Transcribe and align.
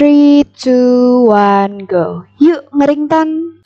Three, 0.00 0.48
two, 0.56 1.28
one, 1.28 1.84
go. 1.84 2.24
Yuk, 2.40 2.72
ngerington. 2.72 3.60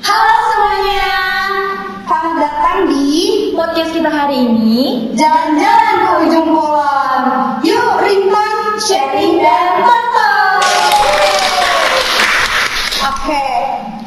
Halo 0.00 0.36
semuanya, 0.48 1.12
selamat 2.08 2.36
datang 2.40 2.88
di 2.88 3.52
podcast 3.52 3.92
kita 3.92 4.08
hari 4.08 4.48
ini 4.48 5.12
Jalan-Jalan 5.12 5.94
ke 6.00 6.10
Ujung 6.24 6.56
Kulon. 6.56 7.22
Yuk, 7.68 8.00
ringtone, 8.00 8.80
sharing, 8.80 9.44
dan 9.44 9.84
tonton. 9.84 10.56
Oke, 13.12 13.48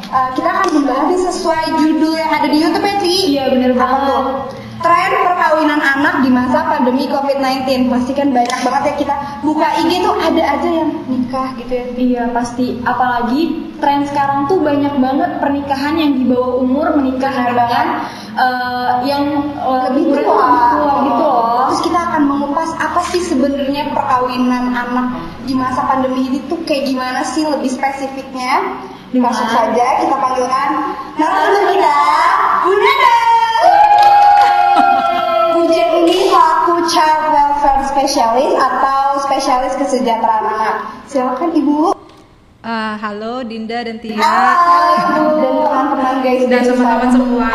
eh, 0.02 0.28
kita 0.34 0.48
akan 0.50 0.68
membahas 0.82 1.30
sesuai 1.30 1.78
judul 1.78 2.18
yang 2.18 2.42
ada 2.42 2.50
di 2.50 2.58
YouTube 2.58 2.82
ya, 2.82 2.98
Tri? 2.98 3.38
Iya, 3.38 3.44
bener 3.54 3.72
banget. 3.78 4.37
Di 6.22 6.30
masa 6.30 6.66
pandemi 6.66 7.06
COVID-19 7.06 7.88
Pasti 7.90 8.12
kan 8.14 8.28
banyak 8.34 8.58
banget 8.64 8.82
ya 8.82 8.94
kita 9.00 9.14
buka 9.42 9.66
IG 9.84 10.02
tuh 10.02 10.14
ada 10.18 10.42
aja 10.58 10.68
yang 10.68 10.90
nikah 11.08 11.48
gitu 11.58 11.72
ya 11.72 11.86
Iya 11.98 12.22
pasti, 12.32 12.78
apalagi 12.82 13.68
tren 13.78 14.02
sekarang 14.06 14.50
tuh 14.50 14.58
banyak 14.62 14.94
banget 14.98 15.30
pernikahan 15.38 15.94
yang 15.98 16.12
di 16.18 16.24
bawah 16.26 16.62
umur 16.62 16.86
menikah 16.98 17.30
Bener 17.30 17.54
dengan 17.54 17.86
eh, 18.38 18.92
yang 19.06 19.24
eh, 19.54 19.80
lebih 19.90 20.04
tua. 20.14 20.46
lebih 20.46 20.62
tua 20.74 20.94
gitu 21.06 21.24
loh. 21.24 21.66
Terus 21.70 21.82
kita 21.86 22.00
akan 22.10 22.22
mengupas 22.26 22.70
apa 22.78 23.00
sih 23.10 23.22
sebenarnya 23.22 23.94
perkawinan 23.94 24.74
anak 24.74 25.08
di 25.46 25.54
masa 25.54 25.86
pandemi 25.86 26.26
ini 26.26 26.38
tuh 26.50 26.58
kayak 26.66 26.90
gimana 26.90 27.22
sih 27.22 27.46
lebih 27.46 27.70
spesifiknya? 27.70 28.78
Langsung 29.08 29.48
saja 29.48 30.04
kita 30.04 30.16
panggilkan 30.20 30.70
narasumber 31.16 31.64
kita, 31.72 31.96
Bunda 32.68 33.27
Pujian 35.68 36.00
ini 36.00 36.32
selaku 36.32 36.80
Child 36.88 37.28
Welfare 37.28 37.84
Specialist 37.84 38.56
atau 38.56 39.20
spesialis 39.20 39.76
kesejahteraan 39.76 40.48
anak. 40.48 40.76
Silakan 41.04 41.52
Ibu. 41.52 41.92
Eh, 42.64 42.94
halo 42.96 43.44
Dinda 43.44 43.84
dan 43.84 44.00
Tia 44.00 44.16
Halo 44.16 44.96
Ibu 44.96 45.24
dan 45.36 45.52
teman-teman 45.68 46.16
guys 46.24 46.48
dan 46.48 46.62
teman-teman 46.72 47.10
semua. 47.12 47.48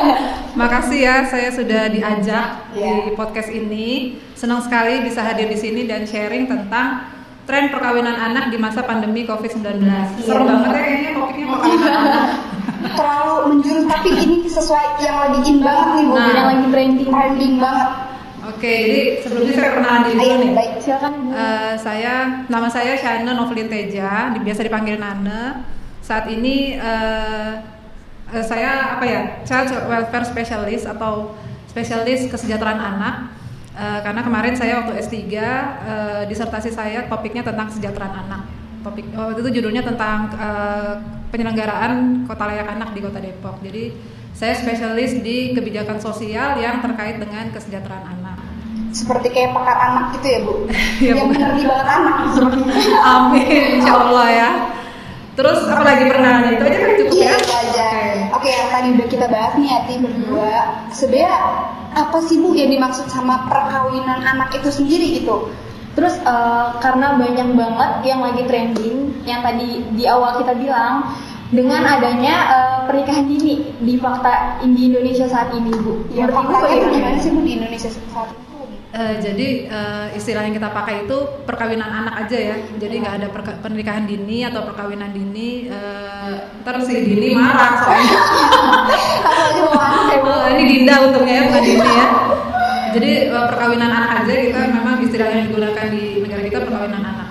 Makasih 0.64 0.98
ya 1.04 1.16
saya 1.28 1.52
sudah 1.52 1.92
diajak 1.92 2.64
Iya. 2.72 2.92
di 3.04 3.12
podcast 3.12 3.52
ini. 3.52 4.16
Senang 4.32 4.64
sekali 4.64 5.04
bisa 5.04 5.20
hadir 5.20 5.44
di 5.44 5.60
sini 5.60 5.84
dan 5.84 6.08
sharing 6.08 6.48
tentang 6.48 7.12
tren 7.44 7.68
perkawinan 7.68 8.16
anak 8.16 8.48
di 8.48 8.56
masa 8.56 8.88
pandemi 8.88 9.28
COVID-19. 9.28 9.84
Seru 10.16 10.48
Iya. 10.48 10.48
banget 10.48 10.64
ya 10.64 10.80
kayaknya 10.80 11.10
topiknya 11.12 11.46
perkawinan 11.52 11.92
anak. 12.08 12.24
Terlalu 12.80 13.34
menjurus 13.48 13.84
tapi 13.84 14.08
ini 14.14 14.36
sesuai 14.44 14.86
yang 14.98 15.16
lagi 15.20 15.40
in 15.44 15.58
banget 15.60 15.88
nih 15.92 16.04
Bu. 16.04 16.14
Nah. 16.14 16.26
yang 16.30 16.48
lagi 16.48 16.66
trending. 16.68 17.08
trending 17.08 17.54
banget. 17.56 17.90
Oke, 18.40 18.72
jadi 18.72 19.00
sebelumnya 19.20 19.52
saya 19.52 19.68
perkenalan 19.68 20.00
diri 20.02 20.14
dulu 20.14 20.24
Ayo 20.24 20.36
nih. 20.38 20.52
baik. 20.54 20.72
Silakan. 20.80 21.12
Eh, 21.30 21.74
saya 21.76 22.14
nama 22.46 22.68
saya 22.68 22.92
Shana 22.94 23.32
Novlin 23.32 23.68
Teja, 23.68 24.32
di- 24.32 24.42
biasa 24.42 24.60
dipanggil 24.60 24.96
Nane. 24.96 25.60
Saat 26.00 26.24
ini 26.26 26.74
eh, 26.74 27.52
eh, 28.28 28.44
saya 28.44 28.96
apa 28.96 29.04
ya 29.04 29.20
Child 29.44 29.86
Welfare 29.86 30.24
Specialist 30.24 30.88
atau 30.88 31.36
spesialis 31.66 32.26
kesejahteraan 32.26 32.80
anak. 32.80 33.16
Eh, 33.70 34.00
karena 34.02 34.20
kemarin 34.20 34.56
saya 34.56 34.82
waktu 34.82 34.98
S3 34.98 35.14
eh, 35.14 35.36
disertasi 36.26 36.68
saya 36.68 37.06
topiknya 37.06 37.44
tentang 37.44 37.68
kesejahteraan 37.68 38.24
anak. 38.24 38.42
Topik 38.80 39.06
oh, 39.12 39.28
itu 39.36 39.60
judulnya 39.60 39.84
tentang 39.84 40.32
eh, 40.34 40.94
penyelenggaraan 41.28 42.24
kota 42.24 42.44
layak 42.48 42.68
anak 42.72 42.96
di 42.96 43.00
Kota 43.04 43.20
Depok. 43.20 43.60
Jadi 43.60 43.92
saya 44.32 44.56
spesialis 44.56 45.20
di 45.20 45.52
kebijakan 45.52 46.00
sosial 46.00 46.56
yang 46.56 46.80
terkait 46.80 47.20
dengan 47.20 47.52
kesejahteraan 47.52 48.06
anak. 48.18 48.36
Seperti 48.90 49.30
kayak 49.30 49.54
pakar 49.54 49.76
anak 49.78 50.04
gitu 50.18 50.26
ya 50.26 50.38
Bu. 50.42 50.54
Iya, 51.00 51.12
yang 51.16 51.28
mengerti 51.30 51.62
banget 51.68 51.88
anak. 51.88 52.16
Amin, 53.14 53.62
insya 53.78 53.92
Allah 53.94 54.26
ya. 54.32 54.50
Terus 55.38 55.60
apa 55.70 55.82
lagi 55.86 56.04
perkenalan 56.10 56.52
itu 56.52 56.62
aja 56.66 56.78
kan 56.84 56.90
cukup 56.98 57.14
Iya 57.14 57.24
ya? 57.24 57.32
itu 57.38 57.52
aja. 57.54 57.86
Oke. 57.86 58.04
Oke 58.36 58.48
yang 58.50 58.68
tadi 58.68 58.88
udah 58.98 59.08
kita 59.08 59.26
bahas 59.30 59.52
nih 59.56 59.70
Ati 59.72 59.94
berdua. 60.02 60.52
Sebenarnya 60.90 61.32
apa 61.90 62.18
sih 62.22 62.36
Bu 62.42 62.52
yang 62.56 62.70
dimaksud 62.70 63.06
sama 63.08 63.46
perkawinan 63.46 64.20
anak 64.24 64.56
itu 64.58 64.68
sendiri 64.72 65.22
gitu? 65.22 65.48
Terus 65.90 66.14
eh, 66.18 66.66
karena 66.78 67.18
banyak 67.18 67.48
banget 67.52 67.90
yang 68.04 68.20
lagi 68.22 68.42
trending, 68.46 68.98
yang 69.24 69.42
tadi 69.42 69.82
di 69.90 70.04
awal 70.06 70.38
kita 70.38 70.54
bilang 70.54 71.10
dengan 71.50 71.82
adanya 71.82 72.34
eh, 72.48 72.78
pernikahan 72.86 73.26
dini 73.26 73.74
di 73.76 73.94
fakta 73.98 74.62
di 74.62 74.86
Indonesia 74.86 75.26
saat 75.26 75.50
ini, 75.50 75.70
Bu. 75.74 76.06
Ya 76.10 76.30
Menurut 76.30 76.46
Ibu 76.46 76.62
bagaimana? 76.62 76.92
gimana 76.94 77.18
sih 77.18 77.30
Bu 77.30 77.40
di 77.42 77.52
Indonesia 77.58 77.90
saat 77.90 78.30
ini? 78.30 78.38
Eh, 78.90 79.14
jadi 79.22 79.48
eh, 79.70 80.06
istilah 80.14 80.42
yang 80.42 80.54
kita 80.54 80.66
pakai 80.66 81.06
itu 81.06 81.14
perkawinan 81.46 81.86
anak 81.86 82.26
aja 82.26 82.38
ya. 82.38 82.56
Jadi 82.74 82.94
nggak 82.98 83.14
ada 83.22 83.28
perka- 83.30 83.58
pernikahan 83.58 84.02
dini 84.02 84.42
atau 84.42 84.66
perkawinan 84.66 85.10
dini. 85.10 85.70
eh, 85.70 86.34
ntar 86.62 86.82
si 86.82 86.94
dini 86.98 87.34
marah 87.34 87.70
soalnya. 87.78 88.18
Ya? 88.90 88.98
Oh, 90.20 90.46
ini 90.52 90.62
Dinda 90.66 90.94
untungnya 91.06 91.34
ya 91.34 91.42
bukan 91.48 91.62
dini 91.62 91.88
ya. 91.88 92.06
Jadi 92.90 93.10
eh, 93.30 93.46
perkawinan 93.50 93.90
anak 93.90 94.10
aja 94.24 94.34
kita 94.34 94.60
memang 94.70 94.96
istilah 95.02 95.28
yang 95.30 95.42
digunakan 95.50 95.86
di 95.90 96.04
negara 96.22 96.42
kita 96.42 96.58
perkawinan 96.66 97.02
anak. 97.02 97.28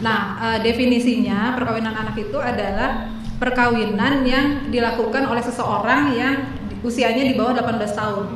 Nah 0.00 0.20
eh, 0.38 0.58
definisinya 0.62 1.58
perkawinan 1.58 1.94
anak 1.94 2.16
itu 2.18 2.38
adalah 2.38 3.10
perkawinan 3.40 4.22
yang 4.22 4.68
dilakukan 4.68 5.24
oleh 5.26 5.42
seseorang 5.42 6.12
yang 6.14 6.34
usianya 6.84 7.24
di 7.24 7.34
bawah 7.34 7.56
18 7.56 7.80
tahun. 7.92 8.26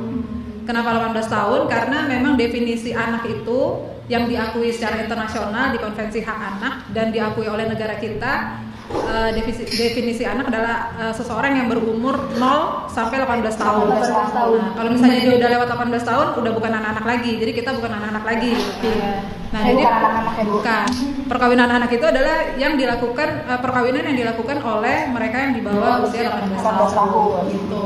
Kenapa 0.65 1.13
18 1.13 1.29
tahun? 1.29 1.61
Karena 1.69 2.09
memang 2.09 2.33
definisi 2.33 2.89
anak 2.89 3.29
itu 3.29 3.85
yang 4.09 4.29
diakui 4.29 4.69
secara 4.69 5.01
internasional 5.01 5.73
di 5.73 5.77
Konvensi 5.81 6.21
Hak 6.21 6.37
Anak 6.57 6.89
dan 6.93 7.09
diakui 7.09 7.49
oleh 7.49 7.65
negara 7.69 7.97
kita 7.97 8.61
eh, 8.93 9.29
definisi, 9.33 9.63
definisi 9.65 10.23
anak 10.25 10.53
adalah 10.53 10.77
eh, 10.97 11.13
seseorang 11.13 11.57
yang 11.57 11.67
berumur 11.71 12.33
0 12.37 12.85
sampai 12.91 13.21
18 13.23 13.57
tahun. 13.57 13.85
18 13.97 14.37
tahun. 14.37 14.57
Nah, 14.61 14.71
kalau 14.77 14.89
misalnya 14.93 15.19
dia 15.25 15.35
udah 15.41 15.49
lewat 15.57 15.67
18 15.73 16.09
tahun 16.09 16.27
udah 16.41 16.51
bukan 16.53 16.71
anak-anak 16.71 17.05
lagi. 17.05 17.31
Jadi 17.41 17.51
kita 17.53 17.69
bukan 17.73 17.91
anak-anak 17.97 18.23
lagi. 18.25 18.53
Iya. 18.85 19.11
Nah, 19.49 19.61
jadi 19.63 19.81
bukan 19.81 19.95
anak-anak 19.97 20.33
ya, 20.35 20.43
Bu? 20.43 20.51
bukan. 20.59 20.87
Perkawinan 21.25 21.69
anak 21.71 21.89
itu 21.95 22.05
adalah 22.05 22.37
yang 22.59 22.73
dilakukan 22.77 23.29
eh, 23.49 23.59
perkawinan 23.59 24.03
yang 24.13 24.17
dilakukan 24.21 24.57
oleh 24.61 24.97
mereka 25.09 25.37
yang 25.41 25.53
di 25.57 25.61
bawah 25.65 26.05
usia 26.05 26.29
18 26.29 26.61
tahun. 26.61 26.89
18 26.93 26.99
tahun. 26.99 27.43
Gitu. 27.49 27.81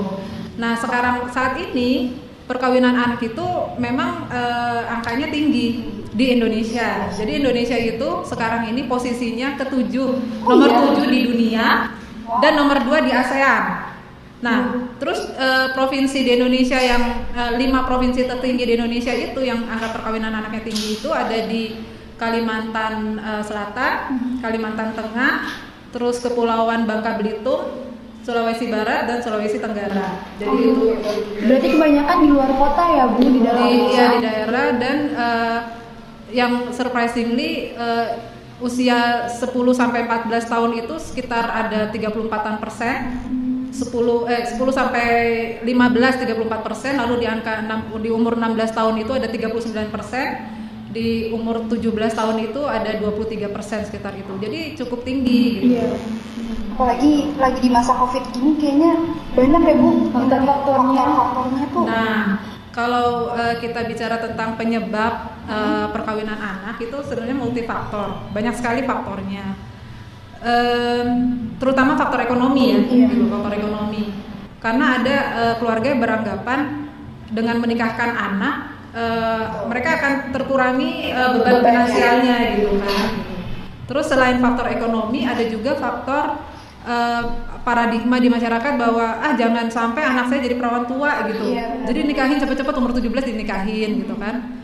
Nah, 0.59 0.73
sekarang 0.75 1.15
saat 1.31 1.55
ini 1.55 2.19
perkawinan 2.49 2.97
anak 2.97 3.21
itu 3.21 3.47
memang 3.77 4.27
eh, 4.27 4.81
angkanya 4.89 5.29
tinggi 5.29 5.98
di 6.13 6.25
Indonesia. 6.33 7.09
Jadi 7.13 7.41
Indonesia 7.41 7.77
itu 7.77 8.09
sekarang 8.25 8.69
ini 8.69 8.89
posisinya 8.89 9.57
ketujuh, 9.57 10.41
nomor 10.41 10.69
iya? 10.69 10.79
tujuh 10.89 11.05
di 11.05 11.19
dunia 11.29 11.67
dan 12.41 12.53
nomor 12.57 12.81
dua 12.81 13.01
di 13.05 13.11
ASEAN. 13.13 13.89
Nah, 14.39 14.87
terus 15.03 15.19
eh, 15.35 15.67
provinsi 15.75 16.23
di 16.23 16.31
Indonesia 16.39 16.79
yang 16.79 17.27
eh, 17.35 17.51
lima 17.59 17.83
provinsi 17.83 18.23
tertinggi 18.23 18.63
di 18.63 18.73
Indonesia 18.79 19.11
itu 19.11 19.43
yang 19.43 19.67
angka 19.67 19.99
perkawinan 19.99 20.31
anaknya 20.31 20.63
tinggi 20.63 20.95
itu 20.95 21.11
ada 21.11 21.35
di 21.43 21.75
Kalimantan 22.15 23.19
eh, 23.19 23.43
Selatan, 23.43 23.95
Kalimantan 24.39 24.95
Tengah, 24.95 25.33
terus 25.91 26.23
Kepulauan 26.23 26.87
Bangka 26.87 27.19
Belitung, 27.19 27.91
Sulawesi 28.23 28.71
Barat 28.71 29.11
dan 29.11 29.19
Sulawesi 29.19 29.59
Tenggara. 29.59 30.23
Jadi 30.39 30.55
itu 30.71 30.85
Berarti 31.43 31.67
kebanyakan 31.75 32.17
di 32.23 32.27
luar 32.31 32.51
kota 32.55 32.83
ya, 32.95 33.03
Bu, 33.11 33.19
di 33.19 33.39
dalam 33.43 33.63
di, 33.67 33.75
desa. 33.75 33.91
ya, 33.91 34.05
di 34.15 34.19
daerah 34.23 34.65
dan 34.79 34.97
eh, 35.19 35.59
yang 36.33 36.69
surprisingly 36.73 37.73
eh, 37.73 38.07
usia 38.59 39.31
10 39.31 39.39
sampai 39.71 40.03
14 40.03 40.51
tahun 40.51 40.71
itu 40.83 40.95
sekitar 40.99 41.47
ada 41.47 41.87
34-an 41.89 42.55
persen 42.59 42.97
10 43.71 43.87
eh 44.27 44.43
10 44.57 44.59
sampai 44.73 45.07
15 45.63 46.25
34 46.25 46.65
persen 46.65 46.99
lalu 46.99 47.23
di 47.23 47.27
angka 47.29 47.63
6, 47.63 48.03
di 48.03 48.09
umur 48.11 48.35
16 48.35 48.75
tahun 48.75 48.95
itu 48.99 49.11
ada 49.15 49.27
39 49.31 49.93
persen 49.93 50.27
di 50.89 51.29
umur 51.29 51.69
17 51.69 51.85
tahun 52.17 52.37
itu 52.49 52.61
ada 52.65 52.97
23 52.97 53.53
persen 53.53 53.85
sekitar 53.85 54.17
itu 54.17 54.33
jadi 54.41 54.73
cukup 54.73 55.05
tinggi 55.05 55.43
gitu. 55.61 55.75
Iya. 55.77 55.95
Apalagi 56.73 57.37
lagi 57.37 57.59
di 57.61 57.69
masa 57.69 57.93
covid 57.93 58.23
gini 58.33 58.57
kayaknya 58.57 58.91
banyak 59.37 59.61
ya 59.69 59.75
Bu 59.77 59.89
Faktor-faktornya. 60.09 61.03
faktornya 61.05 61.65
tuh. 61.69 61.85
Nah, 61.85 62.25
kalau 62.69 63.33
eh, 63.33 63.57
kita 63.57 63.85
bicara 63.85 64.21
tentang 64.21 64.53
penyebab 64.55 65.13
eh, 65.49 65.87
perkawinan 65.89 66.37
anak 66.37 66.77
itu 66.77 66.97
sebenarnya 67.01 67.37
multifaktor, 67.37 68.29
banyak 68.29 68.53
sekali 68.53 68.85
faktornya. 68.85 69.57
Em, 70.39 71.07
terutama 71.59 71.99
faktor 71.99 72.23
ekonomi 72.23 72.71
ya, 72.71 72.79
Iya. 72.79 73.07
gitu, 73.11 73.27
faktor 73.27 73.51
ekonomi. 73.59 74.03
Karena 74.63 74.85
ada 75.01 75.15
eh, 75.35 75.53
keluarga 75.59 75.87
yang 75.91 75.99
beranggapan 75.99 76.59
dengan 77.29 77.55
menikahkan 77.59 78.11
anak 78.15 78.55
eh, 78.95 79.43
mereka 79.67 79.89
akan 79.99 80.13
terkurangi 80.31 81.11
eh, 81.11 81.29
beban 81.35 81.59
finansialnya 81.59 82.35
gitu 82.55 82.71
kan. 82.79 83.07
Terus 83.89 84.05
selain 84.07 84.37
faktor 84.39 84.69
ekonomi 84.69 85.25
ada 85.25 85.43
juga 85.43 85.75
faktor 85.75 86.39
eh, 86.85 87.23
paradigma 87.63 88.17
di 88.19 88.29
masyarakat 88.31 88.73
bahwa 88.79 89.19
ah 89.19 89.33
jangan 89.35 89.67
sampai 89.67 90.01
anak 90.05 90.31
saya 90.31 90.45
jadi 90.45 90.55
perawan 90.55 90.85
tua 90.87 91.27
gitu. 91.27 91.55
Iya, 91.55 91.87
jadi 91.89 91.99
nikahin 92.07 92.37
cepet-cepet 92.39 92.75
umur 92.77 92.91
17 92.95 93.29
dinikahin 93.35 94.05
gitu 94.05 94.15
kan. 94.15 94.59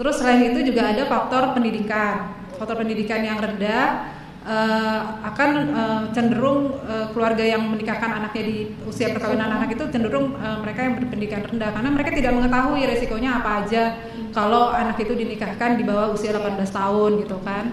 Terus 0.00 0.16
selain 0.16 0.50
itu 0.50 0.72
juga 0.72 0.90
ada 0.96 1.04
faktor 1.04 1.52
pendidikan. 1.52 2.32
Faktor 2.56 2.80
pendidikan 2.80 3.20
yang 3.20 3.36
rendah 3.36 4.08
eh, 4.48 5.00
akan 5.28 5.50
eh, 5.76 6.02
cenderung 6.16 6.80
eh, 6.88 7.06
keluarga 7.12 7.44
yang 7.44 7.68
menikahkan 7.68 8.08
anaknya 8.08 8.42
di 8.48 8.56
usia 8.88 9.12
perkawinan 9.12 9.60
anak 9.60 9.76
itu 9.76 9.84
cenderung 9.92 10.36
eh, 10.40 10.58
mereka 10.64 10.80
yang 10.88 10.94
berpendidikan 10.96 11.40
rendah 11.44 11.70
karena 11.76 11.90
mereka 11.92 12.10
tidak 12.16 12.32
mengetahui 12.32 12.82
resikonya 12.88 13.30
apa 13.44 13.50
aja 13.64 13.82
kalau 14.32 14.72
anak 14.72 14.96
itu 15.02 15.12
dinikahkan 15.12 15.76
di 15.76 15.84
bawah 15.84 16.14
usia 16.14 16.32
18 16.32 16.64
tahun 16.64 17.10
gitu 17.26 17.36
kan. 17.44 17.64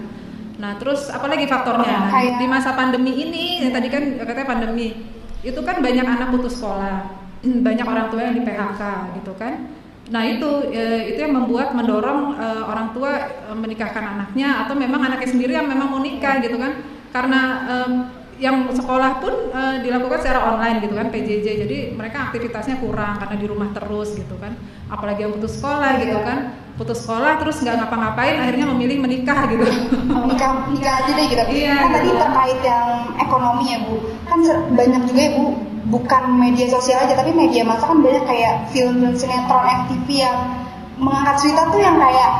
Nah, 0.58 0.74
terus 0.76 1.06
apalagi 1.06 1.46
faktornya? 1.46 2.10
Nah, 2.10 2.38
di 2.38 2.46
masa 2.50 2.74
pandemi 2.74 3.14
ini, 3.14 3.62
yang 3.62 3.70
tadi 3.70 3.88
kan 3.88 4.02
katanya 4.18 4.46
pandemi, 4.46 5.06
itu 5.46 5.60
kan 5.62 5.78
banyak 5.78 6.02
anak 6.02 6.28
putus 6.34 6.58
sekolah, 6.58 7.14
banyak 7.46 7.86
orang 7.86 8.06
tua 8.10 8.20
yang 8.26 8.34
di 8.34 8.42
PHK 8.42 8.82
gitu 9.22 9.32
kan. 9.38 9.70
Nah 10.08 10.24
itu 10.24 10.72
eh, 10.72 11.12
itu 11.12 11.20
yang 11.20 11.36
membuat 11.36 11.76
mendorong 11.76 12.40
eh, 12.40 12.62
orang 12.64 12.96
tua 12.96 13.12
eh, 13.44 13.56
menikahkan 13.56 14.00
anaknya 14.00 14.64
atau 14.64 14.72
memang 14.72 15.04
anaknya 15.04 15.28
sendiri 15.28 15.52
yang 15.52 15.68
memang 15.68 15.92
mau 15.92 16.00
nikah 16.00 16.40
gitu 16.40 16.56
kan, 16.56 16.80
karena 17.12 17.40
em, 17.68 17.92
yang 18.40 18.72
sekolah 18.72 19.20
pun 19.20 19.52
eh, 19.52 19.84
dilakukan 19.84 20.18
secara 20.24 20.48
online 20.48 20.80
gitu 20.80 20.96
kan 20.96 21.12
PJJ, 21.12 21.46
jadi 21.68 21.78
mereka 21.92 22.32
aktivitasnya 22.32 22.80
kurang 22.80 23.20
karena 23.20 23.36
di 23.36 23.46
rumah 23.46 23.68
terus 23.76 24.16
gitu 24.16 24.32
kan, 24.40 24.56
apalagi 24.88 25.28
yang 25.28 25.36
putus 25.36 25.60
sekolah 25.60 26.00
gitu 26.00 26.18
kan, 26.24 26.56
putus 26.78 27.02
sekolah 27.02 27.42
terus 27.42 27.58
nggak 27.58 27.74
ngapa-ngapain 27.82 28.38
akhirnya 28.38 28.70
memilih 28.70 29.02
menikah 29.02 29.50
gitu. 29.50 29.66
nikah 30.30 30.70
nikah 30.70 30.94
aja 31.02 31.10
deh 31.10 31.26
gitu. 31.26 31.42
Iya, 31.50 31.74
kan 31.82 31.90
tadi 31.98 32.08
gitu. 32.08 32.20
terkait 32.22 32.58
yang 32.62 32.86
ekonomi 33.18 33.64
ya 33.74 33.78
bu, 33.82 33.94
kan 34.30 34.38
banyak 34.78 35.02
juga 35.10 35.20
ya 35.20 35.32
bu, 35.34 35.46
bukan 35.90 36.22
media 36.38 36.66
sosial 36.70 37.02
aja 37.02 37.18
tapi 37.18 37.34
media 37.34 37.66
massa 37.66 37.90
kan 37.90 37.98
banyak 37.98 38.24
kayak 38.24 38.54
film-film 38.70 39.12
sinetron 39.18 39.66
FTV 39.84 40.08
yang 40.22 40.38
mengangkat 41.02 41.36
cerita 41.42 41.62
tuh 41.74 41.80
yang 41.82 41.98
kayak, 41.98 42.30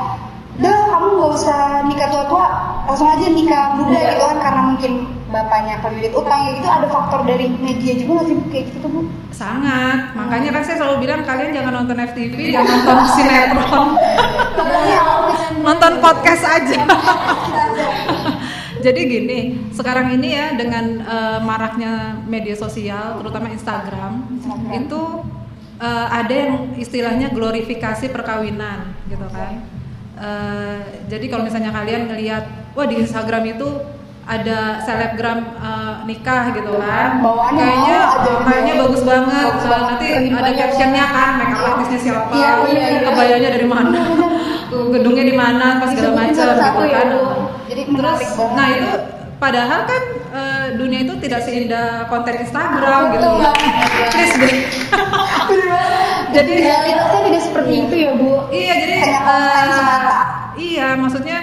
dah 0.58 0.78
kamu 0.90 1.06
nggak 1.14 1.32
usah 1.34 1.60
nikah 1.87 2.08
tua-tua, 2.10 2.46
langsung 2.84 3.06
aja 3.06 3.26
nikah 3.31 3.78
muda 3.78 3.94
Iya. 3.94 4.10
gitu 4.12 4.25
kan 4.26 4.38
karena 4.43 4.62
mungkin 4.66 4.93
bapaknya 5.28 5.76
kredit 5.78 6.12
utang 6.16 6.40
ya 6.40 6.50
gitu 6.56 6.66
ada 6.66 6.88
faktor 6.88 7.20
dari 7.22 7.46
media 7.52 7.93
juga 7.94 8.10
nggak 8.16 8.26
sih 8.26 8.37
kayak 8.49 8.64
gitu 8.75 8.87
bu? 8.88 9.00
Sangat, 9.31 10.16
makanya 10.16 10.50
kan 10.50 10.62
saya 10.64 10.76
selalu 10.81 11.06
bilang 11.06 11.20
kalian 11.22 11.55
jangan 11.55 11.72
nonton 11.78 11.99
FTV, 12.00 12.34
jangan 12.50 12.75
nonton 12.75 12.99
sinetron, 13.14 13.88
nonton 15.69 15.93
podcast 16.00 16.43
aja. 16.43 16.81
Jadi 18.78 19.00
gini, 19.05 19.38
sekarang 19.75 20.14
ini 20.14 20.38
ya 20.38 20.55
dengan 20.55 21.02
eh, 21.02 21.38
maraknya 21.43 22.19
media 22.25 22.55
sosial, 22.55 23.19
terutama 23.19 23.50
Instagram, 23.50 24.26
Instagram. 24.38 24.70
itu 24.75 25.02
eh, 25.78 26.06
ada 26.08 26.34
yang 26.34 26.52
istilahnya 26.75 27.31
glorifikasi 27.31 28.06
perkawinan, 28.08 28.94
gitu 29.06 29.26
kan. 29.31 29.77
Eh, 30.19 30.76
jadi 31.06 31.26
kalau 31.31 31.47
misalnya 31.47 31.70
kalian 31.70 32.11
ngelihat, 32.11 32.75
wah 32.75 32.87
di 32.91 32.99
Instagram 32.99 33.55
itu 33.55 33.69
ada 34.29 34.82
selebgram 34.82 35.41
eh, 35.56 35.94
nikah 36.05 36.53
gitu 36.53 36.75
kan, 36.76 37.23
Bawaannya 37.23 37.62
kayaknya 37.62 37.99
kayaknya 38.44 38.75
bagus 38.82 39.03
banget. 39.06 39.47
Bagus 39.47 39.67
banget. 39.70 39.88
nanti 39.94 40.09
ada 40.35 40.50
captionnya 40.59 41.05
kan, 41.15 41.31
make 41.38 41.55
up 41.55 41.62
artisnya 41.70 41.99
siapa, 42.03 42.31
Iya, 42.35 42.50
iya, 42.67 42.87
iya. 42.99 43.00
kebayanya 43.06 43.50
dari 43.55 43.67
mana, 43.70 44.00
gedungnya 44.99 45.25
di 45.25 45.35
mana, 45.38 45.67
pas 45.79 45.88
segala 45.94 46.12
macam 46.19 46.35
gitu 46.35 46.82
ya, 46.82 46.99
kan. 46.99 47.09
Jadi 47.70 47.82
Terus, 47.88 48.20
nah 48.59 48.67
itu 48.75 48.91
padahal 49.38 49.81
kan 49.87 50.03
eh, 50.35 50.67
dunia 50.75 51.06
itu 51.06 51.15
tidak 51.23 51.41
seindah 51.47 52.11
konten 52.11 52.43
Instagram 52.43 53.15
gitu. 53.15 53.29
Please 54.11 54.35
deh. 54.35 54.56
Jadi 56.37 56.53
realitasnya 56.61 57.20
tidak 57.25 57.43
seperti 57.43 57.73
itu 57.88 57.94
ya 58.05 58.11
bu 58.12 58.53
iya 58.53 58.75
jadi 58.85 58.97
semata. 59.00 60.07
Iya 60.78 60.94
maksudnya 60.94 61.38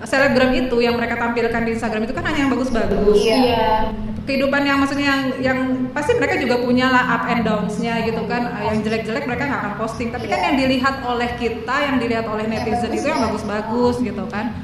selebgram 0.00 0.56
itu 0.56 0.76
yang 0.80 0.96
mereka 0.96 1.20
tampilkan 1.20 1.60
di 1.68 1.76
Instagram 1.76 2.08
itu 2.08 2.14
kan 2.16 2.24
hanya 2.24 2.48
yang 2.48 2.52
bagus-bagus. 2.56 3.16
Iya. 3.20 3.92
Kehidupan 4.24 4.62
yang 4.64 4.78
maksudnya 4.80 5.06
yang 5.12 5.22
yang 5.42 5.58
pasti 5.92 6.16
mereka 6.16 6.40
juga 6.40 6.62
punya 6.64 6.88
lah 6.88 7.20
up 7.20 7.24
and 7.28 7.44
downs-nya 7.44 8.00
gitu 8.08 8.24
kan. 8.24 8.48
Eh, 8.56 8.72
Yang 8.72 8.88
jelek-jelek 8.88 9.24
mereka 9.28 9.42
nggak 9.44 9.60
akan 9.60 9.74
posting. 9.76 10.08
Tapi 10.08 10.24
kan 10.30 10.38
Iya. 10.40 10.46
yang 10.48 10.56
dilihat 10.56 10.96
oleh 11.04 11.30
kita, 11.36 11.76
yang 11.84 11.96
dilihat 12.00 12.26
oleh 12.30 12.44
netizen 12.48 12.92
itu 12.96 13.06
yang 13.10 13.20
bagus-bagus 13.28 14.00
gitu 14.00 14.24
kan. 14.32 14.56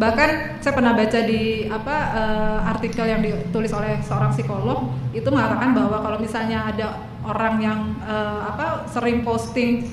Bahkan 0.00 0.58
saya 0.64 0.72
pernah 0.74 0.96
baca 0.96 1.20
di 1.22 1.68
apa 1.70 1.96
eh, 2.16 2.58
artikel 2.74 3.04
yang 3.06 3.20
ditulis 3.22 3.70
oleh 3.70 4.00
seorang 4.02 4.34
psikolog 4.34 4.90
itu 5.14 5.28
mengatakan 5.30 5.70
bahwa 5.70 6.02
kalau 6.02 6.18
misalnya 6.18 6.66
ada 6.66 6.98
orang 7.22 7.54
yang 7.62 7.80
eh, 8.02 8.40
apa 8.42 8.90
sering 8.90 9.22
posting 9.22 9.86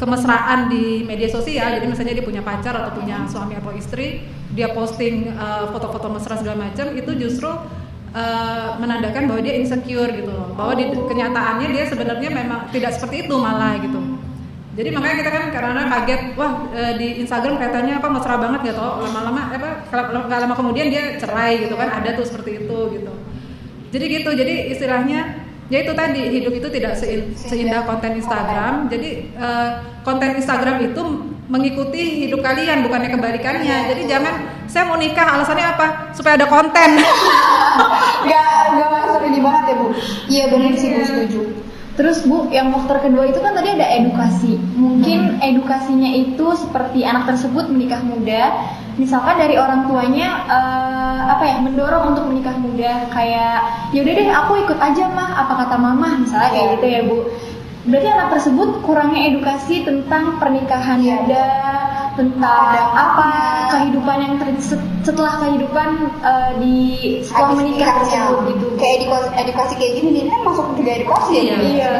kemesraan 0.00 0.70
di 0.72 1.04
media 1.04 1.28
sosial. 1.28 1.76
Jadi 1.80 1.86
misalnya 1.88 2.14
dia 2.16 2.24
punya 2.24 2.42
pacar 2.44 2.74
atau 2.76 2.92
punya 2.96 3.24
suami 3.28 3.56
atau 3.56 3.72
istri 3.76 4.24
dia 4.52 4.72
posting 4.76 5.32
uh, 5.32 5.72
foto-foto 5.72 6.12
mesra 6.12 6.36
segala 6.36 6.68
macam 6.68 6.92
itu 6.92 7.10
justru 7.16 7.48
uh, 7.48 8.76
menandakan 8.76 9.28
bahwa 9.28 9.40
dia 9.40 9.56
insecure 9.56 10.12
gitu 10.12 10.30
loh. 10.32 10.52
Bahwa 10.56 10.76
di 10.76 10.88
kenyataannya 10.92 11.68
dia 11.72 11.84
sebenarnya 11.88 12.28
memang 12.32 12.68
tidak 12.72 12.96
seperti 12.96 13.28
itu 13.28 13.34
malah 13.36 13.80
gitu. 13.80 14.00
Jadi 14.72 14.88
makanya 14.88 15.16
kita 15.20 15.30
kan 15.36 15.44
karena 15.52 15.82
kaget 15.84 16.22
wah 16.32 16.64
eh, 16.72 16.96
di 16.96 17.20
Instagram 17.20 17.60
kelihatannya 17.60 17.94
apa 18.00 18.08
mesra 18.08 18.40
banget 18.40 18.72
gitu. 18.72 18.80
Lama-lama 18.80 19.52
apa 19.52 19.68
nggak 19.92 20.38
lama 20.48 20.54
kemudian 20.56 20.88
dia 20.88 21.20
cerai 21.20 21.60
gitu 21.60 21.76
kan 21.76 21.92
ada 21.92 22.16
tuh 22.16 22.24
seperti 22.24 22.64
itu 22.64 22.78
gitu. 22.96 23.12
Jadi 23.92 24.04
gitu. 24.08 24.30
Jadi 24.32 24.72
istilahnya 24.72 25.41
ya 25.72 25.78
itu 25.80 25.92
tadi 25.96 26.20
hidup 26.28 26.52
itu 26.52 26.68
tidak 26.68 27.00
sein- 27.00 27.32
seindah. 27.32 27.88
konten 27.88 28.20
Instagram. 28.20 28.92
Jadi 28.92 29.32
eh, 29.32 29.68
konten 30.04 30.36
Instagram 30.36 30.76
itu 30.92 31.02
mengikuti 31.48 32.28
hidup 32.28 32.44
kalian 32.44 32.84
bukannya 32.84 33.08
kebalikannya. 33.16 33.88
Jadi 33.88 34.02
jangan 34.04 34.34
saya 34.68 34.84
mau 34.84 35.00
nikah 35.00 35.40
alasannya 35.40 35.66
apa? 35.72 35.86
Supaya 36.12 36.36
ada 36.36 36.48
konten. 36.48 36.90
Gak, 38.28 38.76
gak 38.76 38.88
masuk 38.92 39.22
ini 39.24 39.40
banget 39.40 39.62
ya 39.64 39.74
bu. 39.80 39.86
Iya 40.28 40.44
benar 40.52 40.72
sih 40.76 40.88
bu 40.92 41.00
setuju. 41.08 41.40
Terus 41.92 42.24
Bu, 42.24 42.48
yang 42.48 42.72
faktor 42.72 43.04
kedua 43.04 43.28
itu 43.28 43.36
kan 43.44 43.52
tadi 43.52 43.76
ada 43.76 43.84
edukasi. 43.84 44.56
Mungkin 44.56 45.44
edukasinya 45.44 46.08
itu 46.08 46.56
seperti 46.56 47.04
anak 47.04 47.28
tersebut 47.28 47.68
menikah 47.68 48.00
muda, 48.00 48.48
misalkan 48.96 49.36
dari 49.36 49.60
orang 49.60 49.84
tuanya 49.84 50.28
apa 51.28 51.44
ya 51.46 51.56
mendorong 51.60 52.04
untuk 52.16 52.24
menikah 52.28 52.56
muda, 52.58 53.08
kayak 53.10 53.56
yaudah 53.92 54.12
deh 54.14 54.28
aku 54.30 54.52
ikut 54.64 54.78
aja 54.78 55.04
mah, 55.12 55.30
apa 55.46 55.52
kata 55.66 55.76
mama, 55.76 56.18
misalnya 56.20 56.50
kayak 56.52 56.68
gitu 56.78 56.86
ya 56.88 57.00
Bu. 57.04 57.16
Berarti 57.82 58.08
anak 58.14 58.28
tersebut 58.38 58.68
kurangnya 58.86 59.34
edukasi 59.34 59.82
tentang 59.82 60.38
pernikahan 60.38 61.02
Iya. 61.02 61.18
muda, 61.18 61.46
tentang 62.14 62.62
Ada 62.70 62.82
apa 62.94 63.30
kehidupan 63.74 64.16
yang 64.22 64.34
ter- 64.38 64.62
setelah 65.02 65.42
kehidupan 65.42 65.88
eh, 66.22 66.50
di 66.62 66.76
setelah 67.26 67.58
menikah 67.58 68.06
tersebut 68.06 68.38
gitu. 68.54 68.66
Kayak 68.78 68.94
edukasi, 69.02 69.28
edukasi 69.34 69.72
kayak 69.82 69.92
gini 69.98 70.08
nih 70.14 70.22
kan 70.30 70.40
masuk 70.46 70.66
juga 70.78 70.90
edukasi 70.94 71.30
ya. 71.34 71.42
Iya. 71.42 71.54
Bu? 71.58 71.64
Iya. 71.66 71.90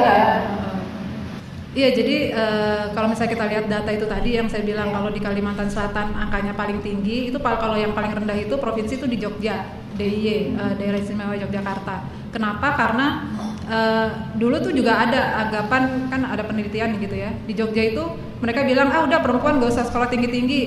Iya, 1.72 1.88
jadi 1.96 2.16
eh, 2.36 2.84
kalau 2.92 3.08
misalnya 3.08 3.32
kita 3.32 3.44
lihat 3.48 3.64
data 3.64 3.88
itu 3.88 4.04
tadi 4.04 4.36
yang 4.36 4.44
saya 4.44 4.60
bilang 4.60 4.92
kalau 4.92 5.08
di 5.08 5.16
Kalimantan 5.24 5.72
Selatan 5.72 6.12
angkanya 6.12 6.52
paling 6.52 6.84
tinggi, 6.84 7.32
itu 7.32 7.40
kalau 7.40 7.80
yang 7.80 7.96
paling 7.96 8.12
rendah 8.12 8.36
itu 8.36 8.60
provinsi 8.60 9.00
itu 9.00 9.08
di 9.08 9.16
Jogja, 9.16 9.64
DIY, 9.96 10.52
eh, 10.52 10.72
Daerah 10.76 11.00
Istimewa 11.00 11.32
Yogyakarta. 11.32 12.28
Kenapa? 12.28 12.76
Karena 12.76 13.24
eh, 13.72 14.08
dulu 14.36 14.60
tuh 14.60 14.76
juga 14.76 15.00
ada 15.00 15.48
anggapan 15.48 16.12
kan 16.12 16.28
ada 16.28 16.44
penelitian 16.44 16.92
gitu 17.00 17.16
ya 17.16 17.32
di 17.48 17.56
Jogja 17.56 17.88
itu 17.88 18.04
mereka 18.44 18.68
bilang 18.68 18.92
ah 18.92 19.08
udah 19.08 19.22
perempuan 19.24 19.56
gak 19.62 19.72
usah 19.72 19.86
sekolah 19.86 20.10
tinggi 20.10 20.28
tinggi 20.28 20.60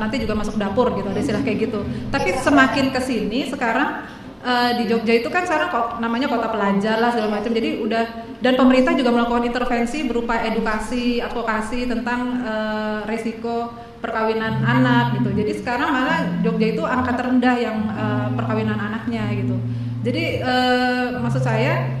nanti 0.00 0.16
juga 0.16 0.32
masuk 0.32 0.56
dapur 0.56 0.96
gitu 0.96 1.06
ada 1.06 1.20
istilah 1.22 1.44
kayak 1.46 1.70
gitu. 1.70 1.86
Tapi 2.10 2.34
semakin 2.34 2.90
ke 2.90 2.98
sini 2.98 3.46
sekarang 3.46 4.17
Eh, 4.38 4.70
di 4.78 4.84
Jogja 4.86 5.18
itu 5.18 5.26
kan 5.34 5.42
sekarang 5.42 5.66
kok 5.74 5.86
namanya 5.98 6.30
kota 6.30 6.46
pelajar 6.46 7.02
lah 7.02 7.10
segala 7.10 7.42
macam. 7.42 7.50
Jadi 7.50 7.82
udah 7.82 8.04
dan 8.38 8.54
pemerintah 8.54 8.94
juga 8.94 9.10
melakukan 9.10 9.50
intervensi 9.50 10.06
berupa 10.06 10.38
edukasi 10.38 11.18
advokasi 11.18 11.90
tentang 11.90 12.46
eh, 12.46 12.98
resiko 13.10 13.74
perkawinan 13.98 14.62
anak 14.62 15.18
gitu. 15.18 15.34
Jadi 15.34 15.52
sekarang 15.58 15.90
malah 15.90 16.18
Jogja 16.46 16.70
itu 16.70 16.82
angka 16.86 17.18
terendah 17.18 17.54
yang 17.58 17.78
eh, 17.90 18.28
perkawinan 18.38 18.78
anaknya 18.78 19.26
gitu. 19.34 19.58
Jadi 20.06 20.38
eh, 20.38 21.06
maksud 21.18 21.42
saya 21.42 21.98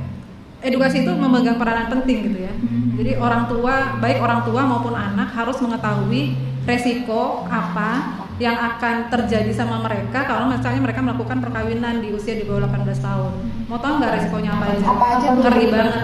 edukasi 0.62 1.02
itu 1.02 1.10
memegang 1.10 1.58
peranan 1.58 1.90
penting 1.90 2.30
gitu 2.30 2.38
ya. 2.46 2.54
Jadi 3.02 3.18
orang 3.18 3.50
tua 3.50 3.98
baik 3.98 4.22
orang 4.22 4.46
tua 4.46 4.62
maupun 4.62 4.94
anak 4.94 5.34
harus 5.34 5.58
mengetahui 5.58 6.38
resiko 6.62 7.50
apa 7.50 8.22
yang 8.38 8.54
akan 8.54 9.10
terjadi 9.10 9.50
sama 9.50 9.82
mereka 9.82 10.22
kalau 10.22 10.46
misalnya 10.46 10.78
mereka 10.78 11.02
melakukan 11.02 11.42
perkawinan 11.42 11.98
di 11.98 12.14
usia 12.14 12.38
di 12.38 12.46
bawah 12.46 12.70
18 12.70 13.02
tahun. 13.02 13.32
Mau 13.66 13.78
tahu 13.82 13.98
nggak 13.98 14.12
resikonya 14.14 14.50
apa 14.54 14.64
aja? 14.70 14.84
Apa 14.86 15.04
aja? 15.18 15.26
Ngeri 15.34 15.66
banget. 15.74 15.94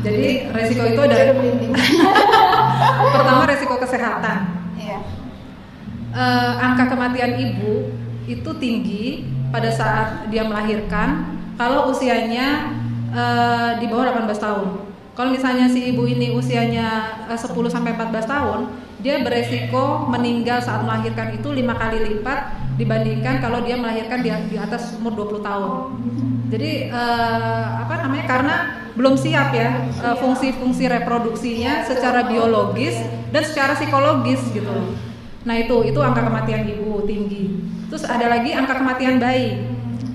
Jadi 0.00 0.28
resiko 0.52 0.82
itu 0.84 1.00
ada 1.00 1.16
pertama 3.16 3.42
resiko 3.48 3.74
kesehatan. 3.80 4.38
Iya. 4.76 4.98
Eh, 6.12 6.52
angka 6.60 6.84
kematian 6.92 7.32
ibu 7.40 7.88
itu 8.28 8.50
tinggi 8.60 9.24
pada 9.48 9.72
saat 9.72 10.28
dia 10.28 10.44
melahirkan 10.44 11.40
kalau 11.56 11.88
usianya 11.88 12.76
eh, 13.08 13.70
di 13.80 13.88
bawah 13.88 14.28
18 14.28 14.36
tahun. 14.36 14.66
Kalau 15.16 15.30
misalnya 15.32 15.68
si 15.68 15.96
ibu 15.96 16.04
ini 16.04 16.36
usianya 16.36 16.88
eh, 17.24 17.40
10 17.40 17.48
sampai 17.72 17.96
14 17.96 18.28
tahun, 18.28 18.60
dia 19.00 19.20
beresiko 19.24 20.04
meninggal 20.08 20.60
saat 20.60 20.84
melahirkan 20.84 21.32
itu 21.32 21.48
lima 21.52 21.72
kali 21.76 22.04
lipat 22.04 22.60
dibandingkan 22.76 23.44
kalau 23.44 23.60
dia 23.64 23.76
melahirkan 23.76 24.24
di, 24.24 24.56
atas 24.56 24.96
umur 24.96 25.12
20 25.28 25.44
tahun. 25.44 25.70
Jadi 26.48 26.88
eh, 26.88 27.64
apa 27.84 27.94
namanya? 28.04 28.24
Karena 28.24 28.56
belum 28.96 29.16
siap 29.16 29.52
ya 29.52 29.88
eh, 29.88 30.16
fungsi-fungsi 30.16 30.88
reproduksinya 30.88 31.84
secara 31.84 32.28
biologis 32.28 32.96
dan 33.32 33.42
secara 33.44 33.76
psikologis 33.76 34.40
gitu. 34.52 34.96
Nah 35.44 35.56
itu 35.56 35.76
itu 35.88 36.00
angka 36.00 36.24
kematian 36.24 36.68
ibu 36.68 37.04
tinggi. 37.04 37.56
Terus 37.88 38.04
ada 38.04 38.28
lagi 38.28 38.52
angka 38.52 38.80
kematian 38.80 39.16
bayi. 39.16 39.60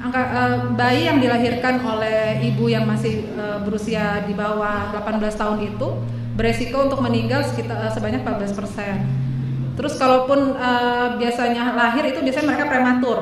Angka 0.01 0.21
eh, 0.21 0.55
bayi 0.73 1.01
yang 1.09 1.17
dilahirkan 1.21 1.81
oleh 1.81 2.41
ibu 2.45 2.65
yang 2.69 2.85
masih 2.85 3.29
eh, 3.33 3.57
berusia 3.61 4.25
di 4.25 4.33
bawah 4.33 4.93
18 4.93 5.21
tahun 5.33 5.59
itu 5.73 5.89
beresiko 6.35 6.83
untuk 6.83 6.99
meninggal 6.99 7.41
sekitar 7.47 7.89
eh, 7.89 7.91
sebanyak 7.91 8.21
14 8.21 8.55
Terus 9.75 9.93
kalaupun 9.99 10.55
eh, 10.55 11.07
biasanya 11.19 11.75
lahir 11.75 12.03
itu 12.07 12.19
biasanya 12.23 12.47
mereka 12.55 12.65
prematur, 12.71 13.19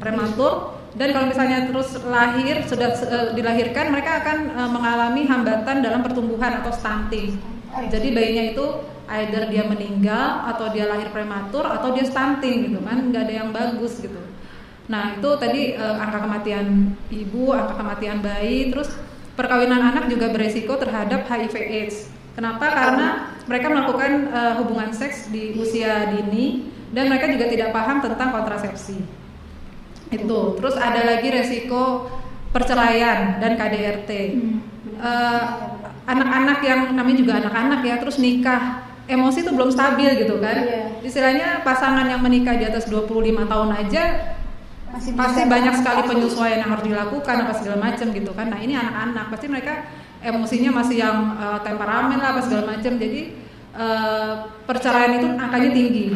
prematur. 0.00 0.52
Dan 0.94 1.10
kalau 1.10 1.26
misalnya 1.26 1.66
terus 1.66 1.98
lahir 2.06 2.62
sudah 2.68 2.88
eh, 2.92 3.28
dilahirkan 3.36 3.92
mereka 3.92 4.20
akan 4.24 4.38
eh, 4.52 4.70
mengalami 4.70 5.22
hambatan 5.24 5.80
dalam 5.80 6.00
pertumbuhan 6.04 6.60
atau 6.60 6.72
stunting. 6.72 7.40
Jadi 7.74 8.14
bayinya 8.14 8.44
itu 8.54 8.66
either 9.10 9.50
dia 9.50 9.66
meninggal 9.66 10.48
atau 10.54 10.70
dia 10.70 10.88
lahir 10.88 11.10
prematur 11.10 11.66
atau 11.66 11.92
dia 11.92 12.06
stunting 12.06 12.70
gitu 12.70 12.80
kan, 12.80 13.10
nggak 13.10 13.22
ada 13.28 13.34
yang 13.34 13.50
bagus 13.50 14.00
gitu. 14.00 14.20
Nah 14.88 15.16
itu 15.16 15.30
tadi 15.40 15.76
eh, 15.76 15.96
angka 15.96 16.20
kematian 16.24 16.92
ibu, 17.08 17.52
angka 17.52 17.74
kematian 17.80 18.20
bayi, 18.20 18.68
terus 18.68 18.92
perkawinan 19.34 19.80
anak 19.80 20.12
juga 20.12 20.30
beresiko 20.30 20.76
terhadap 20.76 21.24
HIV/AIDS. 21.26 22.12
Kenapa? 22.34 22.66
Karena 22.66 23.08
mereka 23.46 23.66
melakukan 23.70 24.10
eh, 24.30 24.52
hubungan 24.58 24.90
seks 24.90 25.30
di 25.30 25.54
usia 25.54 26.10
dini 26.10 26.66
dan 26.90 27.06
mereka 27.10 27.30
juga 27.30 27.46
tidak 27.46 27.70
paham 27.70 28.02
tentang 28.02 28.34
kontrasepsi. 28.34 28.98
Itu. 30.10 30.58
Terus 30.58 30.74
ada 30.78 31.00
lagi 31.02 31.28
resiko 31.30 32.10
perceraian 32.50 33.38
dan 33.38 33.54
KDRT. 33.54 34.10
Eh, 34.98 35.44
Anak-anak 36.04 36.60
yang 36.60 36.92
namanya 36.92 37.16
juga 37.16 37.32
anak-anak 37.40 37.80
ya, 37.80 37.96
terus 37.96 38.20
nikah 38.20 38.84
emosi 39.08 39.40
itu 39.40 39.56
belum 39.56 39.72
stabil 39.72 40.20
gitu 40.20 40.36
kan. 40.36 40.60
Iya. 40.60 41.00
Istilahnya 41.00 41.64
pasangan 41.64 42.04
yang 42.04 42.20
menikah 42.20 42.60
di 42.60 42.68
atas 42.68 42.84
25 42.92 43.48
tahun 43.48 43.70
aja 43.72 44.04
Masih 44.94 45.10
pasti 45.18 45.42
banyak 45.48 45.74
sekali 45.80 46.00
penyesuaian 46.06 46.60
yang 46.62 46.70
harus 46.70 46.86
dilakukan 46.86 47.36
apa 47.42 47.52
segala 47.58 47.76
macam 47.82 48.06
gitu 48.14 48.30
kan 48.30 48.46
nah 48.46 48.62
ini 48.62 48.78
anak-anak 48.78 49.26
pasti 49.34 49.46
mereka 49.50 49.90
emosinya 50.24 50.80
masih 50.80 50.96
yang 51.04 51.36
eh, 51.36 51.60
temperamen 51.60 52.16
lah 52.16 52.32
apa 52.34 52.40
segala 52.40 52.74
macam 52.74 52.92
jadi 52.96 53.20
eh, 53.76 54.32
perceraian 54.64 55.12
itu 55.20 55.28
angkanya 55.36 55.70
tinggi. 55.70 56.06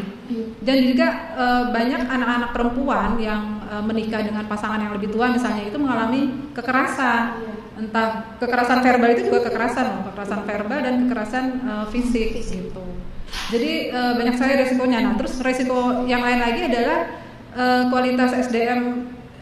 Dan 0.64 0.76
juga 0.88 1.06
eh, 1.36 1.64
banyak 1.72 2.00
anak-anak 2.08 2.50
perempuan 2.56 3.20
yang 3.20 3.60
eh, 3.68 3.82
menikah 3.84 4.24
dengan 4.24 4.48
pasangan 4.48 4.80
yang 4.80 4.92
lebih 4.96 5.12
tua 5.12 5.28
misalnya 5.28 5.68
itu 5.68 5.76
mengalami 5.76 6.50
kekerasan. 6.56 7.44
Entah 7.78 8.34
kekerasan 8.42 8.82
verbal 8.82 9.10
itu 9.14 9.30
juga 9.30 9.46
kekerasan 9.46 9.84
loh. 9.86 10.00
Kekerasan 10.10 10.40
verbal 10.48 10.78
dan 10.82 10.94
kekerasan 11.06 11.44
eh, 11.62 11.86
fisik 11.92 12.40
gitu. 12.40 12.84
Jadi 13.52 13.92
eh, 13.92 14.12
banyak 14.16 14.34
sekali 14.40 14.54
resikonya. 14.56 14.98
Nah 15.04 15.14
terus 15.20 15.36
resiko 15.44 16.08
yang 16.08 16.24
lain 16.24 16.40
lagi 16.40 16.60
adalah 16.72 16.98
eh, 17.52 17.82
kualitas 17.92 18.32
SDM 18.48 18.80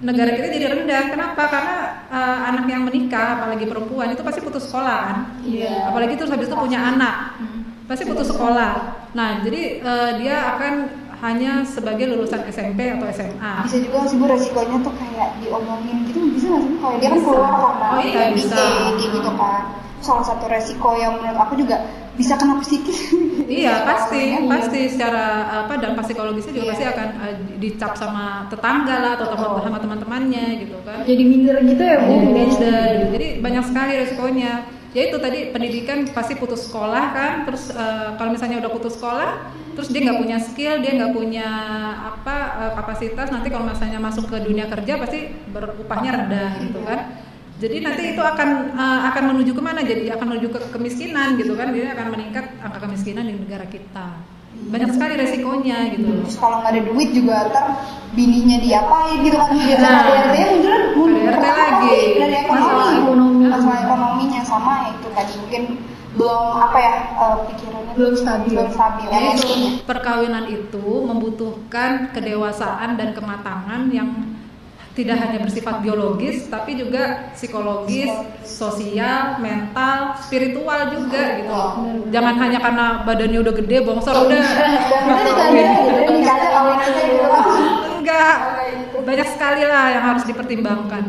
negara 0.00 0.30
kita 0.30 0.48
jadi 0.48 0.66
rendah. 0.68 1.04
Kenapa? 1.08 1.42
Karena 1.46 1.76
eh, 2.08 2.38
anak 2.48 2.64
yang 2.66 2.82
menikah, 2.84 3.40
apalagi 3.40 3.64
perempuan 3.64 4.12
itu 4.12 4.20
pasti 4.20 4.40
putus 4.40 4.68
sekolah 4.68 4.98
kan. 5.08 5.18
Iya. 5.40 5.88
Apalagi 5.88 6.14
terus 6.14 6.30
habis 6.30 6.46
itu 6.46 6.56
punya 6.56 6.80
anak, 6.92 7.40
pasti 7.84 8.04
putus 8.04 8.28
sekolah. 8.28 8.72
Nah, 9.12 9.40
jadi 9.40 9.62
eh, 9.80 10.10
dia 10.20 10.36
akan 10.56 10.74
hanya 11.16 11.64
sebagai 11.64 12.12
lulusan 12.12 12.44
SMP 12.44 12.92
atau 12.92 13.08
SMA. 13.08 13.52
bisa 13.64 13.76
juga 13.80 14.04
sih 14.04 14.20
bu 14.20 14.28
resikonya 14.28 14.76
tuh 14.84 14.92
kayak 15.00 15.40
diomongin 15.40 16.04
gitu 16.04 16.28
bisa 16.28 16.52
nggak 16.52 16.60
sih 16.60 16.76
kayak 16.76 16.98
dia 17.00 17.08
kan 17.08 17.20
keluar 17.24 17.52
karena 17.56 17.86
Oh 17.88 18.00
iya, 18.04 18.22
bisa. 18.36 18.52
kayak 18.52 18.92
gitu 19.00 19.18
kan 19.24 19.62
salah 20.06 20.22
satu 20.22 20.46
resiko 20.46 20.94
yang 20.94 21.18
menurut 21.18 21.42
aku 21.42 21.58
juga 21.58 21.82
bisa 22.14 22.38
kena 22.38 22.62
psikis 22.62 23.12
Iya 23.46 23.82
pasti, 23.90 24.38
Iya. 24.38 24.48
pasti 24.48 24.80
secara 24.88 25.24
apa 25.66 25.76
dampak 25.76 26.06
psikologisnya 26.06 26.52
juga 26.54 26.64
Iya. 26.64 26.72
pasti 26.72 26.84
akan 26.88 27.08
eh, 27.20 27.34
dicap 27.60 27.92
sama 27.94 28.24
tetangga 28.48 28.96
lah 29.02 29.10
atau 29.18 29.26
teman 29.34 29.60
sama 29.60 29.78
teman-temannya 29.78 30.46
gitu 30.64 30.76
kan. 30.82 31.02
Jadi 31.04 31.22
minder 31.22 31.56
gitu 31.60 31.82
ya 31.82 31.96
bu. 32.00 32.10
Jadi 32.14 32.30
minder. 32.32 32.92
Jadi 33.12 33.26
banyak 33.42 33.64
sekali 33.66 33.92
resikonya. 34.00 34.52
Ya 34.96 35.12
itu 35.12 35.20
tadi 35.20 35.52
pendidikan 35.52 36.08
pasti 36.08 36.34
putus 36.34 36.64
sekolah 36.64 37.04
kan. 37.12 37.34
Terus 37.44 37.68
eh, 37.68 38.08
kalau 38.16 38.30
misalnya 38.32 38.64
udah 38.64 38.72
putus 38.72 38.96
sekolah, 38.96 39.30
terus 39.76 39.92
dia 39.92 40.00
nggak 40.08 40.18
punya 40.18 40.38
skill, 40.40 40.80
dia 40.80 40.92
nggak 40.96 41.12
punya 41.12 41.48
apa 42.16 42.36
eh, 42.64 42.72
kapasitas. 42.74 43.28
Nanti 43.28 43.52
kalau 43.52 43.68
misalnya 43.68 44.00
masuk 44.00 44.24
ke 44.26 44.40
dunia 44.40 44.64
kerja 44.66 44.96
pasti 44.96 45.20
berupahnya 45.52 46.10
rendah 46.16 46.50
gitu 46.64 46.80
kan. 46.80 47.00
Jadi 47.56 47.76
nanti 47.80 48.02
itu 48.12 48.22
akan 48.22 48.48
eh, 48.70 49.00
akan 49.08 49.22
menuju 49.30 49.52
ke 49.52 49.62
mana? 49.62 49.80
Jadi 49.80 50.08
akan 50.08 50.26
menuju 50.28 50.48
ke 50.50 50.58
kemiskinan 50.70 51.36
gitu 51.36 51.52
kan. 51.52 51.70
Jadi 51.70 51.88
akan 51.88 52.06
meningkat 52.10 52.44
angka 52.58 52.78
kemiskinan 52.80 53.24
di 53.24 53.34
negara 53.34 53.64
kita. 53.64 54.06
Banyak 54.56 54.88
sekali 54.88 55.14
resikonya 55.14 55.92
gitu. 55.92 56.08
terus 56.18 56.32
kalau 56.34 56.60
nggak 56.60 56.72
ada 56.72 56.82
duit 56.82 57.12
juga 57.12 57.44
ntar 57.46 57.66
bininya 58.12 58.56
diapain 58.56 59.20
gitu 59.20 59.36
kan 59.36 59.52
biasa 59.52 59.84
Nah. 59.84 60.02
Nya 60.32 60.46
munculnya 60.96 61.28
KDRT 61.28 61.44
lagi. 61.44 61.96
dari 62.16 62.36
ekonomi 62.38 62.64
Masalah 62.64 62.88
ekonomi. 62.96 63.44
masalah 63.46 63.78
ekonominya 63.78 64.40
sama 64.42 64.72
itu 64.90 65.08
tadi 65.12 65.32
mungkin 65.36 65.62
belum 66.16 66.44
apa 66.56 66.78
ya 66.78 66.92
eh, 67.14 67.36
pikirannya 67.46 67.92
Belum 67.94 68.14
stabil. 68.16 68.48
belum 68.50 68.68
stabil 68.72 69.06
emosinya 69.06 69.70
perkawinan 69.84 70.44
itu 70.48 70.84
membutuhkan 71.04 71.90
kedewasaan 72.10 72.96
dan 72.96 73.12
kematangan 73.12 73.80
yang 73.90 74.08
tidak 74.96 75.16
hanya 75.20 75.38
bersifat 75.44 75.84
biologis 75.84 76.48
tapi 76.48 76.72
juga 76.72 77.28
psikologis, 77.36 78.08
sosial, 78.40 79.36
mental, 79.44 80.16
spiritual 80.24 80.88
juga 80.88 81.22
gitu. 81.36 81.52
Jangan 82.08 82.34
hanya 82.40 82.58
karena 82.64 82.86
badannya 83.04 83.38
udah 83.44 83.54
gede 83.60 83.76
bongsor 83.84 84.24
udah 84.24 84.40
dan 84.40 84.70
itu 85.20 85.32
kalian 85.36 85.70
gitu 85.84 86.10
nikah 86.16 86.34
aja 86.40 86.48
kawin 86.48 86.78
aja 86.80 87.00
gitu 87.04 87.26
enggak. 88.00 88.36
Banyak 89.04 89.28
sekali 89.36 89.62
lah 89.68 89.86
yang 89.92 90.04
harus 90.16 90.24
dipertimbangkan. 90.24 91.04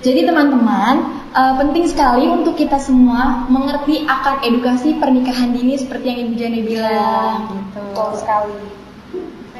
Jadi 0.00 0.24
teman-teman, 0.24 1.20
eh, 1.36 1.54
penting 1.60 1.84
sekali 1.84 2.24
untuk 2.24 2.56
kita 2.56 2.80
semua 2.80 3.44
mengerti 3.52 4.08
akan 4.08 4.40
edukasi 4.40 4.96
pernikahan 4.96 5.52
dini 5.52 5.76
seperti 5.76 6.08
yang 6.08 6.18
Ibu 6.24 6.34
Jane 6.40 6.60
bilang 6.64 7.36
gitu. 7.52 7.80
betul 7.84 8.10
sekali 8.16 8.79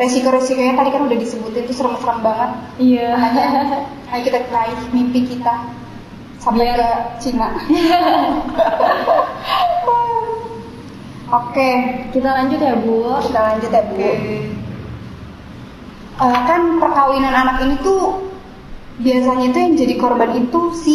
resiko-resikonya 0.01 0.81
tadi 0.81 0.91
kan 0.97 1.03
udah 1.05 1.19
disebutin 1.21 1.69
itu 1.69 1.77
serem-serem 1.77 2.25
banget. 2.25 2.51
Iya. 2.81 3.13
makanya 3.21 3.85
ayo 4.11 4.21
kita 4.25 4.39
raih 4.49 4.81
mimpi 4.97 5.29
kita 5.29 5.55
sampai 6.41 6.73
Biar- 6.73 6.81
ke 6.81 6.89
Cina. 7.21 7.53
Oke. 11.31 11.71
Kita 12.11 12.29
lanjut 12.33 12.59
ya 12.59 12.75
Bu. 12.81 13.21
kita 13.23 13.41
lanjut 13.45 13.71
ya 13.71 13.83
bu. 13.87 13.97
Eh, 16.21 16.39
kan 16.45 16.81
perkawinan 16.83 17.33
anak 17.33 17.63
ini 17.65 17.77
tuh 17.81 18.19
biasanya 19.01 19.57
tuh 19.57 19.61
yang 19.63 19.75
jadi 19.79 19.95
korban 19.97 20.37
itu 20.37 20.61
si 20.77 20.95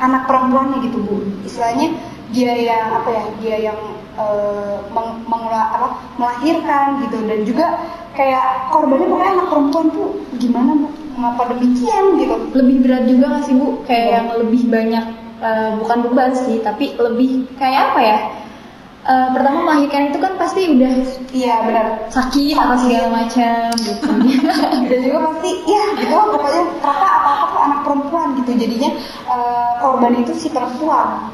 anak 0.00 0.26
perempuannya 0.26 0.80
gitu 0.84 0.98
bu. 1.04 1.16
Istilahnya 1.46 1.92
dia 2.34 2.52
yang 2.56 2.98
apa 2.98 3.08
ya 3.14 3.24
dia 3.38 3.56
yang 3.70 3.78
eh, 4.16 4.76
meng- 4.90 5.22
mengula- 5.24 5.70
apa, 5.70 5.88
melahirkan 6.16 7.04
gitu. 7.04 7.18
Dan 7.24 7.38
juga 7.44 7.66
kayak 8.12 8.72
korbannya 8.72 9.06
pokoknya 9.06 9.32
anak 9.36 9.46
perempuan 9.52 9.86
tuh 9.92 10.08
gimana 10.36 10.70
bu? 10.72 10.88
Mengapa 11.16 11.42
demikian 11.52 12.04
gitu? 12.16 12.34
Lebih 12.52 12.76
berat 12.84 13.04
juga 13.08 13.24
nggak 13.32 13.44
sih 13.44 13.54
Bu? 13.56 13.80
Kayak 13.84 14.06
yang 14.12 14.26
lebih 14.40 14.62
banyak 14.68 15.04
eh, 15.36 15.70
bukan 15.80 15.98
beban 16.08 16.32
sih, 16.32 16.60
tapi 16.60 16.96
lebih 16.96 17.44
kayak 17.56 17.92
apa 17.92 18.00
ya? 18.00 18.18
Eh, 19.06 19.28
pertama 19.30 19.62
melahirkan 19.62 20.10
itu 20.10 20.18
kan 20.18 20.34
pasti 20.34 20.66
udah 20.66 20.92
iya 21.30 21.62
benar. 21.62 22.10
sakit 22.10 22.58
apa 22.58 22.74
segala 22.74 23.08
macam 23.14 23.70
gitu. 23.78 24.02
dan 24.90 24.98
juga 24.98 25.18
pasti 25.30 25.50
ya 25.62 25.84
gitu. 25.94 26.10
Pokoknya 26.34 26.62
ternyata 26.82 27.06
apa 27.06 27.30
apa 27.46 27.58
anak 27.70 27.80
perempuan 27.86 28.28
gitu. 28.42 28.50
Jadinya 28.58 28.90
eh, 29.30 29.70
korban 29.78 30.12
itu 30.18 30.32
si 30.34 30.50
perempuan 30.50 31.30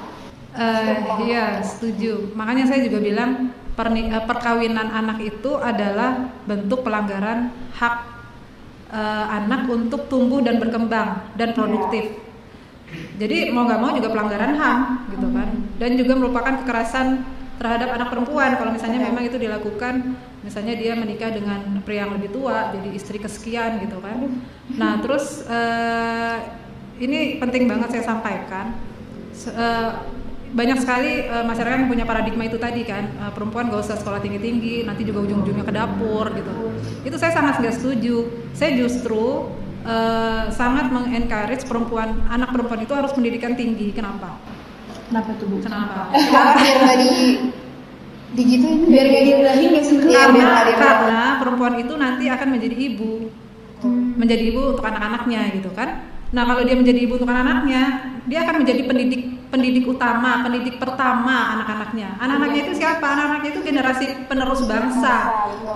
Eh, 0.52 0.94
iya, 1.24 1.64
setuju. 1.64 2.36
Makanya 2.36 2.68
saya 2.68 2.84
juga 2.84 3.00
bilang 3.00 3.30
perni- 3.72 4.12
eh, 4.12 4.24
perkawinan 4.28 4.88
anak 4.92 5.18
itu 5.24 5.56
adalah 5.56 6.28
bentuk 6.44 6.84
pelanggaran 6.84 7.48
hak 7.72 7.96
eh, 8.92 9.26
anak 9.40 9.64
untuk 9.72 10.12
tumbuh 10.12 10.44
dan 10.44 10.60
berkembang 10.60 11.32
dan 11.32 11.56
produktif. 11.56 12.12
Jadi 13.16 13.48
mau 13.48 13.64
nggak 13.64 13.80
mau 13.80 13.90
juga 13.96 14.12
pelanggaran 14.12 14.52
HAM 14.52 14.78
gitu 15.16 15.26
kan. 15.32 15.48
Dan 15.80 15.90
juga 15.96 16.12
merupakan 16.20 16.54
kekerasan 16.60 17.24
terhadap 17.56 17.88
anak 17.96 18.08
perempuan 18.12 18.58
kalau 18.60 18.72
misalnya 18.74 19.00
memang 19.00 19.22
itu 19.24 19.38
dilakukan 19.38 20.18
misalnya 20.42 20.74
dia 20.74 20.92
menikah 20.98 21.30
dengan 21.30 21.78
pria 21.86 22.04
yang 22.04 22.18
lebih 22.18 22.34
tua 22.34 22.74
jadi 22.74 22.88
istri 22.92 23.16
kesekian 23.16 23.80
gitu 23.80 23.96
kan. 24.04 24.18
Nah, 24.76 25.00
terus 25.00 25.46
eh, 25.48 26.36
ini 27.00 27.40
penting 27.40 27.64
banget 27.64 27.96
saya 27.96 28.04
sampaikan 28.04 28.76
eh, 29.32 29.90
banyak 30.52 30.78
sekali 30.84 31.24
eh, 31.24 31.44
masyarakat 31.44 31.76
yang 31.84 31.90
punya 31.90 32.04
paradigma 32.04 32.44
itu 32.44 32.60
tadi 32.60 32.84
kan. 32.84 33.08
Eh, 33.08 33.32
perempuan 33.32 33.72
gak 33.72 33.82
usah 33.82 33.96
sekolah 33.96 34.20
tinggi 34.20 34.40
tinggi 34.40 34.74
nanti 34.84 35.02
juga 35.02 35.24
ujung-ujungnya 35.24 35.64
ke 35.64 35.72
dapur 35.72 36.28
gitu. 36.36 36.52
Itu 37.02 37.16
saya 37.16 37.32
sangat 37.32 37.64
nggak 37.64 37.74
setuju. 37.80 38.28
Saya 38.52 38.76
justru 38.76 39.48
eh, 39.88 40.44
sangat 40.52 40.92
mengencourage 40.92 41.64
perempuan 41.64 42.20
anak 42.28 42.52
perempuan 42.52 42.84
itu 42.84 42.92
harus 42.92 43.10
pendidikan 43.16 43.56
tinggi. 43.56 43.90
Kenapa? 43.96 44.36
Kenapa 45.08 45.36
tuh 45.36 45.46
bu? 45.48 45.56
kenapa? 45.60 46.12
Biar 46.60 46.76
nggak 46.84 46.98
di 47.00 47.12
digituin? 48.32 48.88
Biar 48.88 49.06
gak 49.12 49.24
diulangi 49.28 49.64
gak 49.76 49.84
sih? 49.84 49.96
Karena, 50.00 50.64
nggak 50.64 50.76
karena 50.80 51.22
perempuan 51.36 51.74
itu 51.80 51.92
nanti 52.00 52.24
akan 52.32 52.48
menjadi 52.48 52.76
ibu. 52.76 53.28
Menjadi 54.16 54.42
ibu 54.52 54.76
untuk 54.76 54.84
anak-anaknya 54.84 55.52
gitu 55.58 55.68
kan 55.74 56.12
nah 56.32 56.48
kalau 56.48 56.64
dia 56.64 56.76
menjadi 56.80 57.00
ibu 57.04 57.20
untuk 57.20 57.28
anak-anaknya 57.28 57.82
dia 58.24 58.38
akan 58.46 58.64
menjadi 58.64 58.82
pendidik 58.88 59.22
pendidik 59.52 59.84
utama 59.84 60.40
pendidik 60.40 60.80
pertama 60.80 61.60
anak-anaknya. 61.60 62.16
Anak-anaknya 62.16 62.60
itu 62.64 62.74
siapa? 62.80 63.04
Anak-anaknya 63.04 63.50
itu 63.52 63.60
generasi 63.60 64.04
penerus 64.24 64.64
bangsa 64.64 65.14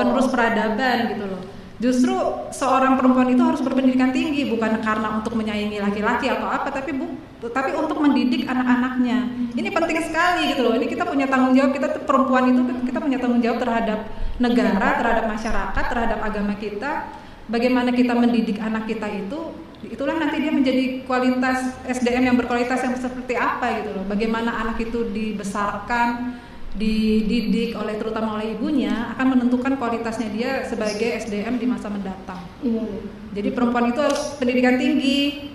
penerus 0.01 0.27
peradaban 0.33 1.13
gitu 1.13 1.25
loh. 1.29 1.43
Justru 1.77 2.17
seorang 2.57 2.97
perempuan 2.97 3.29
itu 3.29 3.45
harus 3.45 3.61
berpendidikan 3.61 4.09
tinggi 4.09 4.49
bukan 4.49 4.81
karena 4.81 5.21
untuk 5.21 5.37
menyaingi 5.37 5.77
laki-laki 5.77 6.33
atau 6.33 6.49
apa 6.49 6.73
tapi 6.73 6.97
bu 6.97 7.05
tapi 7.53 7.77
untuk 7.77 8.01
mendidik 8.01 8.49
anak-anaknya. 8.49 9.53
Ini 9.53 9.69
penting 9.69 9.99
sekali 10.09 10.57
gitu 10.57 10.65
loh. 10.65 10.73
Ini 10.81 10.89
kita 10.89 11.05
punya 11.05 11.29
tanggung 11.29 11.53
jawab 11.53 11.77
kita 11.77 12.01
perempuan 12.09 12.49
itu 12.49 12.61
kita 12.89 12.99
punya 13.05 13.19
tanggung 13.21 13.45
jawab 13.45 13.59
terhadap 13.61 13.99
negara 14.41 14.89
terhadap 15.05 15.25
masyarakat 15.29 15.85
terhadap 15.93 16.19
agama 16.25 16.57
kita. 16.57 17.13
Bagaimana 17.47 17.93
kita 17.93 18.17
mendidik 18.17 18.57
anak 18.59 18.89
kita 18.89 19.07
itu 19.13 19.66
itulah 19.85 20.17
nanti 20.17 20.41
dia 20.41 20.49
menjadi 20.49 20.85
kualitas 21.05 21.59
SDM 21.85 22.23
yang 22.25 22.37
berkualitas 22.37 22.81
yang 22.81 22.97
seperti 22.97 23.35
apa 23.35 23.81
gitu 23.81 23.91
loh. 23.93 24.05
Bagaimana 24.05 24.57
anak 24.57 24.81
itu 24.81 25.05
dibesarkan 25.07 26.39
dididik 26.73 27.73
oleh 27.73 27.97
terutama 27.97 28.37
oleh 28.37 28.53
ibunya 28.53 29.13
akan 29.17 29.33
menentukan 29.33 29.77
kualitasnya 29.77 30.29
dia 30.29 30.51
sebagai 30.63 31.17
SDM 31.19 31.57
di 31.57 31.65
masa 31.65 31.89
mendatang. 31.89 32.37
Iya. 32.61 32.85
jadi 33.33 33.49
perempuan 33.53 33.93
itu 33.93 34.01
harus 34.01 34.37
pendidikan 34.37 34.77
tinggi 34.77 35.53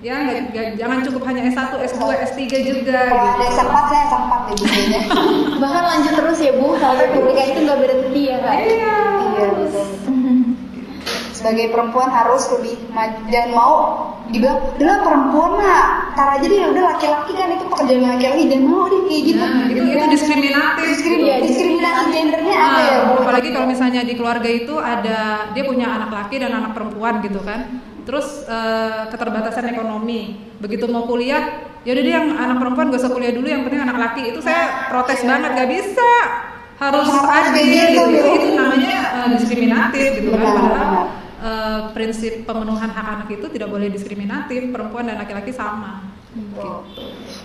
ya 0.00 0.16
nggak- 0.18 0.44
nggak- 0.48 0.72
jangan 0.76 0.98
cukup 1.00 1.22
hanya 1.28 1.42
S1 1.46 1.72
S2 1.78 2.02
S3 2.24 2.40
juga 2.60 3.00
kalau 3.04 3.24
gitu. 3.24 3.36
ada 3.38 3.48
sempat 3.52 3.84
saya 3.88 4.06
sempat 4.08 4.40
deh 4.44 4.56
bukunya 4.58 5.00
Bahkan 5.62 5.82
lanjut 5.86 6.12
terus 6.12 6.38
ya 6.40 6.52
bu, 6.52 6.66
sampai 6.74 7.06
pernikahan 7.08 7.48
itu 7.48 7.60
nggak 7.62 7.78
berhenti 7.78 8.22
ya 8.26 8.36
kak? 8.38 8.54
iya 8.58 8.96
betul 9.54 9.86
sebagai 11.42 11.66
perempuan 11.68 12.06
harus 12.06 12.46
lebih 12.54 12.78
maju. 12.88 13.18
Jangan 13.26 13.50
mau 13.50 13.74
dibilang 14.30 14.62
udah 14.78 14.98
perempuan 15.02 15.50
mah 15.58 15.82
tar 16.14 16.38
aja 16.38 16.46
deh 16.46 16.70
udah 16.70 16.84
laki-laki 16.88 17.32
kan 17.34 17.50
itu 17.50 17.64
pekerjaan 17.66 18.06
laki-laki 18.06 18.42
jangan 18.46 18.64
mau 18.64 18.86
deh 18.86 19.00
kayak 19.04 19.22
gitu. 19.26 19.42
Nah, 19.42 19.66
itu, 19.66 19.82
itu 19.82 20.06
diskriminatif. 20.08 20.84
Diskrim- 20.86 21.20
Iya, 21.22 21.36
diskriminasi 21.42 22.08
gendernya 22.08 22.54
ada 22.54 22.80
ya 22.80 22.96
Nah, 22.96 23.04
Bu? 23.04 23.14
apalagi 23.20 23.48
kalau 23.50 23.66
misalnya 23.66 24.00
di 24.00 24.14
keluarga 24.14 24.46
itu 24.46 24.74
ada 24.78 25.18
dia 25.50 25.64
punya 25.66 25.86
anak 25.90 26.10
laki 26.10 26.38
dan 26.38 26.54
anak 26.54 26.72
perempuan 26.72 27.18
gitu 27.20 27.42
kan. 27.42 27.60
Terus 28.02 28.46
eh, 28.46 29.02
keterbatasan 29.10 29.66
ekonomi. 29.68 30.20
Begitu 30.58 30.86
mau 30.86 31.04
kuliah 31.04 31.42
ya 31.82 31.90
udah 31.90 32.02
deh 32.02 32.14
yang 32.14 32.28
anak 32.32 32.56
perempuan 32.56 32.88
gak 32.88 33.02
usah 33.02 33.10
kuliah 33.10 33.34
dulu 33.34 33.46
yang 33.46 33.66
penting 33.66 33.82
anak 33.82 33.98
laki. 33.98 34.30
Itu 34.30 34.38
saya 34.38 34.86
protes 34.86 35.20
banget 35.22 35.50
gak 35.52 35.70
bisa. 35.70 36.12
Harus 36.78 37.06
adil 37.06 37.62
gitu, 37.62 38.02
gitu. 38.10 38.26
Itu 38.32 38.48
namanya 38.58 38.94
eh, 39.22 39.26
diskriminatif 39.36 40.08
gitu 40.18 40.30
kan. 40.34 40.50
Padahal 40.50 41.21
eh, 41.42 41.80
prinsip 41.90 42.46
pemenuhan 42.46 42.88
hak 42.88 43.06
anak 43.18 43.28
itu 43.34 43.46
tidak 43.50 43.68
boleh 43.68 43.90
diskriminatif 43.90 44.70
perempuan 44.70 45.10
dan 45.10 45.18
laki-laki 45.18 45.50
sama 45.50 46.06
gitu. 46.32 46.80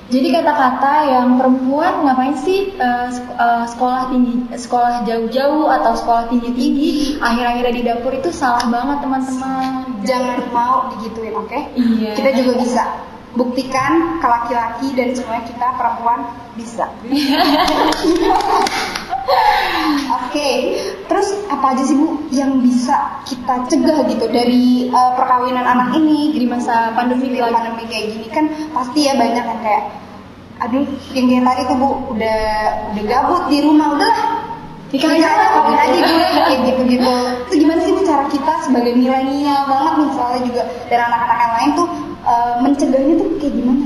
Jadi 0.07 0.31
kata-kata 0.31 0.93
yang 1.11 1.35
perempuan 1.35 2.07
ngapain 2.07 2.39
sih 2.39 2.71
eh, 2.71 3.09
eh, 3.11 3.65
sekolah 3.67 4.07
tinggi, 4.07 4.47
sekolah 4.55 5.03
jauh-jauh 5.03 5.67
atau 5.67 5.91
sekolah 5.91 6.31
tinggi-tinggi, 6.31 7.19
akhir-akhirnya 7.19 7.73
di 7.75 7.83
dapur 7.83 8.15
itu 8.15 8.31
salah 8.31 8.63
banget 8.71 9.03
teman-teman. 9.03 9.83
jangan 10.07 10.39
mau 10.55 10.87
digituin 10.95 11.35
oke 11.35 11.59
Iya. 11.75 12.15
kita 12.15 12.29
juga 12.39 12.63
bisa 12.63 12.83
buktikan 13.35 14.23
ke 14.23 14.27
laki-laki 14.29 14.87
dan 14.95 15.11
semuanya 15.11 15.43
kita 15.43 15.67
perempuan 15.75 16.19
bisa 16.55 16.85
Oke, 20.07 20.79
terus 21.07 21.29
apa 21.57 21.73
aja 21.73 21.83
sih 21.89 21.97
Bu 21.97 22.21
yang 22.29 22.61
bisa 22.61 22.93
kita 23.25 23.65
cegah 23.65 24.05
gitu 24.05 24.25
dari 24.29 24.87
uh, 24.93 25.11
perkawinan 25.17 25.65
anak 25.65 25.97
ini 25.97 26.37
Di 26.37 26.45
masa 26.45 26.93
pandemi 26.93 27.33
lagi. 27.33 27.49
pandemi 27.49 27.83
kayak 27.89 28.05
gini 28.13 28.27
kan 28.29 28.45
pasti 28.71 29.09
ya 29.09 29.17
banyak 29.17 29.41
yang 29.41 29.61
kayak 29.65 29.83
aduh 30.57 30.85
yang 31.13 31.25
kayak 31.29 31.43
tadi 31.49 31.61
tuh 31.65 31.77
Bu 31.81 31.89
udah 32.13 32.39
udah 32.93 33.03
gabut 33.09 33.43
di 33.49 33.57
rumah 33.65 33.87
udah 33.97 34.13
Nikah 34.87 35.03
nikah 35.11 35.19
aja. 35.19 35.27
aja 35.35 35.47
kawin 35.51 35.75
aja 35.83 35.99
dulu 35.99 36.23
kayak 36.47 36.59
gitu 36.63 36.81
gitu 36.95 37.13
itu 37.49 37.53
gimana 37.65 37.79
sih 37.83 37.91
Bu 37.91 38.01
cara 38.07 38.23
kita 38.31 38.53
sebagai 38.63 38.93
milenial 38.95 39.61
banget 39.67 39.93
nih 39.99 40.09
soalnya 40.15 40.41
juga 40.47 40.63
dan 40.87 40.99
anak-anak 41.11 41.37
yang 41.41 41.53
lain 41.57 41.69
tuh 41.75 41.87
uh, 42.23 42.53
mencegahnya 42.63 43.13
tuh 43.19 43.27
kayak 43.41 43.53
gimana? 43.57 43.83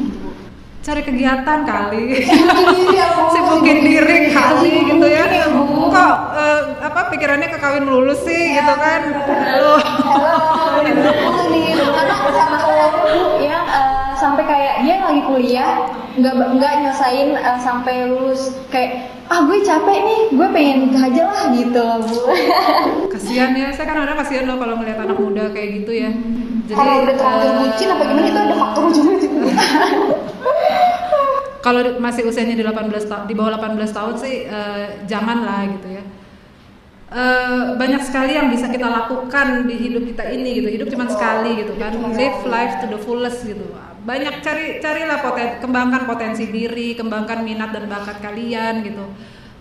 Cari 0.82 1.02
kegiatan 1.06 1.60
kali. 1.62 2.26
Sibukin 2.26 2.66
diri 2.74 2.98
ya, 2.98 3.08
Bu. 3.14 3.24
sibukin 3.30 3.78
diri 3.86 4.18
kali 4.34 4.74
gitu 4.90 5.06
ya. 5.06 5.26
Iya, 5.30 5.46
Bu. 5.54 5.94
kok 5.94 6.16
eh, 6.34 6.62
apa 6.82 7.02
pikirannya 7.14 7.48
ke 7.54 7.58
kawin 7.62 7.86
melulu 7.86 8.18
sih 8.18 8.58
gitu 8.58 8.74
kan? 8.74 9.02
nih, 11.52 11.78
Karena 11.78 12.16
sama 12.34 12.58
aku 12.58 13.10
yang 13.46 13.66
eh, 13.70 14.10
sampai 14.18 14.44
kayak 14.50 14.74
dia 14.82 14.96
lagi 15.06 15.22
kuliah 15.30 15.86
nggak 16.18 16.34
nggak 16.58 16.74
nyelesain 16.82 17.30
eh, 17.38 17.58
sampai 17.62 18.10
lulus. 18.10 18.58
Kayak 18.74 19.14
ah 19.32 19.48
gue 19.48 19.64
capek 19.64 20.00
nih 20.04 20.22
gue 20.34 20.48
pengen 20.52 20.78
nikah 20.90 21.08
aja 21.08 21.24
lah 21.30 21.46
gitu 21.56 21.80
loh 21.80 22.00
bu. 22.04 22.20
Kasihan 23.14 23.54
ya 23.54 23.70
saya 23.72 23.86
kan 23.86 24.02
kadang 24.02 24.18
kasihan 24.18 24.44
loh 24.50 24.58
kalau 24.58 24.76
ngeliat 24.82 24.98
anak 24.98 25.18
muda 25.22 25.46
kayak 25.54 25.86
gitu 25.86 25.92
ya. 25.94 26.12
Jadi 26.68 26.78
Kalau 26.78 26.94
udah 27.06 27.16
terlanjur 27.16 27.52
eh, 27.52 27.58
bucin 27.70 27.88
apa 27.94 28.04
gimana 28.10 28.28
itu 28.28 28.40
ada 28.42 28.56
faktor 28.58 28.84
juga 28.90 29.12
gitu. 29.22 29.40
kalau 31.62 32.02
masih 32.02 32.26
usianya 32.26 32.58
di 32.58 32.66
18 32.66 33.06
tahun 33.08 33.24
di 33.30 33.34
bawah 33.38 33.58
18 33.58 33.78
tahun 33.94 34.14
sih 34.18 34.36
eh, 34.50 34.86
janganlah 35.06 35.70
gitu 35.78 35.88
ya. 35.94 36.04
Eh, 37.12 37.76
banyak 37.76 38.02
sekali 38.08 38.40
yang 38.40 38.48
bisa 38.48 38.72
kita 38.72 38.88
lakukan 38.88 39.68
di 39.68 39.76
hidup 39.76 40.04
kita 40.10 40.24
ini 40.32 40.64
gitu. 40.64 40.68
Hidup 40.72 40.88
cuma 40.90 41.06
sekali 41.12 41.62
gitu 41.62 41.76
kan. 41.76 41.92
Live 42.16 42.48
life 42.48 42.74
to 42.82 42.86
the 42.88 43.00
fullest 43.00 43.44
gitu. 43.44 43.68
Banyak 44.02 44.42
cari 44.42 44.82
carilah 44.82 45.22
poten 45.22 45.62
kembangkan 45.62 46.10
potensi 46.10 46.50
diri 46.50 46.98
kembangkan 46.98 47.46
minat 47.46 47.70
dan 47.76 47.86
bakat 47.86 48.18
kalian 48.24 48.82
gitu. 48.82 49.06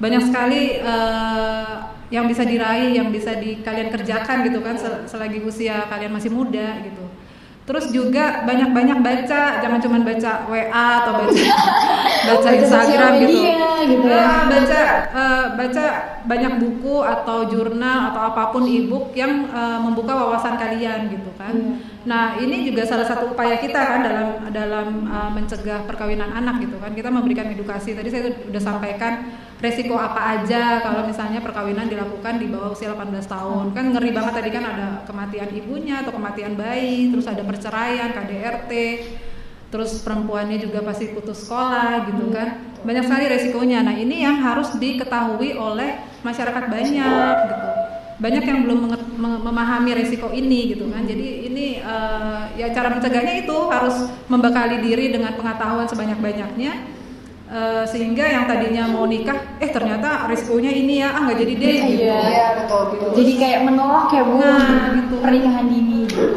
Banyak 0.00 0.22
sekali 0.30 0.80
eh, 0.80 1.74
yang 2.10 2.26
bisa 2.26 2.42
diraih 2.42 2.90
yang 2.98 3.08
bisa 3.14 3.38
di 3.38 3.62
kalian 3.62 3.88
kerjakan 3.94 4.42
gitu 4.42 4.58
kan 4.60 4.74
sel- 4.74 5.06
selagi 5.06 5.38
usia 5.46 5.86
kalian 5.86 6.10
masih 6.10 6.30
muda 6.34 6.82
gitu 6.82 7.06
terus 7.68 7.92
juga 7.94 8.42
banyak-banyak 8.48 8.98
baca 8.98 9.42
jangan 9.62 9.78
cuma 9.78 10.02
baca 10.02 10.32
WA 10.50 10.86
atau 11.04 11.12
baca 11.22 11.44
baca 12.28 12.48
Instagram 12.50 13.12
gitu, 13.22 13.40
media 13.40 13.68
gitu 13.86 14.06
ya. 14.10 14.20
Ah, 14.20 14.42
baca 14.50 14.80
eh, 15.06 15.44
baca 15.54 15.84
banyak 16.26 16.52
buku 16.58 16.96
atau 17.00 17.38
jurnal 17.46 18.10
atau 18.10 18.20
apa 18.32 18.42
pun 18.50 18.66
e-book 18.66 19.14
yang 19.14 19.46
eh, 19.48 19.78
membuka 19.80 20.12
wawasan 20.18 20.58
kalian 20.58 21.08
gitu 21.14 21.30
kan 21.38 21.50
Iya. 21.50 21.74
nah 22.00 22.24
ini 22.38 22.62
juga 22.68 22.86
salah 22.86 23.04
satu 23.04 23.34
upaya 23.34 23.58
kita 23.60 23.76
kan 23.80 24.00
dalam 24.02 24.28
dalam 24.50 24.88
eh, 25.06 25.30
mencegah 25.30 25.84
perkawinan 25.86 26.30
anak 26.32 26.64
gitu 26.64 26.76
kan 26.80 26.90
kita 26.92 27.08
memberikan 27.12 27.48
edukasi 27.50 27.94
tadi 27.94 28.08
saya 28.10 28.34
udah 28.50 28.62
sampaikan 28.62 29.30
resiko 29.60 29.94
apa 30.00 30.40
aja 30.40 30.80
kalau 30.80 31.04
misalnya 31.04 31.44
perkawinan 31.44 31.86
dilakukan 31.92 32.40
di 32.40 32.48
bawah 32.48 32.72
usia 32.72 32.96
18 32.96 33.12
tahun? 33.28 33.64
Kan 33.76 33.92
ngeri 33.92 34.10
banget 34.10 34.32
tadi 34.40 34.50
kan 34.50 34.64
ada 34.64 34.86
kematian 35.04 35.48
ibunya 35.52 36.00
atau 36.00 36.16
kematian 36.16 36.56
bayi 36.56 37.12
terus 37.12 37.28
ada 37.28 37.44
perceraian 37.44 38.10
KDRT 38.16 38.72
terus 39.70 40.02
perempuannya 40.02 40.58
juga 40.58 40.82
pasti 40.82 41.12
putus 41.12 41.44
sekolah 41.44 42.08
gitu 42.08 42.32
kan. 42.32 42.72
Banyak 42.82 43.04
sekali 43.06 43.24
resikonya. 43.28 43.84
Nah 43.84 43.94
ini 43.94 44.24
yang 44.24 44.40
harus 44.40 44.72
diketahui 44.80 45.54
oleh 45.54 46.00
masyarakat 46.24 46.64
banyak 46.66 47.34
gitu. 47.46 47.68
Banyak 48.20 48.44
yang 48.44 48.58
belum 48.68 48.80
memahami 49.44 49.96
resiko 49.96 50.32
ini 50.32 50.72
gitu 50.72 50.88
kan. 50.88 51.04
Jadi 51.04 51.52
ini 51.52 51.84
eh, 51.84 52.42
ya 52.56 52.72
cara 52.72 52.96
mencegahnya 52.96 53.44
itu 53.44 53.56
harus 53.68 54.08
membekali 54.26 54.80
diri 54.80 55.12
dengan 55.12 55.36
pengetahuan 55.36 55.84
sebanyak 55.84 56.16
banyaknya 56.16 56.99
Eh, 57.50 57.82
sehingga 57.84 58.22
yang 58.24 58.46
tadinya 58.46 58.86
mau 58.86 59.02
nikah 59.04 59.34
eh 59.58 59.68
ternyata 59.68 60.22
risikonya 60.24 60.70
ini 60.70 61.02
ya 61.02 61.10
ah 61.10 61.20
nggak 61.20 61.34
jadi 61.36 61.54
deh 61.56 61.76
gitu 61.84 62.02
Iya. 62.04 62.18
Iya 62.24 62.46
betul 62.56 62.80
betul. 62.94 63.08
jadi 63.12 63.32
kayak 63.36 63.60
menolak 63.66 64.06
ya 64.08 64.22
bu 64.22 64.32
Nah, 64.32 64.62
gitu. 64.94 65.14
pernikahan 65.18 65.66
dini 65.66 66.06
gitu. 66.06 66.30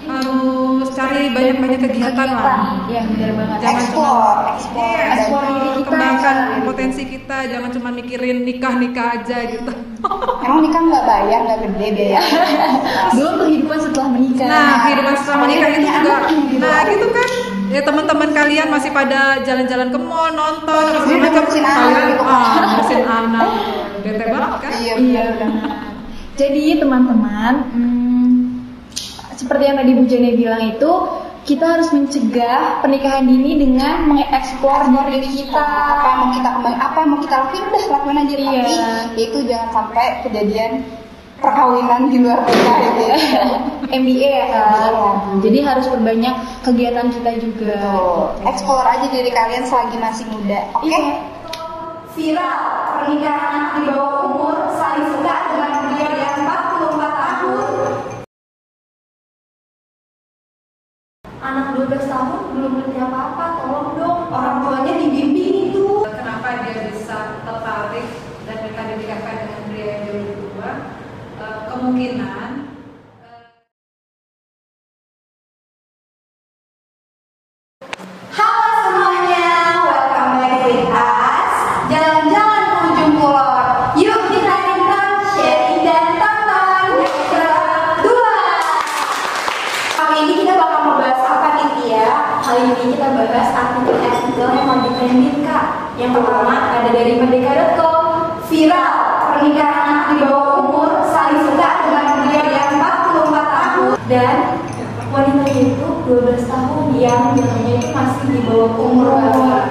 harus 0.00 0.88
cari 0.90 1.26
banyak-banyak 1.28 1.80
kegiatan 1.80 2.28
lah 2.28 2.86
ya 2.86 3.02
benar 3.04 3.30
banget 3.32 3.58
Jangan 3.60 3.78
Explore, 3.80 4.40
explore. 4.48 4.86
Iya, 4.86 5.04
Explore 5.12 5.46
diri 5.48 5.70
kita. 5.72 5.86
kembangkan 5.86 6.36
potensi 6.64 7.02
kita 7.04 7.38
jangan 7.46 7.70
cuma 7.70 7.88
mikirin 7.90 8.38
nikah 8.40 8.74
nikah 8.76 9.06
aja 9.16 9.38
gitu 9.44 9.72
Emang 10.46 10.60
nikah 10.60 10.80
nggak 10.80 11.04
bayar 11.04 11.38
nggak 11.44 11.58
gede 11.64 11.86
biaya. 11.92 12.20
belum 13.14 13.34
kehidupan 13.40 13.78
setelah 13.80 14.08
menikah 14.08 14.46
nah 14.46 14.70
kehidupan 14.84 15.14
setelah 15.16 15.38
menikah 15.40 15.68
itu 15.68 15.80
juga 15.82 16.14
nah 16.58 16.80
gitu 16.86 17.06
kan 17.10 17.28
ya 17.70 17.80
teman-teman 17.80 18.30
kalian 18.30 18.68
masih 18.68 18.90
pada 18.90 19.38
jalan-jalan 19.40 19.88
ke 19.88 19.98
mall 19.98 20.30
nonton 20.30 20.84
apa 20.90 20.98
segala 21.00 21.14
Iya, 21.14 21.22
macam 21.22 21.44
kalian 21.46 22.04
gitu. 22.10 22.24
ah 22.26 22.54
ngurusin 22.66 23.02
anak 23.06 23.48
bete 24.00 24.24
banget 24.26 24.50
kan 24.58 24.70
Iya, 24.76 24.92
Iya 24.96 25.22
benar. 25.36 25.70
Jadi 26.34 26.64
teman-teman, 26.74 27.52
hmm, 27.70 28.32
seperti 29.34 29.62
yang 29.62 29.76
tadi 29.76 29.92
Bu 29.92 30.04
Jane 30.04 30.30
bilang 30.34 30.62
itu, 30.66 30.90
kita 31.42 31.64
harus 31.68 31.88
mencegah 31.90 32.80
pernikahan 32.80 33.24
dini 33.24 33.56
dengan 33.56 34.08
mengeksplor 34.08 34.88
diri 35.06 35.28
kita. 35.30 35.60
apa 35.60 36.06
yang 36.06 36.18
mau 36.18 36.30
kita 36.32 36.48
kembali 36.50 36.76
apa 36.76 36.96
yang 36.96 37.08
mau 37.08 37.20
kita 37.20 37.34
lakuin 37.38 37.64
udah 37.66 37.84
lakuin 37.90 38.18
aja 38.18 38.34
Iya. 38.34 38.48
tapi 38.48 38.72
itu 39.20 39.38
jangan 39.44 39.68
sampai 39.70 40.06
kejadian 40.22 40.70
perkawinan 41.40 42.12
di 42.12 42.20
luar 42.20 42.44
nikah 42.44 42.76
gitu 42.84 43.02
ya 43.10 43.16
MBA 43.90 44.28
ya 44.30 44.46
kan. 44.52 44.92
Iya. 44.92 45.08
Jadi 45.42 45.58
harus 45.66 45.86
berbanyak 45.90 46.34
kegiatan 46.62 47.06
kita 47.10 47.30
juga. 47.42 47.74
Tuh, 47.90 48.28
explore 48.46 48.86
aja 48.86 49.06
diri 49.08 49.32
kalian 49.32 49.64
selagi 49.66 49.96
masih 49.98 50.24
muda 50.30 50.60
oke 50.76 50.86
Iya. 50.86 51.00
Viral, 52.10 52.58
pernikahan 53.00 53.40
anak 53.54 53.70
di 53.78 53.80
bawah 53.86 54.26
umur 54.26 54.56
saling 54.74 55.06
suka 55.14 55.34
dengan 55.54 55.70
pria 55.94 56.10
yang 56.10 56.42
44 56.42 57.22
tahun. 57.22 57.66
Anak 61.40 61.66
12 61.78 62.10
tahun 62.10 62.40
belum 62.50 62.72
ngerti 62.82 62.98
apa-apa, 62.98 63.44
tolong 63.62 63.88
dong 63.94 64.18
orang 64.28 64.56
tuanya 64.60 64.69
12 106.10 106.42
tahun 106.50 106.98
yang 106.98 107.38
jatuhnya 107.38 107.78
itu 107.78 107.88
masih 107.94 108.22
di 108.34 108.40
bawah 108.42 108.74
umur. 108.82 109.14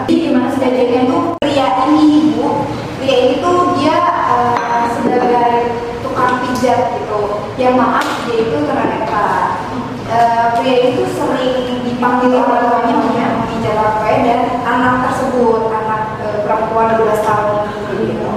Jadi 0.08 0.15
gimana 0.23 0.47
sih 0.56 0.63
kejadiannya 0.63 1.12
tuh 1.12 1.21
pria 1.43 1.67
ini 1.91 2.32
ibu, 2.32 2.63
pria 3.04 3.15
ini 3.28 3.36
tuh 3.43 3.75
dia 3.75 3.99
eh, 4.08 4.84
sebagai 4.95 5.52
tukang 5.99 6.39
pijat 6.47 6.95
gitu. 6.95 7.43
Ya 7.60 7.75
maaf 7.75 8.08
dia 8.23 8.39
itu 8.39 8.56
tunanetra. 8.56 9.60
Eh, 10.08 10.45
pria 10.63 10.78
itu 10.95 11.04
sering 11.12 11.84
dipanggil 11.84 12.39
orang 12.39 12.88
tuanya 12.88 13.28
pijat 13.52 13.75
apa 13.75 14.08
dan 14.23 14.41
anak 14.63 14.95
tersebut 15.12 15.67
anak 15.75 16.23
eh, 16.23 16.39
perempuan 16.47 16.95
12 16.95 17.19
tahun 17.19 17.67
gitu. 17.99 18.32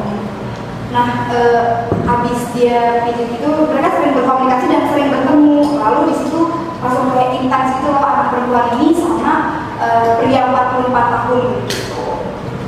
Nah, 0.91 1.31
eh, 1.31 1.87
habis 2.03 2.51
dia 2.51 3.07
pijat 3.07 3.31
itu 3.31 3.47
mereka 3.71 3.95
sering 3.95 4.19
berkomunikasi 4.19 4.67
dan 4.67 4.83
sering 4.91 5.07
bertemu. 5.15 5.79
Lalu 5.79 6.01
di 6.11 6.15
situ 6.19 6.41
langsung 6.83 7.15
kayak 7.15 7.39
intens 7.39 7.79
gitu 7.79 7.95
loh 7.95 8.03
anak 8.03 8.27
perempuan 8.53 8.85
ini 8.85 8.93
sama 8.93 9.35
eh, 9.81 10.09
pria 10.21 10.53
44 10.53 10.93
tahun 10.93 11.41
gitu. 11.73 12.05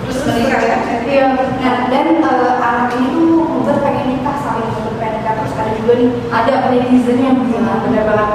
terus 0.09 0.18
menikah 0.25 0.61
ya? 0.64 0.77
Iya, 1.05 1.27
nah 1.61 1.77
dan 1.92 2.25
eh, 2.25 2.53
anak 2.57 2.97
ini 2.97 3.09
tuh 3.12 3.44
membuat 3.44 3.85
pengen 3.85 4.16
nikah 4.16 4.37
saling 4.40 4.64
membuat 4.64 4.97
pengen 4.97 5.20
nikah 5.20 5.35
terus 5.37 5.53
ada 5.61 5.73
juga 5.77 5.92
nih 6.01 6.11
ada 6.33 6.53
netizen 6.73 7.20
yang 7.20 7.37
bilang 7.44 7.85
bener 7.85 8.09
banget 8.09 8.31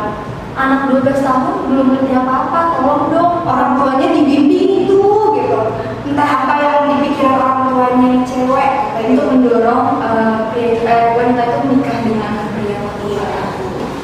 anak 0.54 0.80
12 0.94 1.26
tahun 1.26 1.56
belum 1.74 1.88
ngerti 1.90 2.14
apa-apa 2.14 2.60
tolong 2.78 3.04
dong 3.10 3.34
orang 3.50 3.72
tuanya 3.82 4.08
dibimbing 4.14 4.86
itu 4.86 5.02
gitu. 5.34 5.60
Entah 6.06 6.30
apa 6.46 6.54
yang 6.62 6.78
dipikir 6.86 7.34
orang 7.34 7.66
tuanya 7.74 8.06
nih 8.14 8.24
cewek 8.30 8.72
itu 9.10 9.22
mendorong 9.26 9.98
eh, 10.06 10.38
pria- 10.54 10.86
eh, 10.86 11.08
wanita 11.18 11.42
itu 11.50 11.58
menikah 11.66 11.98
dengan 12.06 12.34
pria 12.54 12.78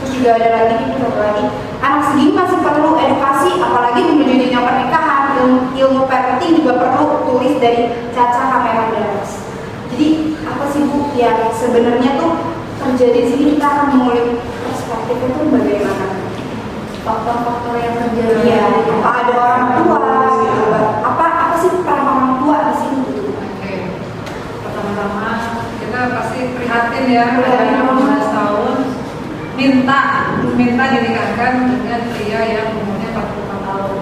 terus 0.01 0.11
juga 0.17 0.29
ada 0.33 0.49
lagi 0.49 0.97
satu 0.97 1.17
lagi 1.21 1.45
segini 2.15 2.31
masih 2.31 2.63
perlu 2.63 2.95
edukasi 2.95 3.59
apalagi 3.59 4.07
menuju 4.07 4.47
dunia 4.47 4.63
pernikahan 4.63 5.35
ilmu, 5.35 5.75
ilmu 5.75 6.01
parenting 6.07 6.63
juga 6.63 6.79
perlu 6.79 7.27
tulis 7.27 7.59
dari 7.59 7.91
Caca 8.15 8.55
Kamera 8.55 8.87
Daras 8.95 9.31
jadi 9.91 10.07
apa 10.47 10.63
sih 10.71 10.87
bu 10.87 11.11
yang 11.19 11.51
sebenarnya 11.51 12.15
tuh 12.15 12.55
terjadi 12.79 13.19
di 13.19 13.27
sini? 13.31 13.43
Kita 13.55 13.67
akan 13.67 13.87
mengulik 13.95 14.43
perspektif 14.43 15.17
itu 15.23 15.41
bagaimana? 15.47 16.07
Faktor-faktor 17.03 17.75
yang 17.79 17.95
terjadi. 17.99 18.43
Ya 18.43 18.63
apa 18.67 19.09
ada 19.23 19.33
orang 19.39 19.67
tua 19.79 19.99
gitu. 20.43 20.67
Apa 20.99 21.25
apa 21.47 21.55
sih 21.63 21.69
peran 21.83 22.07
orang 22.11 22.33
tua 22.43 22.57
di 22.59 22.73
sini? 22.79 22.99
Gitu 23.07 23.31
Oke, 23.31 23.75
pertama-tama 24.67 25.27
kita 25.79 25.99
pasti 26.11 26.39
prihatin 26.59 27.05
ya 27.07 27.23
ada 27.39 27.51
anak 27.55 27.79
15 27.95 28.35
tahun 28.35 28.75
minta 29.55 29.99
minta 30.55 30.87
dinikahkan 30.87 31.51
dengan 31.67 32.01
pria 32.15 32.41
yang 32.47 32.67
umurnya 32.79 33.11
44 33.11 33.67
tahun. 33.67 33.95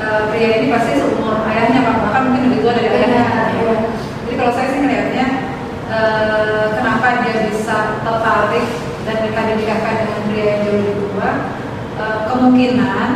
Eh, 0.00 0.20
pria 0.30 0.48
ini 0.56 0.66
pasti 0.70 0.92
seumur 1.02 1.42
ayahnya 1.50 1.80
bahkan 1.82 2.30
mungkin 2.30 2.42
lebih 2.48 2.58
tua 2.62 2.72
dari 2.78 2.88
ayahnya. 2.94 3.24
Iya. 3.58 3.74
Jadi 4.24 4.34
kalau 4.38 4.52
saya 4.54 4.66
sih 4.70 4.80
melihatnya 4.80 5.26
eh, 5.90 6.64
kenapa 6.78 7.06
dia 7.26 7.34
bisa 7.50 7.76
tertarik 8.06 8.66
dan 9.02 9.14
mereka 9.26 9.40
dinikahkan 9.50 9.94
dengan 10.06 10.20
pria 10.30 10.44
yang 10.46 10.60
jauh 10.62 10.78
lebih 10.78 10.96
tua, 11.10 11.30
eh, 11.98 12.18
kemungkinan 12.30 13.10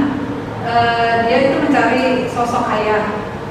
eh, 0.67 1.15
dia 1.31 1.39
itu 1.47 1.57
mencari 1.63 2.05
sosok 2.27 2.67
ayah, 2.75 3.03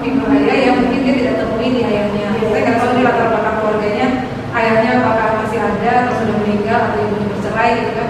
figur 0.03 0.27
ayah 0.36 0.57
yang 0.67 0.75
mungkin 0.83 0.99
dia 0.99 1.13
tidak 1.23 1.36
temui 1.47 1.67
di 1.71 1.81
ayahnya. 1.88 2.27
Saya 2.43 2.59
nggak 2.59 2.75
tahu 2.75 2.91
di 2.99 3.01
latar 3.07 3.27
belakang 3.31 3.55
keluarganya 3.63 4.07
ayahnya 4.53 4.89
apakah 5.01 5.27
masih 5.41 5.59
ada 5.63 5.91
atau 6.05 6.13
sudah 6.21 6.36
meninggal 6.45 6.79
atau 6.91 6.99
ibunya 7.01 7.27
bercerai 7.33 7.69
gitu 7.81 7.91
kan. 7.97 8.09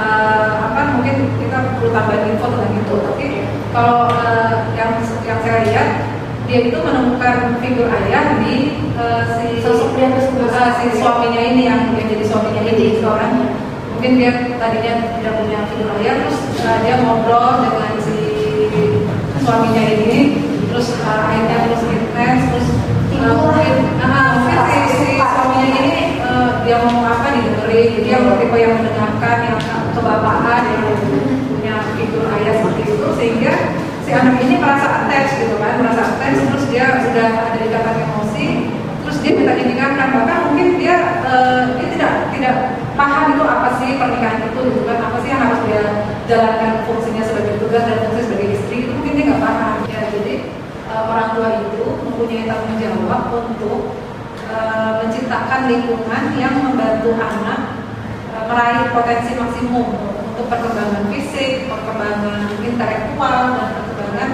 Eh, 0.00 0.52
apa 0.64 0.96
mungkin 0.96 1.28
kita 1.36 1.76
perlu 1.76 1.92
tambahin 1.92 2.32
info 2.32 2.48
tentang 2.48 2.72
itu. 2.72 2.94
Tapi 3.04 3.26
kalau 3.76 4.08
eh, 4.08 4.72
yang 4.72 4.96
yang 5.28 5.38
saya 5.44 5.60
lihat 5.68 5.88
dia 6.48 6.72
itu 6.72 6.78
menemukan 6.80 7.60
figur 7.60 7.92
ayah 7.92 8.40
di 8.40 8.80
eh, 8.96 9.22
si 9.36 9.60
Sosok 9.60 9.92
pria 9.92 10.08
eh, 10.08 10.70
si 10.80 10.86
suaminya 10.96 11.42
ini 11.52 11.68
yang 11.68 11.92
yang 11.92 12.08
jadi 12.08 12.24
suaminya 12.24 12.64
ini 12.64 12.96
seorang 12.96 13.52
mungkin 13.92 14.12
dia 14.16 14.32
tadinya 14.56 15.04
tidak 15.20 15.34
punya 15.36 15.58
figur 15.68 15.92
ayah 16.00 16.14
terus 16.24 16.38
eh, 16.64 16.76
dia 16.80 16.94
ngobrol 17.04 17.60
dengan 17.60 17.92
si 18.00 18.16
suaminya 19.44 19.84
ini. 19.84 20.48
Terus 20.72 20.96
eh, 20.96 21.12
akhirnya 21.12 21.56
terus 21.68 21.82
intens 21.92 22.42
terus 22.56 22.68
eh, 23.20 23.32
mungkin 23.36 23.74
ah, 24.00 24.48
mungkin 24.48 24.64
si, 24.64 24.76
si 24.96 25.08
suaminya 25.20 25.68
ini 25.76 26.24
eh, 26.24 26.48
dia 26.64 26.88
ngomong 26.88 27.04
apa 27.04 27.36
didengerin. 27.36 27.88
Jadi 28.00 28.08
yang 28.08 28.24
tipe 28.40 28.56
yang 28.56 28.80
mendengarkan 28.80 29.38
yang 29.44 29.79
kebapaan 29.94 30.62
yang 30.70 30.98
punya 31.50 31.74
figur 31.98 32.26
ayah 32.38 32.54
seperti 32.62 32.82
itu 32.94 33.06
sehingga 33.18 33.52
si 34.06 34.10
anak 34.10 34.42
ini 34.42 34.58
merasa 34.58 35.04
attach 35.04 35.38
gitu 35.38 35.54
kan 35.58 35.78
merasa 35.78 36.02
attach 36.14 36.38
terus 36.38 36.64
dia 36.70 36.98
sudah 36.98 37.28
ada 37.50 37.58
ikatan 37.62 37.96
emosi 38.10 38.48
terus 39.06 39.16
dia 39.22 39.32
minta 39.38 39.54
dinikahkan 39.54 40.08
bahkan 40.14 40.38
mungkin 40.50 40.78
dia 40.78 40.96
eh, 41.26 41.62
dia 41.78 41.86
tidak 41.94 42.12
tidak 42.34 42.54
paham 42.98 43.38
itu 43.38 43.44
apa 43.46 43.68
sih 43.78 43.96
pernikahan 43.96 44.50
itu 44.50 44.60
gitu 44.70 44.80
kan 44.86 44.98
apa 44.98 45.16
sih 45.22 45.28
yang 45.30 45.42
harus 45.46 45.60
dia 45.66 45.82
jalankan 46.26 46.72
fungsinya 46.86 47.22
sebagai 47.26 47.54
tugas 47.58 47.82
dan 47.86 47.96
fungsi 48.06 48.20
sebagai 48.26 48.48
istri 48.54 48.76
itu 48.86 48.92
mungkin 48.94 49.12
dia 49.18 49.24
nggak 49.30 49.42
paham. 49.42 49.76
Ya 49.86 50.00
jadi 50.10 50.34
eh, 50.90 51.02
orang 51.06 51.28
tua 51.34 51.48
itu 51.62 51.82
mempunyai 52.06 52.46
tanggung 52.50 52.76
jawab 52.78 53.22
untuk 53.30 53.80
eh, 54.50 54.90
menciptakan 55.02 55.60
lingkungan 55.70 56.22
yang 56.34 56.54
membantu 56.58 57.10
anak 57.14 57.69
meraih 58.50 58.90
potensi 58.90 59.30
maksimum 59.38 59.86
untuk 60.34 60.46
perkembangan 60.50 61.06
fisik, 61.14 61.70
perkembangan 61.70 62.50
intelektual 62.58 63.54
dan 63.54 63.68
perkembangan 63.78 64.30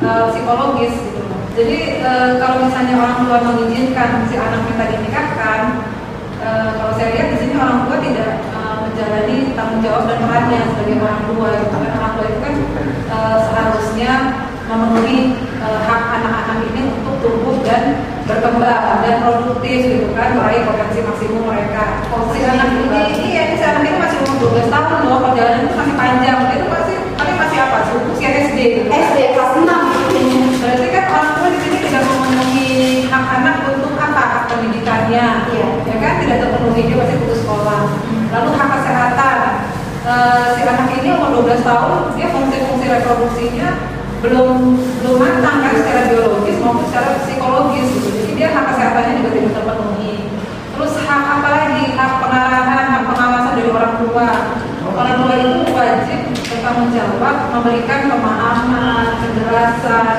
eh, 0.00 0.24
psikologis 0.32 0.94
gitu. 0.96 1.20
Jadi 1.60 1.78
eh, 2.00 2.30
kalau 2.40 2.64
misalnya 2.64 2.94
orang 2.96 3.16
tua 3.28 3.38
mengizinkan 3.44 4.24
si 4.32 4.40
anak 4.40 4.64
minta 4.64 4.88
dinikahkan, 4.88 5.60
eh, 6.40 6.68
kalau 6.80 6.92
saya 6.96 7.12
lihat 7.12 7.28
di 7.34 7.36
sini 7.44 7.54
orang 7.60 7.84
tua 7.84 7.96
tidak 8.00 8.32
menjalani 8.80 9.36
tanggung 9.52 9.80
jawab 9.84 10.08
dan 10.08 10.18
perannya 10.24 10.60
sebagai 10.72 10.96
orang 11.04 11.22
tua 11.28 11.48
gitu 11.60 11.76
kan 11.76 11.92
orang 12.00 12.12
tua 12.16 12.24
itu 12.32 12.38
kan 12.40 12.54
eh, 13.12 13.38
seharusnya 13.44 14.12
memenuhi 14.70 15.34
hak 15.60 16.02
anak-anak 16.22 16.58
ini 16.72 16.82
untuk 16.94 17.14
tumbuh 17.20 17.58
dan 17.66 17.98
berkembang 18.30 19.02
dan 19.02 19.14
produktif 19.26 19.78
gitu 19.90 20.08
kan 20.14 20.38
meraih 20.38 20.62
potensi 20.62 21.02
maksimum 21.02 21.42
mereka. 21.50 22.06
Oh, 22.14 22.30
anak 22.30 22.68
ini, 22.78 23.30
iya 23.34 23.40
ini 23.50 23.54
si 23.58 23.64
anak 23.66 23.82
ini 23.82 23.98
masih 23.98 24.18
umur 24.22 24.54
12 24.54 24.70
tahun 24.70 25.00
loh, 25.10 25.18
perjalanan 25.26 25.66
itu 25.66 25.74
masih 25.74 25.94
panjang. 25.98 26.36
Itu 26.54 26.66
pasti 26.70 26.94
paling 27.18 27.36
masih 27.36 27.58
apa? 27.58 27.78
Usia 28.14 28.30
SD. 28.46 28.58
Gitu. 28.58 28.80
Kan? 28.86 28.98
SD 29.10 29.18
kelas 29.34 29.52
6. 29.58 29.66
Berarti 30.60 30.86
kan 30.94 31.04
orang 31.10 31.30
tua 31.34 31.48
di 31.50 31.58
sini 31.58 31.76
tidak 31.90 32.02
memenuhi 32.06 32.70
hak 33.10 33.24
anak 33.42 33.56
untuk 33.74 33.92
apa? 33.98 34.22
Hak 34.22 34.42
pendidikannya, 34.54 35.26
iya. 35.50 35.68
ya 35.90 35.96
kan 35.98 36.12
tidak 36.22 36.36
terpenuhi 36.46 36.80
dia 36.86 36.96
pasti 37.02 37.14
putus 37.18 37.38
sekolah. 37.42 37.82
Lalu 38.30 38.48
hak 38.54 38.68
kesehatan, 38.78 39.38
uh, 40.06 40.44
si 40.54 40.60
anak 40.62 40.88
ini 40.94 41.08
umur 41.18 41.42
12 41.42 41.66
tahun 41.66 42.00
dia 42.14 42.28
fungsi-fungsi 42.30 42.86
reproduksinya 42.86 43.68
belum 44.20 44.76
belum 45.00 45.16
matang 45.16 45.64
kan 45.64 45.72
secara 45.80 46.12
biologis 46.12 46.60
maupun 46.60 46.84
secara 46.92 47.24
psikologis 47.24 47.88
gitu 47.88 48.19
Kesehatannya 48.80 49.20
juga 49.20 49.30
tidak 49.36 49.52
terpenuhi. 49.60 50.14
Terus 50.72 50.92
hak 51.04 51.22
apa 51.36 51.48
lagi? 51.52 51.84
Hak 52.00 52.12
pengarahan, 52.16 52.84
hak 52.96 53.02
pengawasan 53.12 53.52
dari 53.60 53.68
orang 53.76 53.94
tua. 54.00 54.28
Orang 54.88 55.16
tua 55.20 55.34
itu 55.36 55.68
wajib 55.76 56.20
bertanggung 56.32 56.88
jawab 56.88 57.36
memberikan 57.52 58.08
pemahaman, 58.08 59.20
penjelasan, 59.20 60.16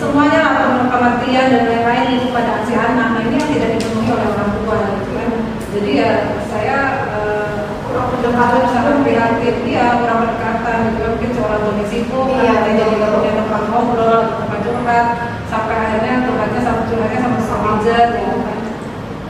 semuanya 0.00 0.40
lah 0.40 0.88
pengertian 0.88 1.52
dan 1.52 1.62
lain-lain 1.68 2.08
itu 2.16 2.32
pada 2.32 2.64
si 2.64 2.72
anak. 2.72 3.20
Nah 3.20 3.20
ini 3.20 3.36
yang 3.36 3.48
tidak 3.52 3.70
dipenuhi 3.76 4.08
oleh 4.16 4.26
orang 4.32 4.50
tua 4.64 4.78
gitu 4.96 5.10
kan. 5.20 5.30
Jadi 5.76 5.90
ya 6.00 6.12
saya 6.48 6.78
eh, 7.20 7.54
kurang 7.84 8.16
pendekatan 8.16 8.64
misalkan 8.64 8.96
prihatin 9.04 9.56
dia 9.68 9.84
kurang 10.00 10.18
pendekatan 10.24 10.76
gitu 10.88 10.98
kan 11.04 11.10
mungkin 11.20 11.30
seorang 11.36 11.60
tua 11.60 11.84
situ 11.84 12.18
Iya, 12.32 12.52
kan 12.64 12.72
jadi 12.80 12.92
nggak 12.96 13.12
punya 13.12 13.32
tempat 13.38 13.62
ngobrol 13.68 14.20
tempat 14.40 14.58
curhat 14.64 15.06
sampai 15.46 15.74
akhirnya 15.78 16.26
curhatnya 16.26 16.53
sama 16.94 17.10
curhatnya 17.10 17.18
sama 17.26 17.38
sama 17.42 17.70
pijat 17.82 18.08
ya 18.14 18.30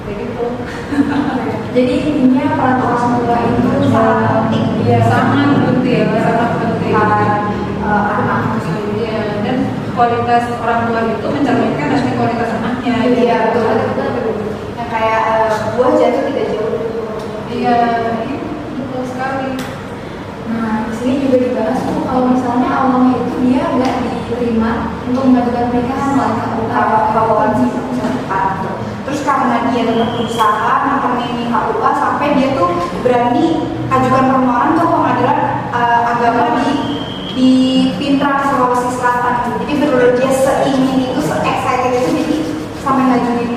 kayak 0.05 0.17
gitu 0.21 0.45
Jadi 1.75 1.95
intinya 2.07 2.55
peran 2.55 2.79
orang 2.87 3.19
tua 3.19 3.37
itu 3.51 3.71
sangat 3.91 4.47
penting. 4.47 4.67
Iya 4.87 5.01
sangat 5.11 5.59
penting 5.67 6.07
sangat 6.13 6.51
penting 6.63 6.95
eh, 6.95 8.03
anak. 8.15 8.43
Iya, 8.95 9.19
dan 9.43 9.57
kualitas 9.99 10.55
orang 10.63 10.87
tua 10.87 11.01
itu 11.03 11.27
mencerminkan 11.35 11.87
nanti 11.91 12.11
kualitas 12.15 12.51
anaknya 12.63 12.95
Iya 13.11 13.37
betul 13.51 13.75
betul. 13.91 14.11
Yang 14.79 14.89
kayak 14.93 15.23
eh, 15.35 15.51
buah 15.75 15.93
jatuh 15.99 16.23
tidak 16.31 16.47
jauh. 16.55 16.79
iya 17.51 17.77
iya, 18.23 18.39
betul 18.79 19.03
sekali 19.09 19.51
Nah, 20.45 20.87
di 20.87 20.93
sini 20.95 21.15
juga 21.27 21.37
dibahas 21.43 21.81
tuh 21.83 22.05
kalau 22.07 22.31
misalnya 22.31 22.69
awalnya 22.71 23.19
itu 23.19 23.35
dia 23.43 23.65
nggak 23.67 24.14
diterima 24.35 24.99
untuk 25.07 25.23
mengajukan 25.31 25.71
pernikahan 25.71 26.19
oleh 26.19 26.37
KUA 27.15 27.47
misalkan. 27.57 28.47
Terus 29.05 29.21
karena 29.23 29.71
dia 29.71 29.83
tetap 29.87 30.09
berusaha 30.19 30.73
nangkepin 30.91 31.49
KUA 31.49 31.91
sampai 31.95 32.27
dia 32.35 32.49
tuh 32.59 32.69
berani 33.07 33.47
ajukan 33.89 34.25
permohonan 34.35 34.75
ke 34.75 34.85
pengadilan 34.85 35.39
eh, 35.71 36.01
agama 36.11 36.45
di 36.59 36.69
di 37.35 37.51
Pintrang 37.99 38.47
Sulawesi 38.47 38.91
Selatan. 38.95 39.59
Jadi 39.63 39.73
benar 39.79 40.15
dia 40.19 40.31
seingin 40.31 41.11
itu, 41.11 41.21
se 41.23 41.35
excited 41.43 41.93
itu 41.99 42.11
jadi 42.15 42.37
sampai 42.85 43.05
ngajuin 43.11 43.51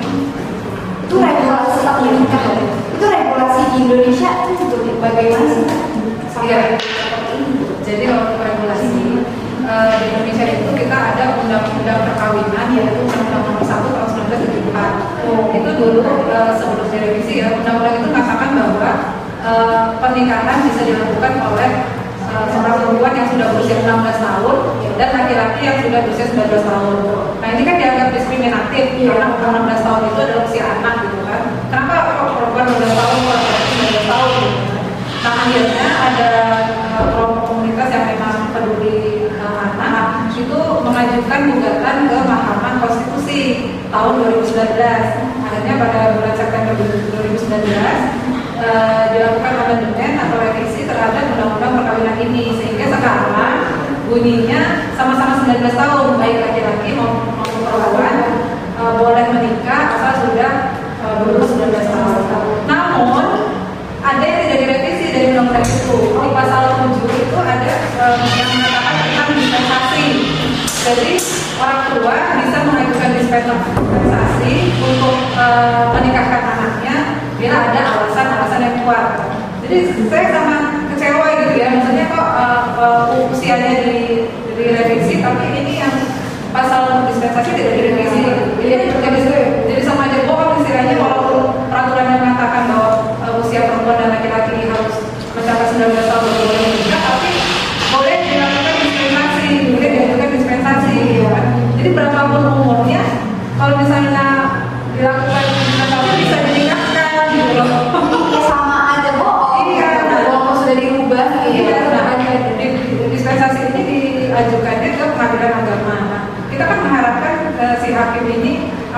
itu 1.08 1.16
regulasi 1.16 1.78
itu 2.98 3.04
regulasi 3.06 3.60
di 3.72 3.76
Indonesia 3.88 4.30
itu 4.50 4.64
juga 4.68 4.92
bagaimana 5.00 5.48
sih 5.48 5.64
sampai 6.28 6.48
Iya. 6.52 6.60
seperti 6.76 7.32
ini? 7.38 7.52
Jadi 7.80 8.02
kalau 8.12 8.24
regulasi 8.36 9.00
eh, 9.64 9.88
di 9.96 10.04
Indonesia 10.12 10.44
itu 10.52 10.70
kita 10.76 10.96
ada 11.14 11.24
undang-undang 11.40 12.00
perkawinan 12.04 12.66
yaitu 12.76 13.00
Undang-Undang 13.08 13.42
Nomor 13.48 13.64
1 13.64 13.88
tahun 13.88 14.10
1974. 14.28 15.56
Itu 15.56 15.67
dulu 15.78 16.02
eh, 16.02 16.52
sebelum 16.58 16.86
direvisi 16.90 17.40
ya 17.40 17.54
undang-undang 17.54 17.94
itu 18.02 18.06
mengatakan 18.10 18.50
bahwa 18.58 18.90
eh, 19.46 19.82
pernikahan 20.02 20.58
bisa 20.66 20.82
dilakukan 20.82 21.32
oleh 21.54 21.70
eh, 22.26 22.44
seorang 22.50 22.76
perempuan 22.82 23.14
yang 23.14 23.28
sudah 23.30 23.46
berusia 23.54 23.76
16 23.86 24.26
tahun 24.26 24.56
dan 24.98 25.08
laki-laki 25.14 25.60
yang 25.62 25.78
sudah 25.78 26.00
berusia 26.02 26.26
19 26.34 26.66
tahun. 26.66 26.96
Nah 27.38 27.48
ini 27.54 27.62
kan 27.62 27.76
dianggap 27.78 28.08
diskriminatif 28.10 28.84
karena 28.98 29.26
umur 29.38 29.50
16 29.70 29.86
tahun 29.86 30.00
itu 30.10 30.18
adalah 30.18 30.42
usia 30.42 30.64
anak 30.66 30.94
gitu 31.06 31.18
kan. 31.22 31.42
Kenapa 31.70 31.94
kok 32.18 32.32
perempuan 32.34 32.66
16 32.66 32.98
tahun, 32.98 33.18
laki-laki 33.30 33.72
19 33.78 34.10
tahun 34.10 34.30
gitu 34.34 34.50
kan. 34.66 34.84
Nah 35.18 35.34
akhirnya 35.46 35.86
ada 35.98 36.30
kelompok 37.14 37.44
komunitas 37.46 37.88
yang 37.94 38.04
memang 38.10 38.36
peduli 38.50 39.30
eh, 39.30 39.66
anak 39.78 40.06
itu 40.38 40.60
mengajukan 40.86 41.40
gugatan 41.50 41.96
ke 42.06 42.16
Mahkamah 42.26 42.57
Konstitusi 42.76 43.72
tahun 43.88 44.12
2019. 44.44 44.76
Akhirnya 45.48 45.74
pada 45.80 46.00
bulan 46.12 46.34
September 46.36 46.72
2019 46.76 47.48
eh, 48.60 49.04
dilakukan 49.16 49.52
amandemen 49.64 50.12
atau 50.20 50.36
revisi 50.36 50.84
terhadap 50.84 51.24
undang-undang 51.32 51.72
perkawinan 51.80 52.16
ini 52.28 52.52
sehingga 52.60 52.86
sekarang 52.92 53.56
bunyinya 54.08 54.92
sama-sama 54.96 55.44
19 55.44 55.72
tahun 55.72 56.06
baik 56.20 56.36
laki-laki 56.40 56.90
maupun 56.96 57.48
perempuan 57.64 58.16
eh, 58.76 58.92
boleh 59.00 59.24
menikah 59.32 59.82
asal 59.96 60.12
sudah 60.28 60.52
eh, 61.00 61.14
berumur 61.24 61.48
19 61.48 61.72
tahun. 61.72 62.20
Namun 62.68 63.24
ada 64.04 64.24
yang 64.24 64.40
tidak 64.48 64.58
direvisi 64.64 65.04
dari 65.12 65.26
undang-undang 65.32 65.64
itu. 65.64 65.96
Di 66.16 66.28
pasal 66.36 66.62
7 66.76 67.24
itu 67.24 67.36
ada 67.40 67.72
eh, 68.04 68.18
yang 68.36 68.48
mengatakan 68.52 68.94
tentang 69.00 69.28
dispensasi. 69.36 70.06
Jadi 70.88 71.37
orang 71.58 71.82
tua 71.98 72.16
bisa 72.38 72.58
mengajukan 72.62 73.10
dispensasi 73.18 74.54
untuk 74.78 75.16
eh, 75.34 75.84
menikahkan 75.98 76.42
anaknya 76.54 76.96
bila 77.38 77.56
ada 77.70 77.80
alasan-alasan 77.98 78.60
yang 78.62 78.76
kuat. 78.86 79.06
Jadi 79.66 79.78
saya 80.08 80.26
sama 80.32 80.56
kecewa 80.94 81.26
gitu 81.44 81.54
ya, 81.58 81.68
maksudnya 81.74 82.06
kok 82.14 82.28
eh, 82.38 82.62
eh, 82.78 83.30
usianya 83.34 83.72
di, 83.82 83.96
direvisi, 84.54 85.14
tapi 85.22 85.46
ini 85.54 85.72
yang 85.82 85.94
pasal 86.54 87.06
dispensasi 87.10 87.50
tidak 87.54 87.74
direvisi. 87.74 88.18
Jadi, 88.62 88.74
jadi 89.02 89.18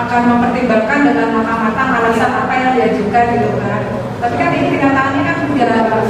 akan 0.06 0.20
mempertimbangkan 0.32 0.98
dengan 1.04 1.28
matang-matang 1.36 1.88
alasan 2.00 2.32
apa 2.32 2.52
yang 2.56 2.70
diajukan 2.72 3.24
gitu 3.36 3.50
kan. 3.60 3.82
Tapi 4.20 4.34
kan 4.36 4.48
ini 4.56 4.68
kenyataannya 4.72 5.22
kan 5.24 5.36
enggak. 5.44 6.04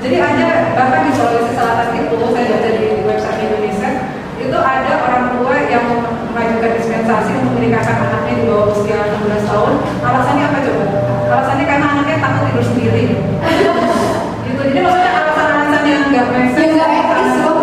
Jadi 0.00 0.16
ada 0.22 0.48
bahkan 0.78 1.00
di 1.08 1.10
Sulawesi 1.12 1.52
Selatan 1.52 1.88
itu 1.98 2.16
saya 2.30 2.46
baca 2.46 2.70
di 2.70 2.84
website 3.04 3.40
Indonesia 3.42 3.90
itu 4.36 4.58
ada 4.60 4.92
orang 5.02 5.24
tua 5.34 5.54
yang 5.66 5.84
mengajukan 6.30 6.78
dispensasi 6.78 7.32
untuk 7.42 7.58
menikahkan 7.58 7.96
anaknya 8.06 8.32
di 8.38 8.44
bawah 8.46 8.70
usia 8.70 8.98
16 9.18 9.48
tahun. 9.50 9.72
Alasannya 10.04 10.44
apa 10.46 10.58
coba? 10.62 10.84
Alasannya 11.26 11.64
karena 11.66 11.86
anaknya 11.96 12.16
takut 12.22 12.42
tidur 12.46 12.64
sendiri. 12.64 13.04
gitu. 14.46 14.60
Jadi 14.62 14.80
maksudnya 14.84 15.12
alasan-alasan 15.12 15.82
yang 15.88 16.02
nggak 16.12 16.26
make 16.30 16.50
sense. 16.54 16.76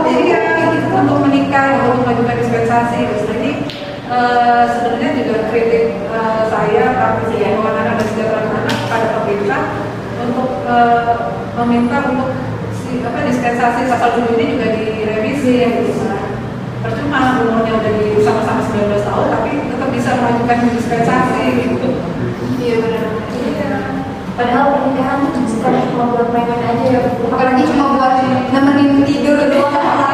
Jadi 0.03 0.29
ya 0.29 0.39
gitu, 0.51 0.88
untuk 0.93 1.17
menikah, 1.23 1.65
untuk 1.88 2.03
mengajukan 2.03 2.36
dispensasi. 2.43 2.99
Terus 3.07 3.25
ini 3.39 3.51
eh, 4.13 4.63
sebenarnya 4.69 5.10
juga 5.26 5.36
kritik 5.49 5.86
eh, 5.97 6.41
saya 6.47 6.84
praktisi 6.93 7.36
keuangan 7.41 7.73
anak 7.73 7.86
dan 7.86 7.97
kesejahteraan 7.97 8.49
anak 8.54 8.78
pada 8.89 9.08
pemerintah 9.17 9.62
untuk 10.21 10.49
eh, 10.69 11.13
meminta 11.58 11.97
untuk 12.13 12.30
si, 12.78 13.02
apa 13.02 13.19
dispensasi 13.26 13.89
pasal 13.89 14.10
7 14.21 14.38
ini 14.38 14.45
juga 14.58 14.67
direvisi 14.78 15.54
gitu 15.65 16.04
kan. 16.06 16.23
Percuma 16.84 17.39
umurnya 17.39 17.80
udah 17.80 17.93
di 17.95 18.19
sama-sama 18.19 18.62
19 18.67 19.08
tahun 19.08 19.28
tapi 19.32 19.49
tetap 19.71 19.89
bisa 19.95 20.10
mengajukan 20.19 20.58
dispensasi 20.76 21.43
gitu. 21.63 21.89
Iya 22.60 22.76
benar. 22.84 23.13
Padahal 24.34 24.82
pernikahan 24.82 25.30
itu 25.30 25.45
bukan 25.62 25.73
cuma 25.93 26.04
buat 26.10 26.28
main-main 26.34 26.65
aja 26.65 26.86
ya. 26.89 27.02
Apalagi 27.06 27.63
cuma 27.69 27.86
buat 27.93 28.17
nemenin 28.49 29.06
tidur 29.06 29.38
doang. 29.45 30.12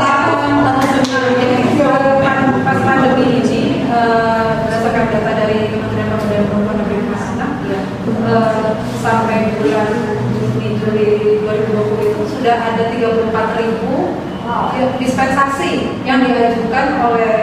Dari 5.49 5.73
Kementerian 5.73 6.13
Pemberdayaan 6.13 6.45
Perempuan 6.45 6.75
dan 6.77 6.85
Perlindungan 6.85 7.21
Anak 7.33 7.51
ya, 7.65 7.79
eh, 8.05 8.69
sampai 9.01 9.37
bulan 9.57 9.89
Juni 10.37 10.67
Juli 10.77 11.09
2020 11.41 12.05
itu 12.13 12.23
sudah 12.37 12.55
ada 12.69 12.83
34 12.93 13.57
ribu 13.57 14.21
ya, 14.77 14.85
dispensasi 15.01 16.01
yang 16.05 16.21
diajukan 16.21 17.01
oleh 17.01 17.33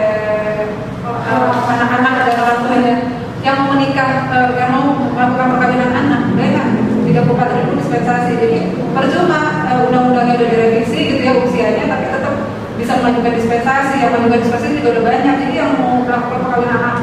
eh, 1.03 1.51
anak-anak 1.67 2.13
dan 2.23 2.35
orang 2.39 2.59
tuanya 2.63 2.95
yang 3.43 3.55
mau 3.63 3.75
menikah, 3.75 4.31
eh, 4.31 4.49
yang 4.55 4.71
mau 4.71 4.87
melakukan 5.11 5.47
perkawinan 5.59 5.91
anak, 5.91 6.21
banyak 6.31 6.65
34 7.11 7.55
ribu 7.59 7.71
dispensasi. 7.75 8.31
Jadi 8.39 8.59
percuma 8.95 9.67
eh, 9.67 9.83
undang-undangnya 9.83 10.39
udah 10.39 10.47
direvisi 10.47 10.99
gitu 11.11 11.21
ya 11.27 11.33
usianya, 11.43 11.91
tapi 11.91 12.05
tetap 12.07 12.35
bisa 12.79 12.91
mengajukan 13.03 13.33
dispensasi. 13.35 13.95
Yang 13.99 14.11
mengajukan 14.15 14.39
dispensasi 14.47 14.79
juga 14.79 14.89
udah 14.95 15.03
banyak. 15.11 15.33
Jadi 15.43 15.53
yang 15.59 15.71
mau 15.75 16.03
melakukan 16.07 16.39
perkawinan 16.47 16.79
anak, 16.79 16.96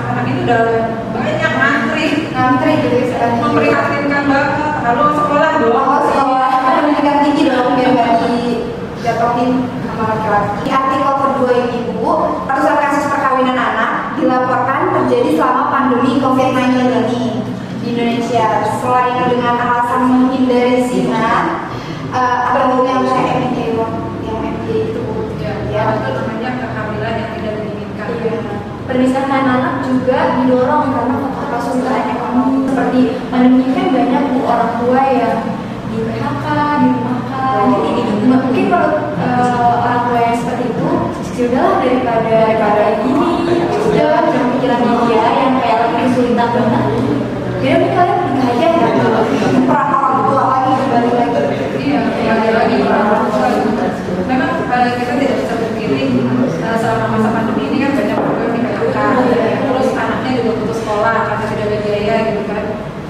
udah 0.44 0.64
banyak 1.16 1.52
antri, 1.56 2.06
antri 2.36 2.72
gitu 2.84 2.96
istilahnya 3.08 3.40
memprihatinkan 3.40 4.22
banget. 4.28 4.72
Lalu 4.84 5.04
sekolah 5.16 5.52
doang 5.64 5.88
oh 5.88 6.02
sekolah. 6.04 6.48
Kan 6.52 6.74
pendidikan 6.84 7.16
tinggi 7.24 7.42
dong 7.48 7.72
biar 7.80 7.90
nggak 7.96 8.12
dijatuhin 8.28 9.50
sama 9.88 10.04
laki-laki. 10.12 10.68
Artikel 10.68 11.14
kedua 11.16 11.52
ini 11.64 11.78
bu 11.96 12.12
ratusan 12.44 12.76
kasus 12.76 13.08
perkawinan 13.08 13.56
anak 13.56 14.20
dilaporkan 14.20 14.92
terjadi 14.92 15.40
selama 15.40 15.72
pandemi 15.72 16.20
COVID-19 16.20 16.76
ini 17.08 17.40
di 17.80 17.86
Indonesia. 17.96 18.68
Selain 18.84 19.24
dengan 19.32 19.56
alasan 19.56 20.00
menghindari 20.12 20.84
zina 20.84 21.56
eh, 22.12 22.20
uh, 22.20 22.38
ada 22.52 22.60
yang 22.68 22.84
yang 22.84 23.00
saya 23.08 23.48
MD 23.48 23.80
yang 24.28 24.38
MD 24.44 24.68
itu 24.92 25.04
iya, 25.40 25.52
ya, 25.72 25.82
ya. 25.88 26.04
itu 26.04 26.08
namanya 26.20 26.50
kehamilan 26.60 27.14
yang 27.16 27.30
tidak 27.32 27.54
diinginkan. 27.64 28.08
Iya. 28.20 28.36
Pernikahan 28.84 29.44
anak 29.48 29.73
juga 29.92 30.18
didorong 30.40 30.84
karena 30.88 31.14
faktor 31.20 31.48
kesulitan 31.60 32.16
ekonomi 32.16 32.56
seperti 32.64 33.00
pandemi 33.28 33.66
kan 33.76 33.86
banyak 33.92 34.22
bu 34.32 34.38
orang 34.48 34.72
tua 34.80 35.02
yang 35.12 35.36
di 35.94 35.98
PHK, 36.10 36.46
dirumahkan. 36.82 37.66
Jadi 37.70 38.26
mungkin 38.26 38.64
kalau 38.72 38.90
eh, 39.14 39.62
orang 39.78 40.00
tua 40.10 40.18
yang 40.18 40.36
seperti 40.40 40.64
itu, 40.74 40.90
yaudahlah 41.34 41.76
daripada 41.84 42.30
daripada 42.34 42.84
gini, 43.04 43.30
udah 43.92 44.08
jangan 44.32 44.48
pikiran 44.58 44.80
media 44.82 45.22
yang 45.38 45.54
kayak 45.60 45.78
lagi 45.84 45.96
kesulitan 46.08 46.48
banget. 46.50 46.84
Jadi 47.64 47.70
mending 47.70 47.94
kalian 47.94 48.18
nikah 48.28 48.48
aja 48.50 48.66
ya. 48.68 48.88
Perang 49.64 49.90
orang 49.94 50.20
tua 50.26 50.44
lagi 50.50 50.70
kembali 50.82 51.10
lagi. 51.14 51.42
Iya, 51.78 52.00
kembali 52.02 52.50
lagi 52.52 52.74
ke 52.82 52.88
orang 52.90 53.24
tua. 53.30 53.48
Memang 54.24 54.50
eh, 54.66 54.88
kita 54.98 55.12
tidak 55.20 55.36
bisa 55.44 55.54
pungkiri 55.62 56.02
eh, 56.18 56.76
selama 56.80 57.06
masa 57.14 57.28
pandemi 57.30 57.62
ini 57.70 57.76
kan 57.84 57.92
banyak 57.94 58.18
di. 58.18 58.23
Terus 59.64 59.88
anaknya 59.94 60.30
juga 60.42 60.52
putus 60.62 60.78
sekolah 60.82 61.16
karena 61.30 61.44
tidak 61.50 61.66
ada 61.66 61.78
biaya 61.86 62.16
gitu 62.30 62.42
kan. 62.50 62.64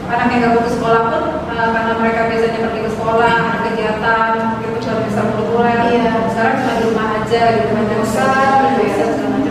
Anak 0.04 0.26
yang 0.30 0.40
nggak 0.44 0.54
putus 0.60 0.74
sekolah 0.76 1.00
pun 1.08 1.22
eh, 1.48 1.68
karena 1.72 1.92
mereka 1.96 2.20
biasanya 2.28 2.58
pergi 2.60 2.80
ke 2.84 2.90
sekolah, 2.92 3.34
ada 3.40 3.58
kegiatan, 3.72 4.32
gitu 4.60 4.76
cuma 4.84 4.96
bisa 5.08 5.20
kuliah. 5.32 5.78
Iya. 5.88 6.12
Sekarang 6.30 6.54
cuma 6.60 6.72
di 6.76 6.82
rumah 6.86 7.06
aja 7.18 7.42
gitu 7.56 7.68
kan 7.72 7.84
bosan, 7.88 8.60
gitu. 8.78 9.06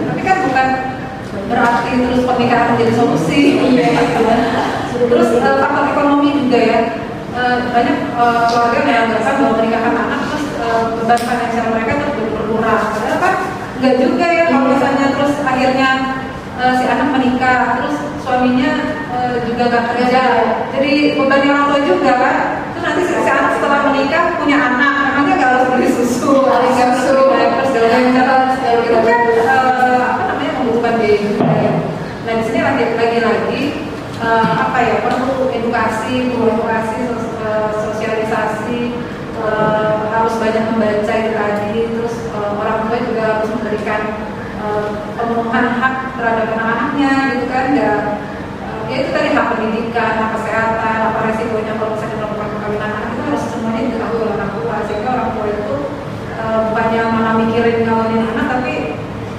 Tapi 0.08 0.22
kan 0.22 0.38
bukan 0.46 0.68
berarti 1.50 1.92
terus 2.06 2.22
pernikahan 2.26 2.68
menjadi 2.74 2.94
solusi. 2.94 3.42
Iya. 3.74 3.90
Terus 4.94 5.30
eh, 5.42 5.56
faktor 5.58 5.86
ekonomi 5.90 6.30
juga 6.46 6.60
ya. 6.62 6.80
Eh, 7.34 7.56
banyak 7.74 7.98
keluarga 8.14 8.80
yang 8.86 9.06
menganggap 9.10 9.36
bahwa 9.42 9.54
pernikahan 9.58 9.94
anak 9.98 10.20
terus 10.30 10.46
beban 11.02 11.18
finansial 11.18 11.66
mereka 11.74 11.94
terus 11.98 12.30
berkurang. 12.30 12.84
Padahal 12.94 13.18
kan 13.18 13.36
enggak 13.82 13.96
juga 14.00 14.26
ya 14.30 14.44
kalau 14.54 14.70
misalnya 14.70 15.06
terus 15.18 15.34
akhirnya 15.42 15.90
eh, 16.60 16.74
si 16.78 16.86
anak 16.86 17.08
menikah 17.14 17.80
terus 17.80 17.96
suaminya 18.24 18.72
eh, 19.14 19.36
juga 19.48 19.64
gak 19.72 19.86
kerja. 19.94 20.24
Jadi 20.74 21.18
bebannya 21.18 21.50
orang 21.54 21.68
tua 21.70 21.82
juga 21.86 22.12
kan. 22.18 22.38
Terus 22.74 22.84
nanti 22.84 23.02
si, 23.06 23.14
si 23.22 23.30
anak 23.30 23.52
setelah 23.58 23.80
menikah 23.92 24.24
punya 24.42 24.58
anak, 24.60 24.94
anaknya 25.14 25.34
gak 25.40 25.52
harus 25.56 25.68
beli 25.74 25.88
susu, 25.90 26.34
harus 26.46 26.74
susu. 26.74 27.16
beli 27.30 27.38
diaper, 27.40 27.64
segala 27.70 27.88
macam. 28.00 28.40
Itu 28.84 29.00
kan 29.06 29.20
eh, 29.30 30.02
apa 30.04 30.22
namanya 30.30 30.52
membutuhkan 30.62 30.94
biaya 31.00 31.18
juga 31.22 31.46
ya. 31.58 31.74
Nah 32.24 32.34
di 32.40 32.44
sini 32.48 32.60
lagi 32.64 32.84
lagi 32.96 33.20
lagi 33.20 33.62
eh, 34.24 34.52
apa 34.64 34.78
ya 34.82 34.96
perlu 35.04 35.52
edukasi, 35.52 36.14
perlu 36.32 36.46
edukasi, 36.58 36.98
sos- 37.12 37.32
sosialisasi, 37.84 38.82
eh, 39.44 39.94
harus 40.10 40.34
banyak 40.40 40.64
membaca 40.72 41.14
itu 41.14 41.32
tadi, 41.36 41.76
terus 41.92 42.16
eh, 42.32 42.52
orang 42.56 42.88
tua 42.88 42.98
juga 43.04 43.24
harus 43.38 43.50
memberikan 43.52 44.02
eh, 44.64 44.88
pemenuhan 45.20 45.66
hak 45.78 45.96
terhadap 46.16 46.48
anak-anaknya 46.56 47.12
gitu 47.36 47.46
kan, 47.52 47.66
nggak 47.76 48.00
eh, 48.64 48.80
ya 48.88 48.96
itu 49.04 49.10
tadi 49.12 49.30
hak 49.36 49.46
pendidikan, 49.52 50.14
hak 50.24 50.30
kesehatan, 50.40 50.96
apa 51.12 51.20
resikonya 51.28 51.74
kalau 51.76 51.92
misalnya 51.94 52.16
melakukan 52.24 52.50
perkawinan 52.56 52.92
anak 52.96 53.10
itu 53.12 53.22
harus 53.28 53.44
semuanya 53.52 53.82
diketahui 53.84 54.20
oleh 54.24 54.34
orang 54.40 54.52
tua. 54.56 54.76
Sehingga 54.88 55.10
orang 55.12 55.30
tua 55.36 55.46
itu 55.52 55.76
eh, 56.40 56.60
bukannya 56.72 57.02
malah 57.12 57.34
mikirin 57.44 57.78
ngawinin 57.84 58.24
anak 58.32 58.46
tapi 58.58 58.74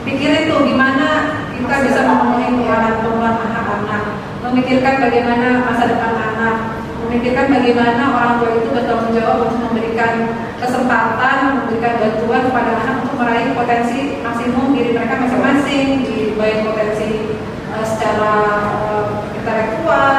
pikirin 0.05 0.53
tuh 0.53 0.61
gimana 0.69 1.09
kita 1.57 1.75
bisa 1.89 2.01
memenuhi 2.05 2.47
kebutuhan 2.61 3.01
kebutuhan 3.01 3.35
hak 3.41 3.67
anak. 3.81 4.05
Memikirkan 4.45 4.95
bagaimana 5.01 5.49
masa 5.65 5.89
depan 5.89 6.13
anak 6.13 6.74
memikirkan 7.15 7.47
bagaimana 7.47 8.03
orang 8.11 8.33
tua 8.43 8.51
itu 8.59 8.75
bertanggung 8.75 9.15
jawab 9.15 9.47
untuk 9.47 9.71
memberikan 9.71 10.35
kesempatan 10.59 11.63
memberikan 11.63 11.95
bantuan 12.03 12.43
kepada 12.51 12.71
anak 12.75 12.97
untuk 13.07 13.23
meraih 13.23 13.55
potensi 13.55 14.19
maksimum 14.19 14.75
diri 14.75 14.91
mereka 14.99 15.23
masing-masing 15.23 16.03
di 16.03 16.35
baik 16.35 16.67
potensi 16.67 17.39
eh, 17.71 17.85
secara 17.87 18.35
eh, 18.67 19.07
intelektual 19.31 20.19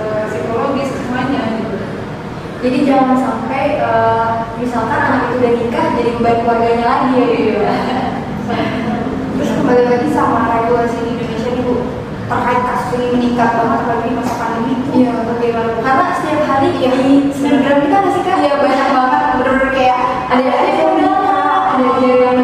eh, 0.00 0.24
psikologis 0.32 0.88
semuanya 0.96 1.42
gitu. 1.60 1.76
Jadi 2.64 2.78
jangan 2.88 3.16
sampai 3.20 3.76
eh, 3.76 4.28
misalkan 4.56 5.00
anak 5.04 5.20
itu 5.28 5.34
udah 5.36 5.52
nikah 5.52 5.86
jadi 6.00 6.10
beban 6.16 6.36
keluarganya 6.40 6.84
lagi 6.88 7.12
ya 7.12 7.26
gitu. 7.28 7.60
Terus 9.36 9.50
kembali 9.60 9.84
lagi 9.84 10.08
sama 10.16 10.48
regulasi 10.48 10.96
di 10.96 11.08
Indonesia 11.12 11.50
nih 11.52 11.60
bu 11.60 11.74
terkait 12.28 12.60
kasus 12.62 12.90
ini 12.98 13.06
meningkat 13.14 13.50
banget 13.56 13.78
apalagi 13.82 14.10
masa 14.14 14.34
pandemi 14.38 14.72
itu. 14.78 14.88
Iya 14.92 15.12
bagaimana? 15.26 15.70
Karena 15.82 16.04
setiap 16.18 16.42
hari 16.46 16.68
ya 16.78 16.90
di 16.94 17.12
snapgram 17.34 17.78
kita 17.82 17.96
nggak 17.98 18.12
sih 18.14 18.22
kak? 18.22 18.36
Iya 18.42 18.54
banyak 18.60 18.88
banget 18.92 19.22
bener-bener 19.38 19.70
kayak 19.74 19.98
ada 20.30 20.44
ada 20.48 20.72
yang 20.72 20.92
nikah, 20.96 21.60
ada 21.76 21.90
yang 22.00 22.40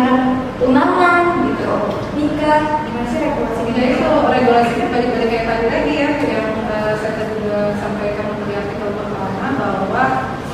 tunangan 0.58 1.24
gitu, 1.46 1.72
nikah. 2.18 2.60
Gimana 2.84 3.06
sih 3.08 3.18
regulasi 3.22 3.60
Jadi 3.68 3.88
itu 3.94 4.10
regulasinya 4.10 4.86
balik-balik 4.90 5.28
kayak 5.30 5.44
tadi 5.46 5.66
lagi 5.70 5.92
ya 5.94 6.10
yang 6.18 6.48
eh, 6.66 6.92
saya 6.98 7.24
juga 7.32 7.58
sampaikan 7.78 8.26
di 8.44 8.52
artikel 8.56 8.88
pertama 8.92 9.48
bahwa 9.54 10.04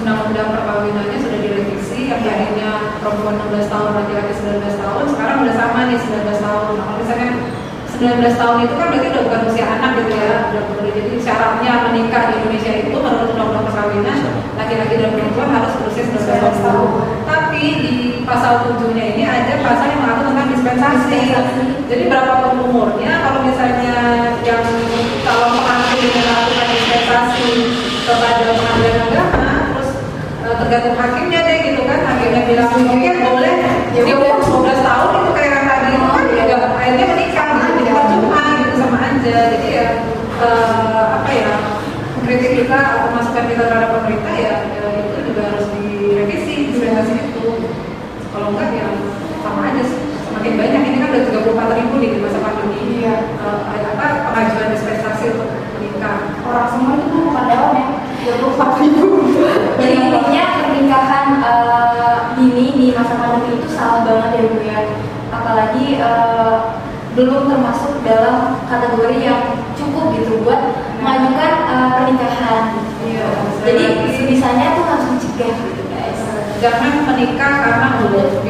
undang-undang 0.05 0.49
perkawinannya 0.53 1.17
sudah 1.17 1.41
direvisi 1.41 2.13
yang 2.13 2.21
tadinya 2.21 3.01
perempuan 3.01 3.41
16 3.41 3.73
tahun 3.73 3.91
laki-laki 3.97 4.33
19 4.37 4.85
tahun 4.85 5.05
sekarang 5.17 5.37
udah 5.41 5.55
sama 5.57 5.79
nih 5.89 5.97
19 5.97 6.45
tahun. 6.45 6.65
Nah, 6.77 6.85
kalau 6.85 6.99
misalnya 7.01 7.31
19 8.05 8.37
tahun 8.37 8.57
itu 8.69 8.75
kan 8.77 8.87
berarti 8.93 9.09
udah 9.17 9.23
bukan 9.25 9.41
usia 9.49 9.65
anak 9.65 9.91
gitu 9.97 10.13
ya, 10.13 10.37
udah 10.53 10.63
udah 10.77 10.93
jadi 10.93 11.13
syaratnya 11.25 11.73
menikah 11.89 12.23
di 12.29 12.35
Indonesia 12.37 12.73
itu 12.85 12.97
menurut 13.01 13.33
undang-undang 13.33 13.65
perkawinan 13.65 14.19
laki-laki 14.61 14.95
dan 15.01 15.11
perempuan 15.17 15.49
harus 15.57 15.73
berusia 15.81 16.05
19 16.13 16.21
tahun. 16.61 16.89
Tapi 17.25 17.63
di 17.81 17.95
pasal 18.29 18.53
7-nya 18.77 19.05
ini 19.17 19.23
ada 19.25 19.55
pasal 19.65 19.87
yang 19.89 20.01
mengatur 20.05 20.25
tentang 20.37 20.49
dispensasi. 20.53 21.21
Jadi 21.89 22.03
berapapun 22.13 22.53
umurnya, 22.69 23.13
kalau 23.25 23.41
misalnya 23.49 23.97
yang 24.45 24.65
calon 25.25 25.53
pengantin 25.57 26.13
melakukan 26.13 26.69
dispensasi 26.77 27.49
kepada 28.05 28.45
pengadilan 28.53 28.97
agama, 29.09 29.49
terus 29.73 29.91
eh, 30.45 30.55
tergantung 30.61 30.97
hakimnya 31.01 31.41
deh 31.41 31.57
gitu 31.73 31.83
kan, 31.89 32.01
hakimnya 32.05 32.43
bilang 32.53 32.69
oke 32.69 33.13
boleh, 33.25 33.57
Ya 33.95 34.03
umur 34.13 34.43
19 34.43 34.85
tahun 34.85 35.09
itu 35.23 35.31
kayak 35.33 35.44
aja. 39.25 39.57
Jadi 39.57 39.69
ya 39.73 39.87
eh, 40.45 41.05
apa 41.17 41.31
ya 41.33 41.51
kritik 42.25 42.53
kita 42.65 42.77
atau 42.77 43.09
masukan 43.17 43.45
kita 43.49 43.65
terhadap 43.69 43.91
pemerintah 44.01 44.35
ya, 44.37 44.55
ya 44.69 44.85
itu 45.01 45.19
juga 45.33 45.43
harus 45.49 45.69
direvisi 45.81 46.55
dispensasi 46.73 47.15
itu. 47.33 47.49
Kalau 48.33 48.53
enggak 48.53 48.69
ya 48.77 48.87
sama 49.41 49.61
aja 49.73 49.83
sih. 49.85 50.01
Semakin 50.29 50.53
banyak 50.61 50.83
ini 50.89 50.97
kan 51.01 51.09
udah 51.15 51.23
34 51.73 51.79
ribu 51.81 51.95
di 52.01 52.09
masa 52.21 52.39
pandemi. 52.45 52.81
Iya. 53.01 53.17
Eh, 53.41 53.81
apa 53.97 54.05
pengajuan 54.29 54.73
dispensasi 54.77 55.25
untuk 55.33 55.49
menikah. 55.81 56.17
orang 56.45 56.69
semua 56.69 56.93
itu 57.01 57.07
tuh 57.09 57.21
bukan 57.25 57.45
daun 57.49 57.73
ya 57.73 57.87
dua 58.25 58.37
puluh 58.41 58.53
empat 58.57 58.71
ribu 58.81 59.09
jadi 59.81 59.97
intinya 59.97 60.45
pernikahan 60.61 61.27
eh, 61.41 62.19
dini 62.37 62.67
di 62.77 62.87
masa 62.93 63.17
pandemi 63.17 63.57
itu 63.57 63.69
salah 63.73 64.05
banget 64.05 64.31
ya 64.37 64.43
bu 64.49 64.59
ya 64.65 64.79
apalagi 65.33 65.85
eh, 66.01 66.57
belum 67.15 67.47
termasuk 67.47 68.03
dalam 68.03 68.59
kategori 68.67 69.19
yang 69.23 69.41
cukup 69.79 70.11
gitu 70.19 70.43
buat 70.43 70.75
mengajukan 70.99 71.53
eh, 71.71 71.87
pernikahan 71.95 72.65
Iya. 73.05 73.29
jadi 73.61 73.85
sebisanya 74.17 74.81
tuh 74.81 74.85
harus 74.89 75.07
dicegah 75.15 75.53
gitu 75.53 75.83
guys 75.93 76.21
Jangan 76.65 77.05
menikah 77.05 77.53
karena 77.61 77.87
mulut. 78.01 78.41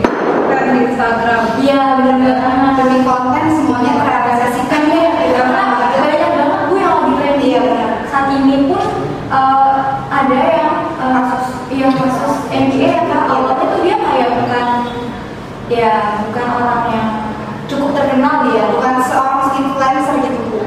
Kan 0.47 0.65
di 0.71 0.79
Instagram. 0.87 1.41
iya 1.59 1.99
benar-benar 1.99 2.79
demi 2.79 3.03
konten 3.03 3.45
semuanya 3.51 3.93
terrealisasikan 3.99 4.83
ya 4.87 5.07
karena 5.35 5.63
banyak 5.99 6.31
banget 6.39 6.61
bu 6.71 6.75
yang 6.79 6.95
lagi 6.95 7.13
tren 7.19 7.37
ya 7.43 7.63
saat 8.07 8.29
ini 8.39 8.71
pun 8.71 8.83
eh, 9.29 9.79
ada 10.07 10.39
yang 10.55 10.73
eh, 10.95 11.21
kasus 11.27 11.45
yang 11.75 11.91
kasus 11.99 12.35
MBA 12.49 12.87
yang 13.11 13.27
awalnya 13.27 13.67
tuh 13.67 13.81
dia 13.83 13.97
kayak 13.99 14.31
bukan 14.39 14.67
ya 15.67 15.93
bukan 16.31 16.47
orang 16.55 16.83
yang 16.95 17.09
cukup 17.67 17.91
terkenal 17.97 18.47
dia 18.47 18.63
bukan 18.71 18.95
seorang 19.03 19.51
influencer 19.59 20.15
gitu 20.23 20.41
bu 20.53 20.61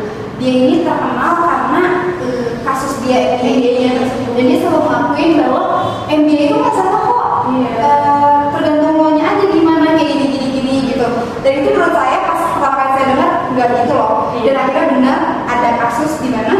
dia 0.47 0.63
ini 0.63 0.87
terkenal 0.87 1.43
karena 1.43 1.83
eh, 2.23 2.47
kasus 2.63 3.03
dia 3.03 3.35
MBA-nya 3.43 3.99
tersebut. 3.99 4.31
Dan 4.39 4.43
dia 4.47 4.57
selalu 4.63 4.81
ngakuin 4.87 5.29
bahwa 5.43 5.61
MBA 6.07 6.43
itu 6.47 6.55
nggak 6.55 6.71
salah 6.71 7.01
kok. 7.03 7.23
Iya. 7.51 7.71
Eh, 7.75 8.39
tergantung 8.55 8.95
lo 8.95 9.07
nya 9.19 9.23
aja 9.27 9.45
gimana 9.51 9.99
kayak 9.99 10.07
gini 10.07 10.25
gini 10.31 10.47
gini 10.55 10.73
gitu. 10.95 11.07
Dan 11.43 11.51
itu 11.51 11.69
menurut 11.75 11.91
saya 11.91 12.17
pas 12.23 12.39
pertama 12.55 12.75
kali 12.79 12.91
saya 12.95 13.05
dengar 13.11 13.31
nggak 13.51 13.67
gitu 13.75 13.93
loh. 13.99 14.11
Iya. 14.31 14.41
dan 14.47 14.55
akhirnya 14.63 14.85
benar 14.95 15.19
ada 15.51 15.69
kasus 15.83 16.11
di 16.23 16.29
mana 16.31 16.55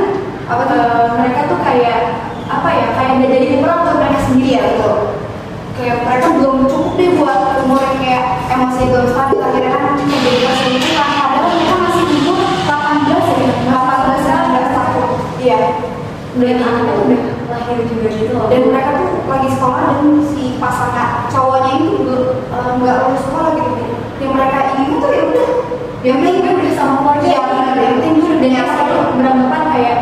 apa 0.52 0.64
tuh 0.68 0.78
Eh, 0.84 1.08
mereka 1.16 1.40
tuh 1.48 1.60
kayak 1.64 2.00
apa 2.48 2.70
ya 2.76 2.88
kayak 2.92 3.12
udah 3.24 3.30
jadi 3.32 3.46
pemeran 3.56 3.80
untuk 3.88 3.96
mereka 4.04 4.20
sendiri 4.28 4.50
ya 4.52 4.62
gitu. 4.68 4.92
Kayak 5.80 5.98
mereka 6.04 6.28
belum 6.36 6.56
cukup 6.68 6.94
deh 7.00 7.10
buat 7.16 7.40
umur 7.64 7.80
yang 7.80 7.98
kayak 8.04 8.24
emosi 8.52 8.82
belum 8.92 9.08
stabil 9.16 9.40
akhirnya 9.40 9.72
kan 9.72 9.84
menjadi 9.96 10.57
dan 16.36 16.60
anaknya 16.60 16.94
udah 17.00 17.22
lahir 17.48 17.78
juga 17.88 18.10
gitu 18.12 18.34
loh. 18.36 18.48
Dan 18.52 18.62
mereka 18.68 18.92
tuh 19.00 19.10
lagi 19.32 19.50
sekolah 19.56 19.80
dan 19.88 20.08
si 20.36 20.44
pasangan 20.60 21.32
cowoknya 21.32 21.72
itu 21.80 22.16
eh, 22.52 22.70
nggak 22.78 22.96
lulus 23.08 23.22
sekolah 23.24 23.52
gitu. 23.56 23.84
Yang 24.18 24.32
mereka 24.36 24.58
ini 24.76 24.94
tuh 25.00 25.12
ya 25.14 25.24
udah 25.32 25.50
yang 26.04 26.18
penting 26.22 26.36
gue 26.44 26.54
udah 26.60 26.74
sama 26.76 26.96
keluarga. 27.00 27.28
Ya, 27.28 27.42
yang 27.80 27.96
penting 27.98 28.14
gue 28.20 28.28
udah 28.28 28.50
iya, 28.50 28.62
dewasa 28.62 28.82
itu 28.84 28.98
beranggapan 29.18 29.64
kayak 29.72 29.98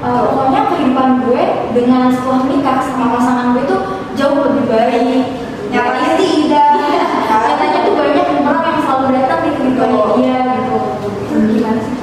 eh, 0.00 0.22
pokoknya 0.24 0.60
kehidupan 0.72 1.08
gue 1.22 1.42
dengan 1.76 2.02
setelah 2.08 2.40
nikah 2.48 2.78
sama 2.80 3.06
pasangan 3.20 3.46
gue 3.52 3.64
tuh 3.68 3.80
jauh 4.16 4.38
lebih 4.48 4.64
baik. 4.66 5.24
Nyatanya 5.66 6.10
sih 6.16 6.28
tidak 6.46 6.78
nyatanya 7.26 7.78
tuh 7.82 7.92
banyak 7.98 8.26
orang 8.46 8.64
yang 8.70 8.80
selalu 8.86 9.06
datang 9.18 9.40
di 9.42 9.50
kehidupan 9.58 9.90
dia 10.14 10.38
gitu. 10.62 10.78
Gimana 11.36 11.80
sih? 11.82 11.94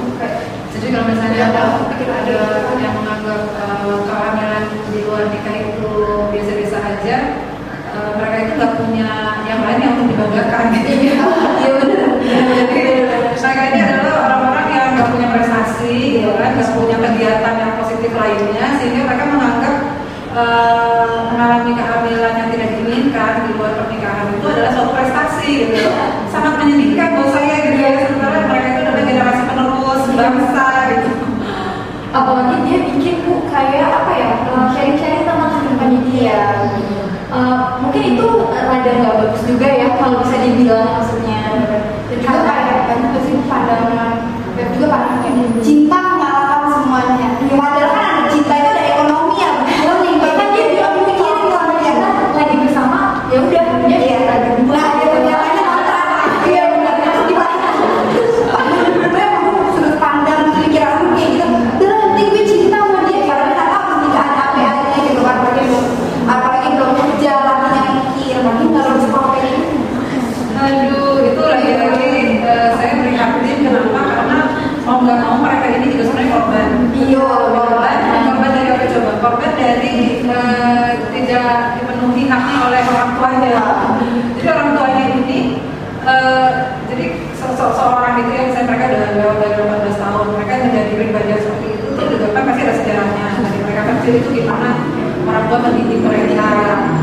Jadi 0.74 0.86
kalau 0.92 1.06
misalnya 1.08 1.40
ada 1.48 1.62
pikir 1.88 2.10
ada 2.12 2.38
yang 2.76 2.94
menganggap 3.00 3.40
eh, 3.84 4.00
kehamilan 4.08 4.64
di 4.88 4.98
luar 5.04 5.24
nikah 5.28 5.56
itu 5.60 5.92
biasa-biasa 6.32 6.76
aja, 6.80 7.16
eh, 7.92 8.10
mereka 8.16 8.36
itu 8.40 8.52
nggak 8.56 8.74
punya 8.80 9.10
yang 9.44 9.60
lain 9.60 9.78
yang 9.84 9.92
untuk 10.00 10.08
dibanggakan 10.16 10.64
gitu. 10.72 10.92
Iya 11.04 11.70
benar. 11.80 12.10
Jadi 12.24 12.82
mereka 13.44 13.62
ini 13.70 13.80
adalah 13.84 14.14
orang-orang 14.26 14.66
yang 14.72 14.88
nggak 14.96 15.08
punya 15.12 15.28
prestasi, 15.36 15.94
gitu 16.20 16.30
kan, 16.40 16.56
nggak 16.56 16.70
punya 16.72 16.96
kegiatan 16.96 17.54
yang 17.60 17.72
positif 17.78 18.12
lainnya, 18.16 18.66
sehingga 18.80 19.00
mereka 19.04 19.24
menganggap 19.28 19.76
eh, 20.34 21.16
mengalami 21.30 21.72
kehamilan 21.76 22.32
yang 22.40 22.48
tidak 22.50 22.68
diinginkan 22.74 23.32
di 23.44 23.50
luar 23.54 23.72
pernikahan 23.78 24.26
itu 24.34 24.46
adalah 24.48 24.70
suatu 24.72 24.92
prestasi 24.96 25.48
gitu. 25.68 25.76
Sangat 26.32 26.52
menyedihkan 26.58 27.08
buat 27.20 27.30
saya 27.30 27.54
gitu 27.68 27.78
ya. 27.78 27.90
Sementara 28.02 28.48
mereka 28.48 28.66
itu 28.72 28.80
adalah 28.82 29.04
generasi 29.04 29.42
penerus 29.46 30.02
bangsa 30.14 30.66
gitu. 30.90 31.12
apalagi 32.14 32.54
dia 32.62 32.78
bikin 32.86 33.26
bu 33.26 33.42
kayak 33.50 33.90
apa 33.90 34.12
ya 34.14 34.30
eh, 34.46 34.66
sharing-sharing 34.70 35.26
tentang 35.26 35.50
kehidupannya 35.50 36.00
dia 36.14 36.42
Eh, 37.34 37.62
mungkin 37.82 38.02
itu 38.14 38.26
rada 38.84 39.00
nggak 39.00 39.16
bagus 39.16 39.42
juga 39.48 39.64
ya 39.64 39.88
kalau 39.96 40.20
bisa 40.20 40.36
dibilang 40.44 41.00
maksudnya. 41.00 41.40
Dan 42.12 42.18
juga 42.20 42.40
kayak 42.44 42.84
banyak 42.84 43.16
sih 43.24 43.36
pandangan 43.48 44.12
dan 44.60 44.66
juga 44.76 44.86
pandangan 44.92 45.20
kayak 45.24 45.64
Cinta 45.64 45.96
mengalahkan 46.04 46.60
semuanya. 46.68 47.28
Padahal 47.48 47.90
kan 47.96 48.04
ada 48.12 48.22
cinta 48.28 48.52
itu 48.60 48.68
ada 48.76 48.82
ekonomi 48.84 49.40
ya. 49.40 49.50
Belum 49.80 49.98
nih, 50.04 50.14
bahkan 50.20 50.48
dia 50.52 50.64
juga 50.68 50.88
mikirin 51.00 51.48
sama 51.48 51.72
dia. 51.80 51.92
kita 51.96 52.08
lagi 52.36 52.56
bersama 52.60 53.00
ya 53.32 53.38
udah 53.40 53.64
dia 53.88 53.98
Iya. 54.04 54.18
lagi 54.28 54.48
berdua 54.52 54.76
Nah, 54.76 54.88
gitu 55.00 55.16
yang 55.24 55.40
lainnya 55.40 55.64
kontrak. 55.64 56.04
Iya 56.44 56.62
benar. 56.68 56.94
Harus 57.00 57.24
dibalik. 57.24 57.60
Bener-bener 59.00 59.32
sudut 59.72 59.96
pandang 59.96 60.44
pikiran 60.60 60.92
lu 61.00 61.06
kayak 61.16 61.30
gitu. 61.32 61.46
Udah 61.80 61.88
lah, 61.88 61.98
penting 62.04 62.26
gue 62.28 62.44
cinta 62.44 62.78
sama 62.84 63.00
dia 63.08 63.20
karena 63.24 63.44
dia 63.48 63.54
nggak 63.56 63.68
tahu 63.72 63.84
pernikahan 63.88 64.36
apa 64.36 64.60
aja 64.60 64.98
gitu 65.00 65.20
kan. 65.24 65.34
Apalagi 65.40 65.64
belum, 65.64 65.86
apalagi 66.28 66.68
belum 66.76 66.92
kerja, 67.00 67.32
lagi 67.40 67.68
yang 67.74 67.94
mikir, 67.96 68.36
lagi 68.44 68.64
nggak 68.68 68.84
lulus 68.84 69.06
profesi. 69.08 69.52
Aduh, 70.54 71.14
itu 71.20 71.42
lagi-lagi 71.44 72.08
eh, 72.40 72.68
saya 72.78 72.92
prihatin 73.02 73.58
kenapa? 73.60 74.00
Karena 74.06 74.38
mau 74.86 74.98
nggak 75.02 75.18
mau 75.20 75.36
mereka 75.42 75.66
ini 75.70 75.86
juga 75.92 76.04
sebenarnya 76.08 76.32
korban. 76.32 76.68
Iya, 76.94 77.20
korban. 77.20 77.98
Korban 78.24 78.50
dari 78.54 78.68
apa 78.72 78.86
coba? 78.88 79.10
Korban 79.20 79.52
dari 79.58 79.94
eh, 80.24 80.88
tidak 81.12 81.52
dipenuhi 81.76 82.22
haknya 82.30 82.56
oleh 82.64 82.80
orang 82.88 83.10
tuanya. 83.12 83.50
Jadi 84.34 84.48
orang 84.48 84.70
tuanya 84.72 85.04
ini, 85.18 85.40
eh, 86.06 86.50
jadi 86.88 87.04
se- 87.64 87.72
se- 87.72 87.76
seorang 87.80 88.14
itu 88.20 88.32
yang 88.36 88.48
saya 88.52 88.64
mereka 88.68 88.84
udah 88.92 89.10
lewat 89.16 89.36
dari 89.40 89.54
18 89.56 89.96
tahun, 89.96 90.26
mereka 90.36 90.52
menjadi 90.68 90.92
pribadi 91.00 91.32
seperti 91.40 91.66
itu 91.72 91.86
itu 91.96 92.02
juga 92.12 92.26
kan 92.36 92.42
pasti 92.44 92.60
ada 92.60 92.74
sejarahnya. 92.76 93.26
Dari 93.40 93.58
mereka 93.64 93.82
kecil 93.88 94.12
itu 94.20 94.28
gimana 94.36 94.70
orang 95.24 95.44
tua 95.48 95.58
mendidik 95.64 96.00
mereka, 96.04 96.48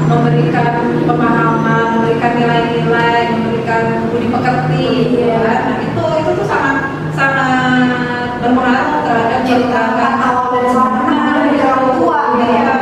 memberikan 0.06 0.70
pemahaman, 1.10 1.86
memberikan 1.98 2.32
nilai-nilai, 2.38 3.22
memberikan 3.34 3.84
budi 4.14 4.28
pekerti, 4.30 4.86
gitu 5.18 5.38
kan. 5.42 5.60
Nah 5.66 5.78
itu 5.82 6.04
itu 6.22 6.30
tuh 6.38 6.46
sangat 6.46 6.76
sangat 7.18 8.38
berpengaruh 8.46 9.00
terhadap 9.02 9.42
dari 9.42 10.68
seorang 10.70 11.06
anak 11.10 11.34
dari 11.50 11.58
orang 11.66 11.90
tua 11.98 12.20
Iya, 12.38 12.48
ya. 12.62 12.74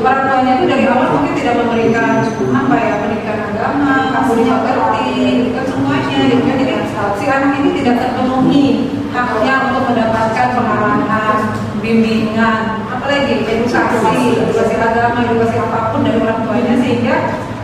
tuanya 0.00 0.52
itu 0.56 0.64
dari 0.66 0.84
awal 0.88 1.08
mungkin 1.18 1.34
tidak 1.36 1.54
memberikan 1.60 2.22
apa 2.50 2.74
ya 2.78 2.94
pendidikan 3.02 3.38
agama, 3.52 3.94
budi 4.26 4.42
pekerti, 4.46 5.04
gitu 5.18 5.50
kan 5.52 5.64
semuanya, 5.66 6.16
gitu 6.30 6.42
kan. 6.46 6.56
Jadi 6.60 6.79
si 7.16 7.24
anak 7.26 7.60
ini 7.60 7.70
tidak 7.80 7.96
terpenuhi 8.04 8.64
haknya 9.10 9.72
untuk 9.72 9.90
mendapatkan 9.90 10.48
pengarahan, 10.54 11.38
bimbingan, 11.80 12.84
apalagi 12.86 13.42
edukasi, 13.48 14.44
edukasi 14.44 14.74
agama, 14.76 15.24
edukasi 15.24 15.56
apa 15.56 15.90
pun 15.90 16.04
dari 16.04 16.18
orang 16.20 16.40
tuanya 16.44 16.74
sehingga 16.78 17.16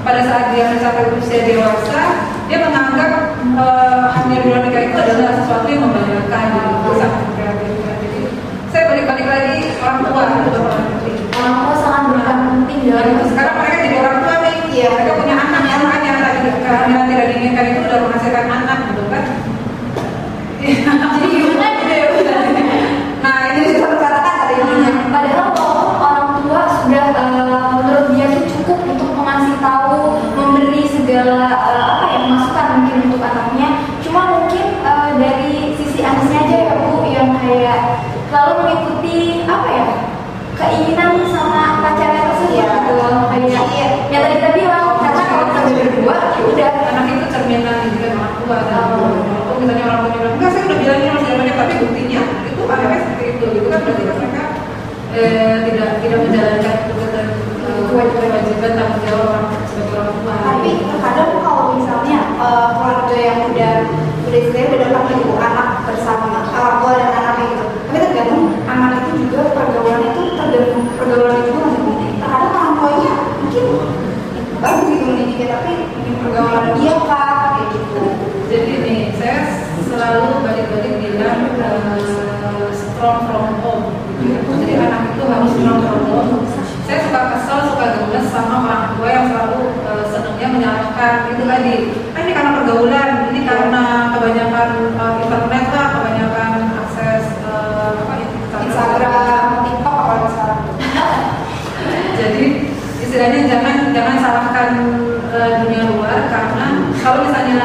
pada 0.03 0.21
saat 0.25 0.55
dia 0.55 0.71
mencapai 0.71 1.13
usia 1.19 1.41
dewasa 1.45 2.03
dia 2.47 2.63
menganggap 2.63 3.43
eh, 3.43 4.05
hamil 4.15 4.39
di 4.39 4.47
luar 4.47 4.63
nikah 4.63 4.83
itu 4.87 4.97
adalah 5.03 5.35
sesuatu 5.43 5.67
yang 5.67 5.83
membanggakan 5.83 6.47
gitu. 6.55 7.75
Jadi 7.83 8.21
saya 8.71 8.83
balik-balik 8.87 9.27
lagi 9.27 9.57
orang 9.83 9.99
tua 10.07 10.23
penting. 10.31 11.17
orang 11.37 11.55
tua 11.63 11.75
sangat 11.83 12.03
berperan 12.11 12.39
penting 12.55 12.81
Dan 12.87 12.91
dalam 12.95 13.09
itu 13.19 13.25
sekarang 13.35 13.55
mereka 13.59 13.77
jadi 13.83 13.97
orang 13.99 14.19
tua 14.23 14.35
nih, 14.41 14.57
Iya. 14.77 14.87
mereka 14.95 15.13
punya 15.19 15.35
anak, 15.41 15.63
anak 15.67 16.01
yang 16.87 17.05
tidak 17.11 17.27
diinginkan 17.33 17.65
itu 17.75 17.81
udah 17.87 17.99
menghasilkan 18.07 18.45
anak 18.47 18.63
gitu. 18.63 18.66
Jadi 20.67 21.27
gimana 21.31 21.69
gitu 21.87 22.21
ya 22.27 22.41
Nah 23.23 23.37
Ini 23.51 23.61
bisa 23.73 23.87
bicarakan 23.91 24.35
hari 24.39 24.55
ini. 24.61 24.91
Padahal 25.11 25.51
walaupun 25.57 25.97
orang 25.99 26.29
tua 26.43 26.63
sudah 26.83 27.07
eh, 27.11 27.67
menurut 27.75 28.07
dia 28.15 28.27
cukup 28.47 28.79
untuk 28.87 29.11
mengasih 29.17 29.57
tahu, 29.59 30.15
memberi 30.37 30.85
segala 30.87 31.41
eh, 31.51 31.83
apa 31.83 32.05
ya 32.13 32.19
masukan 32.31 32.67
mungkin 32.79 32.97
untuk 33.11 33.23
anaknya. 33.23 33.69
Cuma 34.05 34.21
mungkin 34.37 34.65
eh, 34.85 35.11
dari 35.19 35.51
sisi 35.75 36.01
anaknya 36.05 36.39
aja 36.47 36.57
ya 36.69 36.75
bu 36.79 37.03
yang 37.09 37.31
kayak 37.41 37.81
selalu 38.31 38.53
mengikuti 38.63 39.17
apa 39.47 39.69
ya 39.71 39.87
keinginan 40.57 41.21
sama 41.31 41.81
pacarnya 41.83 42.23
tersebut 42.31 42.53
Iya. 42.57 42.65
gitu. 42.85 42.95
Kayak 43.33 43.65
Iya. 43.73 43.87
yang 44.13 44.23
tadi 44.23 44.35
kita 44.39 44.51
bilang 44.55 44.87
karena 44.97 45.23
kalau 45.27 45.45
kita 45.51 45.61
berdua 45.67 46.17
ya 46.37 46.43
udah 46.47 46.71
anak 46.93 47.05
itu 47.11 47.27
cerminan 47.33 47.77
juga 47.91 48.09
orang 48.15 48.35
tua 48.39 48.59
kan. 48.63 48.85
Kalau 48.95 49.59
misalnya 49.59 49.85
orang 49.89 50.01
tua 50.05 50.11
bilang 50.15 50.33
enggak 50.37 50.51
saya 50.53 50.63
udah 50.67 50.79
bilangin 50.79 51.09
harus 51.11 51.23
segala 51.25 51.39
macam, 51.43 51.57
tapi 51.61 51.75
buktinya 51.81 52.21
itu 52.47 52.63
anaknya 52.67 52.99
seperti 53.03 53.25
itu 53.31 53.45
gitu 53.57 53.66
kan 53.77 53.85
berarti 53.85 54.05
mereka 54.09 54.45
eh, 55.13 55.57
tidak 55.69 55.91
tidak 56.01 56.21
menjalankan 56.25 56.77
tugas 56.89 57.13
eh, 57.61 57.83
kewajiban 57.93 58.73
tanggung 58.73 59.03
jawab 59.05 59.43
sebagai 59.69 59.93
orang 60.01 60.17
tua. 60.25 60.35
Tapi 60.41 60.71
terkadang 60.81 61.31
kalau 61.45 61.65
misalnya 61.77 62.19
eh, 62.41 62.69
keluarga 62.73 63.17
yang 63.21 63.39
udah 63.53 63.75
udah 64.27 64.39
istilahnya 64.41 64.69
udah 64.73 64.81
dapat 64.81 65.05
ibu 65.13 65.31
anak 65.37 65.69
bersama 65.85 66.27
orang 66.57 66.77
tua 66.81 66.93
dan 66.97 67.11
anaknya 67.21 67.45
gitu. 67.53 67.65
Tapi 67.69 67.99
tergantung 68.01 68.45
anak 68.65 68.93
itu 68.97 69.13
juga 69.29 69.41
pergaulan 69.53 70.01
itu 70.09 70.23
tergantung 70.41 70.85
pergaulan 70.97 71.37
itu 71.45 71.51
masih 71.61 71.81
penting. 71.85 72.13
Terkadang 72.17 72.53
orang 72.57 72.73
tuanya 72.81 73.13
mungkin 73.45 73.67
bagus 74.57 74.87
gitu 74.89 75.05
mendidiknya 75.05 75.47
tapi 75.53 75.73
mungkin 75.85 76.15
pergaulan 76.25 76.65
dia 76.81 76.95
kayak 76.97 77.65
gitu. 77.77 78.03
Jadi 78.47 78.73
nih, 78.79 79.01
saya 79.19 79.67
selalu 79.85 80.39
balik-balik 80.41 80.95
bilang 81.03 81.41
eh, 81.61 82.27
strong 82.97 83.29
from 83.29 83.61
home. 83.61 83.87
gitu 84.17 84.33
ya. 84.33 84.41
Jadi 84.49 84.73
anak 84.81 85.03
itu 85.13 85.16
harus 85.31 85.53
from 85.59 85.81
home. 85.83 86.33
Saya 86.87 86.99
suka 87.03 87.21
kesel, 87.35 87.59
suka 87.75 87.87
gemes 87.99 88.27
sama 88.31 88.63
orang 88.63 88.95
tua 88.95 89.09
yang 89.11 89.27
selalu 89.27 89.61
eh, 89.91 90.05
senangnya 90.07 90.49
menyalahkan 90.55 91.15
itu 91.35 91.43
tadi. 91.43 91.77
Ah, 92.15 92.21
ini 92.23 92.31
karena 92.31 92.51
pergaulan, 92.63 93.11
ini 93.35 93.41
karena 93.43 93.83
kebanyakan 94.15 94.69
eh, 94.95 95.15
internet 95.27 95.67
lah, 95.75 95.87
kebanyakan 95.99 96.51
akses 96.87 97.25
eh, 97.43 97.91
apa 97.91 98.13
ya, 98.15 98.27
Instagram, 98.71 99.45
TikTok 99.67 99.97
apalagi 99.99 100.29
sekarang. 100.31 100.61
jadi 102.23 102.45
istilahnya 103.03 103.41
jangan 103.51 103.77
jangan 103.91 104.17
salahkan 104.23 104.71
eh, 105.35 105.51
dunia 105.65 105.83
luar 105.91 106.19
karena 106.31 106.67
kalau 107.03 107.27
misalnya 107.27 107.59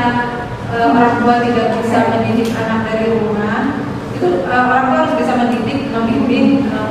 eh, 0.73 0.85
orang 0.89 1.13
tua 1.21 1.35
tidak 1.45 1.67
bisa 1.83 1.97
mendidik 2.09 2.49
anak 2.57 2.89
dari 2.89 3.05
rumah 3.21 3.85
itu 4.17 4.27
eh, 4.49 4.61
orang 4.65 4.83
tua 4.89 4.97
harus 5.05 5.15
bisa 5.17 5.33
mendidik 5.37 5.79
membimbing 5.93 6.65
eh, 6.69 6.90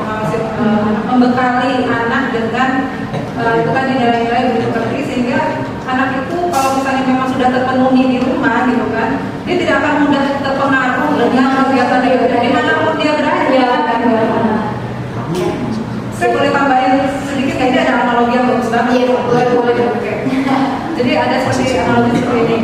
eh, 0.61 0.93
membekali 1.09 1.89
anak 1.89 2.25
dengan 2.37 2.71
eh, 3.17 3.55
itu 3.65 3.71
tadi 3.73 3.93
nilai-nilai 3.97 4.43
budi 4.53 4.61
pekerti 4.69 4.99
sehingga 5.09 5.41
anak 5.89 6.09
itu 6.23 6.39
kalau 6.53 6.71
misalnya 6.79 7.03
memang 7.09 7.29
sudah 7.33 7.49
terpenuhi 7.49 8.03
di 8.07 8.19
rumah 8.21 8.69
gitu 8.69 8.87
kan 8.93 9.11
dia 9.49 9.57
tidak 9.67 9.77
akan 9.83 9.95
mudah 10.07 10.25
terpengaruh 10.45 11.11
dengan 11.19 11.47
kegiatan 11.67 12.01
yang 12.07 12.23
ada 12.23 12.39
di 12.39 12.51
mana 12.55 12.73
pun 12.87 12.95
dia 13.03 13.13
berada. 13.19 13.65
Kan 13.89 14.01
saya 16.15 16.37
boleh 16.37 16.53
tambahin 16.53 17.09
sedikit 17.25 17.57
ini 17.57 17.81
ada 17.81 17.93
analogi 18.05 18.37
yang 18.37 18.45
bagus 18.45 18.69
banget. 18.69 18.93
Iya, 18.93 19.05
boleh, 19.25 19.47
boleh. 19.57 19.75
Oke. 19.97 20.13
jadi 21.01 21.13
ada 21.17 21.37
seperti 21.49 21.81
analogi 21.81 22.21
seperti 22.21 22.41
ini. 22.45 22.59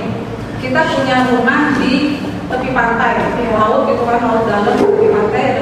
Kita 0.61 0.81
punya 0.93 1.17
rumah 1.33 1.73
di 1.81 2.21
tepi 2.47 2.69
pantai 2.71 3.17
laut 3.57 3.91
gitu 3.91 4.03
kan 4.07 4.21
laut 4.23 4.45
dalam 4.45 4.77
tepi 4.77 5.07
pantai 5.09 5.56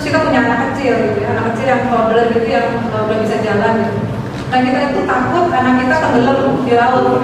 terus 0.00 0.16
kita 0.16 0.24
punya 0.24 0.40
anak 0.48 0.72
kecil 0.72 0.96
gitu 0.96 1.18
ya 1.20 1.28
anak 1.36 1.52
kecil 1.52 1.66
yang 1.68 1.82
toddler 1.92 2.26
gitu 2.32 2.48
yang 2.48 2.72
uh, 2.88 3.04
udah 3.04 3.20
bisa 3.20 3.36
jalan 3.44 3.84
gitu. 3.84 4.00
Nah 4.48 4.58
kita 4.64 4.78
itu 4.88 5.00
takut 5.04 5.46
anak 5.52 5.74
kita 5.76 5.96
tenggelam 6.00 6.56
di 6.64 6.72
laut. 6.72 7.20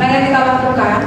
Nah 0.00 0.06
yang 0.08 0.24
kita 0.32 0.40
lakukan 0.40 1.00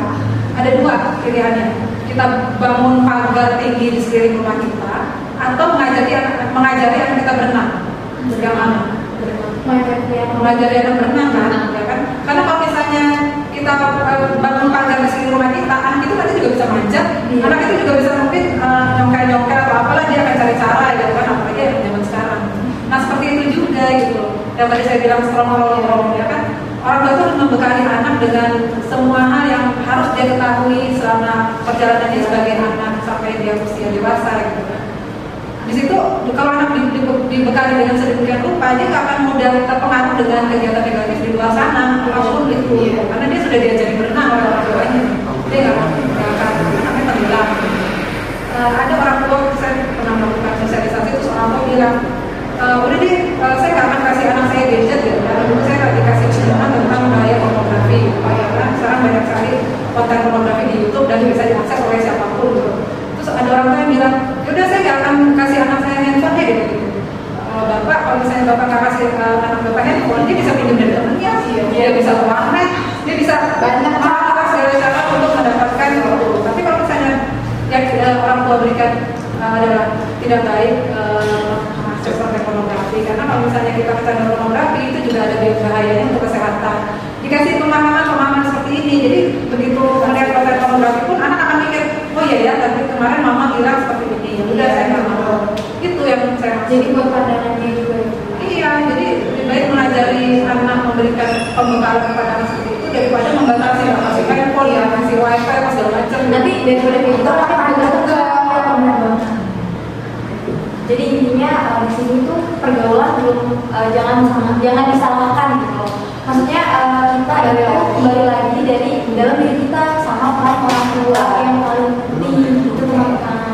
ada 0.61 0.69
dua 0.77 0.93
pilihannya. 1.25 1.67
Kita 2.05 2.13
kita 2.13 2.25
bangun 2.61 3.01
pagar 3.01 3.57
tinggi 3.57 3.97
di 3.97 3.99
sekeliling 4.05 4.45
rumah 4.45 4.61
kita 4.61 4.95
atau 5.41 5.65
mengajari 5.73 6.11
anak 6.13 6.53
mengajari 6.53 6.97
anak 7.01 7.15
kita 7.17 7.31
berenang. 7.33 7.71
Mana? 8.37 8.79
Mengajari 10.37 10.75
anak 10.85 10.95
berenang 11.01 11.29
kan 11.33 11.49
ya 11.73 11.83
kan? 11.89 11.99
Karena 12.29 12.41
kalau 12.45 12.61
misalnya 12.61 13.05
kita 13.57 13.73
eh, 14.05 14.19
bangun 14.39 14.67
pagar 14.69 14.97
di 15.01 15.07
sekeliling 15.09 15.33
rumah 15.33 15.49
kita 15.51 15.75
anak 15.75 15.99
itu 16.05 16.13
nanti 16.13 16.33
juga 16.37 16.49
bisa 16.53 16.65
manjat 16.69 17.05
Iya. 17.27 17.41
anak 17.43 17.59
itu 17.59 17.73
juga 17.83 17.93
bisa 17.99 18.11
mungkin 18.23 18.43
nyongkel 18.97 19.23
nyongkel 19.27 19.57
atau 19.67 19.75
apalah 19.83 20.03
dia 20.07 20.19
akan 20.23 20.35
cari 20.39 20.55
cara 20.55 20.85
gitu 20.95 21.11
kan 21.17 21.25
apalagi 21.27 21.61
yang 21.61 21.75
zaman 21.83 22.03
sekarang. 22.07 22.41
Nah 22.87 22.97
seperti 23.03 23.25
itu 23.27 23.43
juga 23.59 23.83
gitu 23.99 24.23
yang 24.55 24.67
tadi 24.71 24.83
saya 24.87 24.97
bilang 25.03 25.21
strong 25.27 25.49
role 25.53 25.83
role 25.83 26.15
ya 26.15 26.25
kan. 26.31 26.43
Orang 26.87 26.99
tua 27.03 27.11
itu 27.11 27.21
harus 27.27 27.37
membekali 27.43 27.83
anak 27.83 28.15
dengan 28.23 28.51
semua 28.87 29.19
hal 29.27 29.43
yang 29.51 29.65
harus 29.83 30.07
dia 30.15 30.25
ketahui 30.31 30.95
selama 30.95 31.33
perjalanannya 31.67 32.19
sebagai 32.23 32.53
anak 32.63 32.93
sampai 33.03 33.31
dia 33.43 33.53
usia 33.59 33.91
dewasa 33.91 34.31
gitu 34.39 34.61
kan 34.71 34.81
di 35.67 35.73
situ 35.75 35.97
kalau 36.31 36.51
anak 36.55 36.69
di- 36.73 36.91
di- 36.95 37.05
dibekali 37.27 37.73
dengan 37.83 37.95
sedemikian 37.99 38.39
rupa 38.39 38.67
dia 38.79 38.87
nggak 38.87 39.03
akan 39.03 39.17
mudah 39.27 39.49
terpengaruh 39.67 40.13
dengan 40.15 40.43
kegiatan 40.47 40.83
negatif 40.87 41.17
di 41.21 41.29
luar 41.35 41.51
sana 41.51 42.07
apa 42.07 42.19
pun 42.23 42.47
itu. 42.47 42.75
Karena 42.95 43.25
dia 43.27 43.39
sudah 43.43 43.59
diajari 43.59 43.93
berenang 43.99 44.27
oleh 44.31 44.45
orang 44.47 44.65
tuanya 44.71 45.01